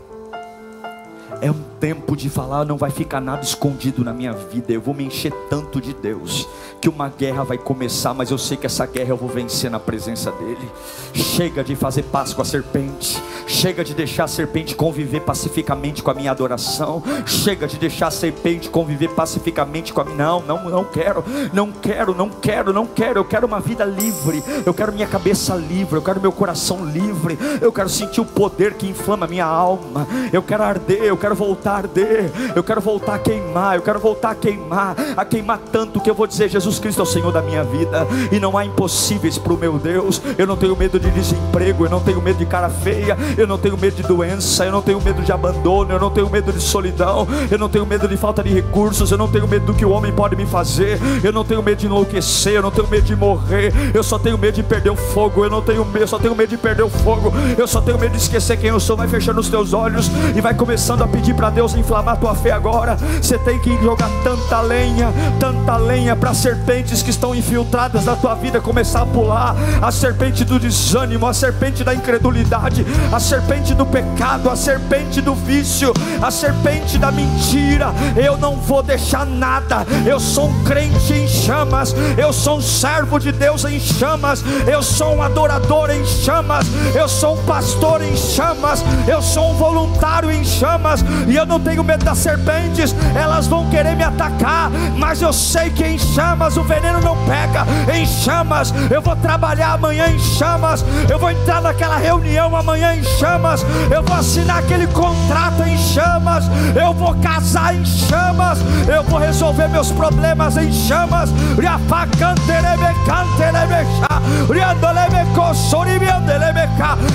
É 1.41 1.51
um 1.51 1.63
tempo 1.81 2.17
de 2.17 2.29
falar, 2.29 2.65
não 2.65 2.77
vai 2.77 2.91
ficar 2.91 3.21
nada 3.21 3.43
escondido 3.43 4.05
na 4.05 4.13
minha 4.13 4.33
vida. 4.33 4.73
Eu 4.73 4.81
vou 4.81 4.95
me 4.95 5.05
encher 5.05 5.33
tanto 5.49 5.81
de 5.81 5.93
Deus 5.93 6.49
que 6.81 6.89
uma 6.89 7.09
guerra 7.09 7.45
vai 7.45 7.57
começar, 7.59 8.13
mas 8.13 8.31
eu 8.31 8.39
sei 8.39 8.57
que 8.57 8.67
essa 8.67 8.85
guerra 8.87 9.11
eu 9.11 9.17
vou 9.17 9.29
vencer 9.29 9.71
na 9.71 9.81
presença 9.81 10.31
dele. 10.33 10.71
Chega 11.15 11.65
de 11.65 11.75
fazer 11.75 12.03
paz 12.05 12.35
com 12.35 12.43
a 12.43 12.45
serpente. 12.45 13.23
Chega 13.47 13.85
de 13.85 13.95
deixar 13.95 14.25
a 14.25 14.29
serpente 14.29 14.75
conviver 14.75 15.21
pacificamente 15.21 16.03
com 16.03 16.11
a 16.11 16.15
minha 16.15 16.31
adoração. 16.31 17.03
Chega 17.27 17.67
de 17.67 17.79
deixar 17.79 18.09
a 18.09 18.11
serpente 18.11 18.69
conviver 18.69 19.09
pacificamente 19.11 19.93
com 19.93 20.01
a 20.01 20.05
minha. 20.05 20.17
Não, 20.17 20.41
não, 20.43 20.71
não 20.71 20.85
quero, 20.85 21.25
não 21.53 21.73
quero, 21.73 22.15
não 22.15 22.29
quero, 22.29 22.73
não 22.73 22.87
quero. 22.87 23.21
Eu 23.21 23.25
quero 23.25 23.47
uma 23.47 23.61
vida 23.61 23.85
livre. 23.85 24.43
Eu 24.65 24.75
quero 24.75 24.93
minha 24.93 25.07
cabeça 25.07 25.55
livre. 25.55 25.97
Eu 25.97 26.03
quero 26.03 26.21
meu 26.21 26.33
coração 26.33 26.85
livre. 26.85 27.39
Eu 27.61 27.73
quero 27.73 27.89
sentir 27.89 28.21
o 28.21 28.25
poder 28.25 28.75
que 28.75 28.87
inflama 28.87 29.27
minha 29.27 29.47
alma. 29.47 30.07
Eu 30.33 30.43
quero 30.43 30.63
arder. 30.63 31.03
Eu 31.03 31.17
quero 31.17 31.35
voltar 31.35 31.74
a 31.75 31.79
arder, 31.79 32.31
eu 32.55 32.63
quero 32.63 32.81
voltar 32.81 33.15
a 33.15 33.19
queimar, 33.19 33.77
eu 33.77 33.83
quero 33.83 33.99
voltar 33.99 34.31
a 34.31 34.35
queimar, 34.35 34.95
a 35.17 35.25
queimar 35.25 35.59
tanto 35.73 36.01
que 36.01 36.09
eu 36.09 36.15
vou 36.15 36.27
dizer: 36.27 36.49
Jesus 36.49 36.79
Cristo 36.79 37.01
é 37.01 37.03
o 37.03 37.07
Senhor 37.07 37.33
da 37.33 37.43
minha 37.43 37.65
vida, 37.65 38.07
e 38.31 38.39
não 38.39 38.57
há 38.57 38.65
impossíveis 38.65 39.39
para 39.39 39.53
o 39.53 39.57
meu 39.57 39.79
Deus. 39.79 40.21
Eu 40.39 40.47
não 40.47 40.57
tenho 40.57 40.77
medo 40.77 40.99
de 40.99 41.11
desemprego, 41.11 41.85
eu 41.85 41.91
não 41.91 42.01
tenho 42.01 42.21
medo 42.23 42.39
de 42.39 42.47
cara 42.47 42.69
feia, 42.69 43.17
eu 43.37 43.47
não 43.47 43.59
tenho 43.59 43.77
medo 43.77 43.97
de 43.97 44.03
doença, 44.03 44.65
eu 44.65 44.73
não 44.73 44.83
tenho 44.83 45.01
medo 45.01 45.23
de 45.23 45.33
abandono, 45.33 45.93
eu 45.93 46.01
não 46.01 46.11
tenho 46.11 46.31
medo 46.31 46.53
de 46.53 46.61
solidão, 46.61 47.27
eu 47.51 47.59
não 47.59 47.69
tenho 47.69 47.87
medo 47.87 48.09
de 48.09 48.17
falta 48.17 48.43
de 48.43 48.51
recursos, 48.51 49.11
eu 49.11 49.19
não 49.19 49.29
tenho 49.29 49.47
medo 49.47 49.67
do 49.67 49.75
que 49.75 49.85
o 49.85 49.91
homem 49.91 50.13
pode 50.13 50.37
me 50.37 50.47
fazer, 50.47 50.99
eu 51.23 51.33
não 51.33 51.45
tenho 51.45 51.63
medo 51.63 51.79
de 51.79 51.87
enlouquecer, 51.87 52.55
eu 52.55 52.63
não 52.63 52.71
tenho 52.71 52.89
medo 52.89 53.05
de 53.05 53.17
morrer, 53.17 53.73
eu 53.93 54.03
só 54.03 54.19
tenho 54.19 54.39
medo 54.39 54.55
de 54.55 54.63
perder 54.63 54.91
o 54.91 54.97
fogo, 54.97 55.45
eu 55.45 55.51
não 55.51 55.63
tenho 55.63 55.85
medo, 55.85 55.99
eu 55.99 56.09
só 56.09 56.19
tenho 56.19 56.35
medo 56.35 56.51
de 56.51 56.57
perder 56.57 56.83
o 56.83 56.91
fogo, 56.91 57.33
eu 57.59 57.67
só 57.67 57.81
tenho 57.81 57.99
medo 57.99 58.13
de 58.13 58.19
esquecer 58.19 58.57
quem 58.57 58.71
eu 58.71 58.81
sou. 58.81 58.97
Vai 58.97 59.09
fechando 59.09 59.41
os 59.41 59.49
teus 59.49 59.73
olhos 59.73 60.11
e 60.37 60.41
vai 60.41 60.55
começando 60.55 61.03
a 61.03 61.09
pedir 61.09 61.35
para 61.35 61.51
Deus 61.55 61.75
inflamar 61.75 62.17
tua 62.17 62.35
fé 62.35 62.51
agora. 62.51 62.97
Você 63.23 63.39
tem 63.39 63.59
que 63.61 63.71
jogar 63.83 64.11
tanta 64.23 64.61
lenha, 64.61 65.13
tanta 65.39 65.77
lenha 65.77 66.17
para 66.17 66.35
serpentes 66.35 67.03
que 67.03 67.11
estão 67.11 67.35
infiltradas 67.35 68.05
na 68.05 68.17
tua 68.17 68.35
vida 68.35 68.61
começar 68.61 69.03
a 69.03 69.07
pular. 69.07 69.55
A 69.81 69.93
serpente 69.93 70.45
do 70.45 70.59
desânimo, 70.59 71.27
a 71.27 71.33
serpente 71.33 71.85
da 71.85 71.95
incredulidade, 71.95 72.85
a 73.13 73.21
serpente 73.21 73.73
do 73.75 73.87
pecado, 73.87 74.51
a 74.51 74.57
serpente 74.57 75.21
do 75.21 75.35
vício, 75.35 75.93
a 76.21 76.31
serpente 76.31 76.99
da 76.99 77.13
mentira. 77.13 77.93
Eu 78.17 78.37
não 78.37 78.57
vou 78.57 78.83
deixar 78.83 79.25
nada. 79.25 79.87
Eu 80.05 80.19
sou 80.19 80.49
um 80.49 80.65
crente 80.65 81.13
em 81.13 81.29
chamas. 81.29 81.95
Eu 82.19 82.33
sou 82.33 82.59
um 82.59 82.63
servo 82.63 83.19
de 83.19 83.31
Deus 83.31 83.65
em 83.65 83.79
chamas. 83.79 84.45
Eu 84.67 84.83
sou 84.83 85.15
um 85.15 85.23
adorador 85.23 85.91
em 85.91 86.05
chamas. 86.05 86.67
Eu 86.95 87.09
sou 87.09 87.35
um 87.35 87.45
pastor 87.45 88.03
em 88.03 88.17
chamas. 88.17 88.85
Eu 89.07 89.23
sou 89.23 89.53
um 89.53 89.55
voluntário 89.55 90.31
em 90.31 90.45
chamas. 90.45 91.05
E 91.29 91.37
eu 91.37 91.44
não 91.47 91.61
tenho 91.61 91.83
medo 91.85 92.05
das 92.05 92.19
serpentes, 92.19 92.95
elas 93.15 93.47
vão 93.47 93.69
querer 93.71 93.97
me 93.97 94.05
atacar, 94.05 94.71
mas 94.97 95.21
eu 95.23 95.33
sei 95.33 95.71
que 95.71 95.85
em 95.85 95.99
chamas 95.99 96.57
o 96.57 96.63
veneno 96.63 97.01
não 97.01 97.17
pega, 97.27 97.67
em 97.93 98.07
chamas 98.07 98.73
eu 98.91 99.01
vou 99.01 99.17
trabalhar 99.17 99.73
amanhã 99.73 100.09
em 100.09 100.19
chamas, 100.19 100.85
eu 101.11 101.19
vou 101.19 101.31
entrar 101.31 101.61
naquela 101.61 101.97
reunião 101.97 102.55
amanhã 102.55 102.95
em 102.95 103.05
chamas, 103.19 103.65
eu 103.91 104.03
vou 104.03 104.17
assinar 104.17 104.59
aquele 104.59 104.87
contrato 104.89 105.63
em 105.67 105.77
chamas, 105.79 106.45
eu 106.81 106.93
vou 106.93 107.15
casar 107.17 107.75
em 107.75 107.85
chamas, 107.85 108.59
eu 108.89 109.03
vou 109.05 109.19
resolver 109.19 109.69
meus 109.69 109.91
problemas 109.91 110.57
em 110.57 110.73
chamas, 110.73 111.31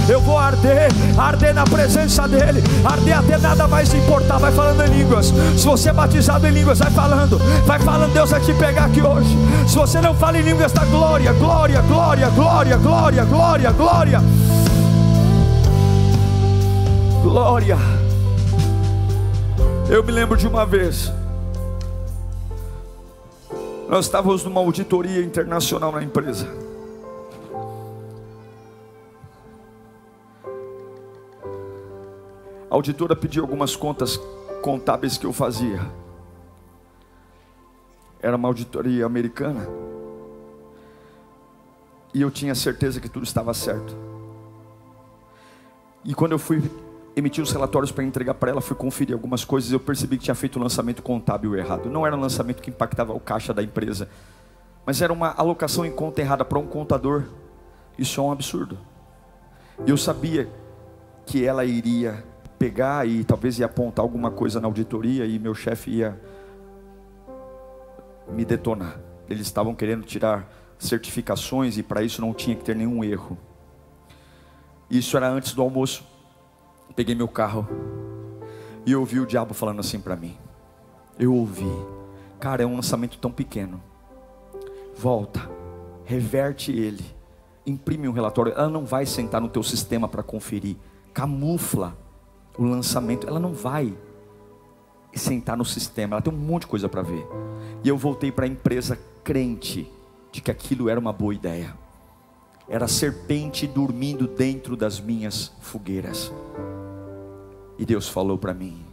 eu 0.10 0.20
vou 0.22 0.38
arder, 0.38 0.89
arder 1.18 1.54
na 1.54 1.64
presença 1.64 2.28
dele, 2.28 2.64
arder 2.84 3.18
até 3.18 3.38
nada 3.38 3.68
mais 3.68 3.93
importar 3.93 4.38
vai 4.38 4.52
falando 4.52 4.82
em 4.82 5.00
línguas. 5.00 5.28
Se 5.56 5.66
você 5.66 5.89
é 5.89 5.93
batizado 5.93 6.47
em 6.47 6.52
línguas, 6.52 6.80
vai 6.80 6.91
falando, 6.91 7.38
vai 7.66 7.80
falando, 7.80 8.14
Deus 8.14 8.32
vai 8.32 8.41
te 8.41 8.54
pegar 8.54 8.86
aqui 8.86 9.02
hoje. 9.02 9.38
Se 9.68 9.76
você 9.76 10.02
não 10.02 10.16
fala 10.16 10.38
em 10.39 10.41
línguas, 10.41 10.72
está 10.72 10.84
glória, 10.86 11.32
glória, 11.34 11.82
glória, 11.82 12.30
glória, 12.30 12.78
glória, 12.78 13.24
glória, 13.24 13.72
glória. 13.72 14.22
Glória. 17.22 17.78
Eu 19.89 20.04
me 20.04 20.12
lembro 20.12 20.38
de 20.38 20.47
uma 20.47 20.66
vez. 20.66 21.12
Nós 23.88 24.06
estávamos 24.06 24.43
numa 24.43 24.60
auditoria 24.60 25.22
internacional 25.22 25.91
na 25.91 26.04
empresa. 26.04 26.69
A 32.70 32.76
auditora 32.76 33.16
pediu 33.16 33.44
algumas 33.44 33.76
contas 33.76 34.20
contábeis 34.62 35.18
que 35.18 35.26
eu 35.26 35.34
fazia. 35.34 35.80
Era 38.22 38.36
uma 38.36 38.48
auditoria 38.48 39.06
americana. 39.06 39.68
E 42.14 42.22
eu 42.22 42.30
tinha 42.30 42.54
certeza 42.54 43.00
que 43.00 43.10
tudo 43.10 43.24
estava 43.24 43.54
certo. 43.54 43.96
E 46.04 46.14
quando 46.14 46.34
eu 46.34 46.40
fui 46.40 46.62
emitir 47.16 47.44
os 47.44 47.52
relatórios 47.52 47.92
para 47.92 48.04
entregar 48.04 48.34
para 48.36 48.52
ela, 48.52 48.62
fui 48.62 48.76
conferir 48.76 49.14
algumas 49.14 49.44
coisas, 49.44 49.72
eu 49.72 49.80
percebi 49.80 50.18
que 50.18 50.26
tinha 50.26 50.36
feito 50.36 50.58
o 50.58 50.62
lançamento 50.62 51.02
contábil 51.02 51.56
errado. 51.56 51.90
Não 51.90 52.06
era 52.06 52.16
um 52.16 52.20
lançamento 52.20 52.62
que 52.62 52.70
impactava 52.70 53.14
o 53.14 53.20
caixa 53.20 53.54
da 53.54 53.64
empresa, 53.64 54.10
mas 54.86 55.02
era 55.02 55.12
uma 55.12 55.32
alocação 55.32 55.86
em 55.86 55.92
conta 55.92 56.22
errada 56.22 56.46
para 56.46 56.60
um 56.60 56.68
contador. 56.68 57.24
Isso 57.98 58.20
é 58.22 58.24
um 58.24 58.32
absurdo. 58.32 58.78
E 59.86 59.90
eu 59.90 59.98
sabia 59.98 60.50
que 61.26 61.46
ela 61.46 61.66
iria 61.66 62.24
pegar 62.60 63.07
e 63.07 63.24
talvez 63.24 63.57
ia 63.57 63.66
apontar 63.66 64.03
alguma 64.03 64.30
coisa 64.30 64.60
na 64.60 64.68
auditoria 64.68 65.26
e 65.26 65.39
meu 65.39 65.55
chefe 65.55 65.91
ia 65.91 66.20
me 68.28 68.43
detonar. 68.43 68.99
Eles 69.30 69.47
estavam 69.47 69.74
querendo 69.74 70.03
tirar 70.03 70.51
certificações 70.78 71.78
e 71.78 71.84
para 71.84 72.03
isso 72.03 72.20
não 72.22 72.34
tinha 72.34 72.55
que 72.55 72.64
ter 72.64 72.76
nenhum 72.76 73.01
erro. 73.01 73.38
Isso 74.91 75.16
era 75.16 75.30
antes 75.30 75.53
do 75.53 75.62
almoço. 75.62 76.03
Peguei 76.95 77.16
meu 77.16 77.28
carro 77.28 77.68
e 78.86 78.93
ouvi 78.93 79.20
o 79.20 79.26
diabo 79.26 79.53
falando 79.53 79.80
assim 79.80 79.99
para 79.99 80.16
mim. 80.16 80.36
Eu 81.18 81.34
ouvi, 81.34 81.72
cara, 82.39 82.64
é 82.64 82.66
um 82.66 82.76
lançamento 82.76 83.18
tão 83.20 83.32
pequeno. 83.32 83.82
Volta, 84.97 85.49
reverte 86.03 86.72
ele, 86.72 87.05
imprime 87.66 88.07
um 88.10 88.12
relatório. 88.12 88.51
Ela 88.51 88.68
não 88.68 88.86
vai 88.86 89.05
sentar 89.05 89.39
no 89.39 89.47
teu 89.47 89.64
sistema 89.64 90.10
para 90.10 90.24
conferir. 90.24 90.76
Camufla 91.14 91.97
o 92.60 92.66
lançamento, 92.66 93.26
ela 93.26 93.39
não 93.39 93.53
vai 93.53 93.93
sentar 95.14 95.55
no 95.55 95.64
sistema, 95.64 96.16
ela 96.16 96.22
tem 96.22 96.34
um 96.34 96.38
monte 96.38 96.64
de 96.64 96.68
coisa 96.68 96.89
para 96.89 97.01
ver. 97.01 97.26
E 97.84 97.88
eu 97.88 97.97
voltei 97.97 98.34
para 98.34 98.43
a 98.43 98.47
empresa 98.47 98.99
crente 99.24 99.89
de 100.30 100.41
que 100.41 100.51
aquilo 100.51 100.89
era 100.89 100.99
uma 100.99 101.14
boa 101.14 101.34
ideia. 101.34 101.74
Era 102.68 102.86
serpente 102.88 103.66
dormindo 103.66 104.28
dentro 104.28 104.76
das 104.76 104.99
minhas 104.99 105.53
fogueiras. 105.62 106.32
E 107.78 107.86
Deus 107.86 108.10
falou 108.10 108.38
para 108.38 108.53
mim: 108.53 108.86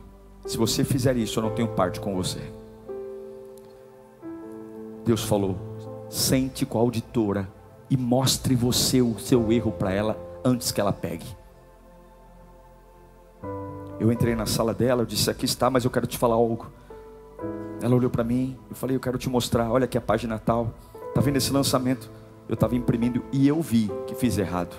se 0.46 0.56
você 0.56 0.84
fizer 0.84 1.16
isso, 1.16 1.40
eu 1.40 1.42
não 1.42 1.50
tenho 1.50 1.68
parte 1.68 1.98
com 1.98 2.14
você. 2.14 2.40
Deus 5.04 5.24
falou: 5.24 5.56
sente 6.08 6.64
com 6.64 6.78
a 6.78 6.80
auditora 6.82 7.48
e 7.90 7.96
mostre 7.96 8.54
você 8.54 9.02
o 9.02 9.18
seu 9.18 9.50
erro 9.50 9.72
para 9.72 9.92
ela 9.92 10.40
antes 10.44 10.70
que 10.70 10.80
ela 10.80 10.92
pegue. 10.92 11.26
Eu 13.98 14.12
entrei 14.12 14.34
na 14.34 14.46
sala 14.46 14.74
dela, 14.74 15.02
eu 15.02 15.06
disse: 15.06 15.30
Aqui 15.30 15.44
está, 15.44 15.70
mas 15.70 15.84
eu 15.84 15.90
quero 15.90 16.06
te 16.06 16.18
falar 16.18 16.34
algo. 16.34 16.70
Ela 17.80 17.94
olhou 17.94 18.10
para 18.10 18.22
mim, 18.22 18.56
eu 18.68 18.76
falei: 18.76 18.96
Eu 18.96 19.00
quero 19.00 19.16
te 19.18 19.28
mostrar. 19.28 19.70
Olha 19.70 19.84
aqui 19.84 19.96
a 19.96 20.00
página 20.00 20.38
tal. 20.38 20.72
Está 21.08 21.20
vendo 21.20 21.36
esse 21.36 21.52
lançamento? 21.52 22.10
Eu 22.48 22.54
estava 22.54 22.76
imprimindo 22.76 23.24
e 23.32 23.48
eu 23.48 23.60
vi 23.60 23.90
que 24.06 24.14
fiz 24.14 24.36
errado. 24.38 24.76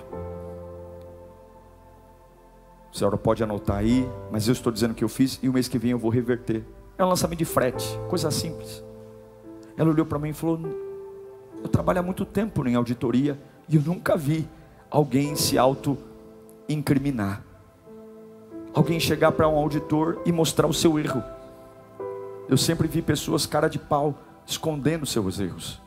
A 2.92 2.96
senhora 2.96 3.16
pode 3.18 3.42
anotar 3.42 3.76
aí, 3.76 4.08
mas 4.30 4.48
eu 4.48 4.52
estou 4.52 4.72
dizendo 4.72 4.94
que 4.94 5.04
eu 5.04 5.08
fiz 5.08 5.38
e 5.42 5.48
o 5.48 5.52
mês 5.52 5.68
que 5.68 5.78
vem 5.78 5.90
eu 5.90 5.98
vou 5.98 6.10
reverter. 6.10 6.64
É 6.96 7.04
um 7.04 7.08
lançamento 7.08 7.38
de 7.38 7.44
frete, 7.44 7.86
coisa 8.08 8.30
simples. 8.30 8.82
Ela 9.76 9.90
olhou 9.90 10.06
para 10.06 10.18
mim 10.18 10.30
e 10.30 10.32
falou: 10.32 10.60
Eu 11.62 11.68
trabalho 11.68 11.98
há 11.98 12.02
muito 12.02 12.24
tempo 12.24 12.66
em 12.68 12.76
auditoria 12.76 13.38
e 13.68 13.76
eu 13.76 13.82
nunca 13.82 14.16
vi 14.16 14.48
alguém 14.90 15.36
se 15.36 15.58
auto-incriminar. 15.58 17.47
Alguém 18.78 19.00
chegar 19.00 19.32
para 19.32 19.48
um 19.48 19.56
auditor 19.56 20.22
e 20.24 20.30
mostrar 20.30 20.68
o 20.68 20.72
seu 20.72 21.00
erro. 21.00 21.20
Eu 22.48 22.56
sempre 22.56 22.86
vi 22.86 23.02
pessoas 23.02 23.44
cara 23.44 23.66
de 23.66 23.76
pau 23.76 24.14
escondendo 24.46 25.04
seus 25.04 25.40
erros. 25.40 25.82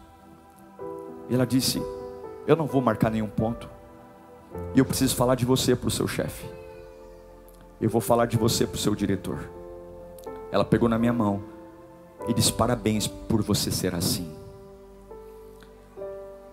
E 1.29 1.33
ela 1.33 1.45
disse: 1.45 1.81
Eu 2.45 2.53
não 2.57 2.65
vou 2.65 2.81
marcar 2.81 3.09
nenhum 3.09 3.29
ponto. 3.29 3.69
E 4.75 4.79
eu 4.79 4.83
preciso 4.83 5.15
falar 5.15 5.35
de 5.35 5.45
você 5.45 5.73
para 5.73 5.87
o 5.87 5.89
seu 5.89 6.05
chefe. 6.05 6.45
Eu 7.79 7.89
vou 7.89 8.01
falar 8.01 8.25
de 8.25 8.35
você 8.35 8.67
para 8.67 8.75
o 8.75 8.79
seu 8.79 8.93
diretor. 8.93 9.39
Ela 10.51 10.65
pegou 10.65 10.89
na 10.89 10.99
minha 10.99 11.13
mão 11.13 11.41
e 12.27 12.33
disse: 12.33 12.51
Parabéns 12.51 13.07
por 13.07 13.41
você 13.41 13.71
ser 13.71 13.95
assim. 13.95 14.29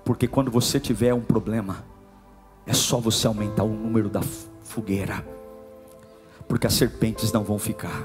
Porque 0.05 0.29
quando 0.29 0.53
você 0.53 0.79
tiver 0.79 1.13
um 1.13 1.21
problema, 1.21 1.85
é 2.65 2.73
só 2.73 3.01
você 3.01 3.27
aumentar 3.27 3.65
o 3.65 3.75
número 3.75 4.09
da 4.09 4.23
fogueira, 4.63 5.25
porque 6.49 6.67
as 6.67 6.73
serpentes 6.73 7.31
não 7.31 7.45
vão 7.45 7.59
ficar. 7.59 8.05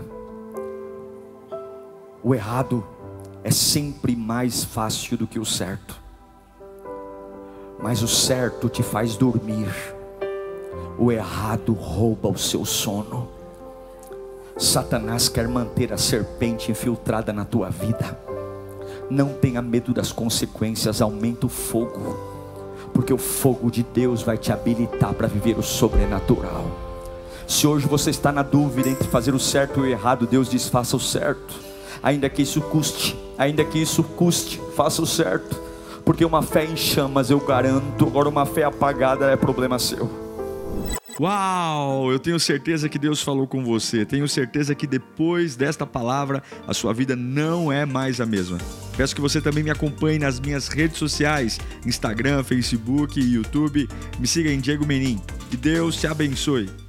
O 2.22 2.36
errado 2.36 2.86
é 3.44 3.50
sempre 3.50 4.16
mais 4.16 4.64
fácil 4.64 5.18
do 5.18 5.26
que 5.26 5.40
o 5.40 5.46
certo, 5.46 6.00
mas 7.82 8.04
o 8.04 8.08
certo 8.08 8.70
te 8.70 8.84
faz 8.84 9.16
dormir, 9.18 9.68
o 10.98 11.12
errado 11.12 11.74
rouba 11.74 12.30
o 12.30 12.38
seu 12.38 12.64
sono. 12.64 13.28
Satanás 14.58 15.28
quer 15.28 15.48
manter 15.48 15.92
a 15.92 15.98
serpente 15.98 16.72
infiltrada 16.72 17.34
na 17.34 17.44
tua 17.44 17.70
vida. 17.70 18.18
Não 19.10 19.34
tenha 19.34 19.62
medo 19.62 19.94
das 19.94 20.12
consequências, 20.12 21.02
aumenta 21.02 21.48
o 21.48 21.50
fogo, 21.50 22.16
porque 22.94 23.14
o 23.14 23.18
fogo 23.18 23.70
de 23.70 23.84
Deus 23.84 24.22
vai 24.22 24.38
te 24.38 24.52
habilitar 24.52 25.14
para 25.14 25.28
viver 25.28 25.58
o 25.58 25.64
sobrenatural. 25.64 26.83
Se 27.48 27.68
hoje 27.68 27.88
você 27.88 28.10
está 28.10 28.32
na 28.32 28.42
dúvida 28.42 28.90
entre 28.90 29.08
fazer 29.08 29.34
o 29.34 29.40
certo 29.40 29.80
e 29.80 29.84
o 29.84 29.86
errado, 29.86 30.26
Deus 30.26 30.50
diz: 30.50 30.68
faça 30.68 30.96
o 30.96 31.00
certo, 31.00 31.54
ainda 32.02 32.30
que 32.30 32.42
isso 32.42 32.62
custe, 32.62 33.18
ainda 33.38 33.64
que 33.64 33.82
isso 33.82 34.04
custe, 34.04 34.62
faça 34.76 35.02
o 35.02 35.08
certo, 35.08 35.60
porque 36.06 36.26
uma 36.26 36.42
fé 36.42 36.66
em 36.66 36.76
chamas 36.76 37.30
eu 37.30 37.40
garanto, 37.40 38.06
agora 38.06 38.30
uma 38.30 38.46
fé 38.46 38.64
apagada 38.64 39.26
é 39.32 39.36
problema 39.36 39.78
seu. 39.80 40.24
Uau! 41.20 42.12
Eu 42.12 42.18
tenho 42.18 42.40
certeza 42.40 42.90
que 42.90 42.98
Deus 42.98 43.22
falou 43.22 43.46
com 43.46 43.64
você. 43.64 44.04
Tenho 44.04 44.28
certeza 44.28 44.74
que 44.74 44.88
depois 44.88 45.56
desta 45.56 45.86
palavra 45.86 46.42
a 46.68 46.74
sua 46.74 46.92
vida 46.92 47.16
não 47.16 47.72
é 47.72 47.86
mais 47.86 48.20
a 48.20 48.26
mesma. 48.26 48.58
Peço 48.98 49.14
que 49.14 49.22
você 49.22 49.40
também 49.40 49.64
me 49.64 49.70
acompanhe 49.70 50.18
nas 50.18 50.40
minhas 50.40 50.68
redes 50.68 50.98
sociais: 50.98 51.60
Instagram, 51.86 52.44
Facebook 52.44 53.20
YouTube. 53.20 53.88
Me 54.20 54.26
siga 54.26 54.52
em 54.52 54.60
Diego 54.60 54.88
Menin. 54.88 55.22
Que 55.52 55.58
Deus 55.58 55.98
te 55.98 56.08
abençoe. 56.08 56.83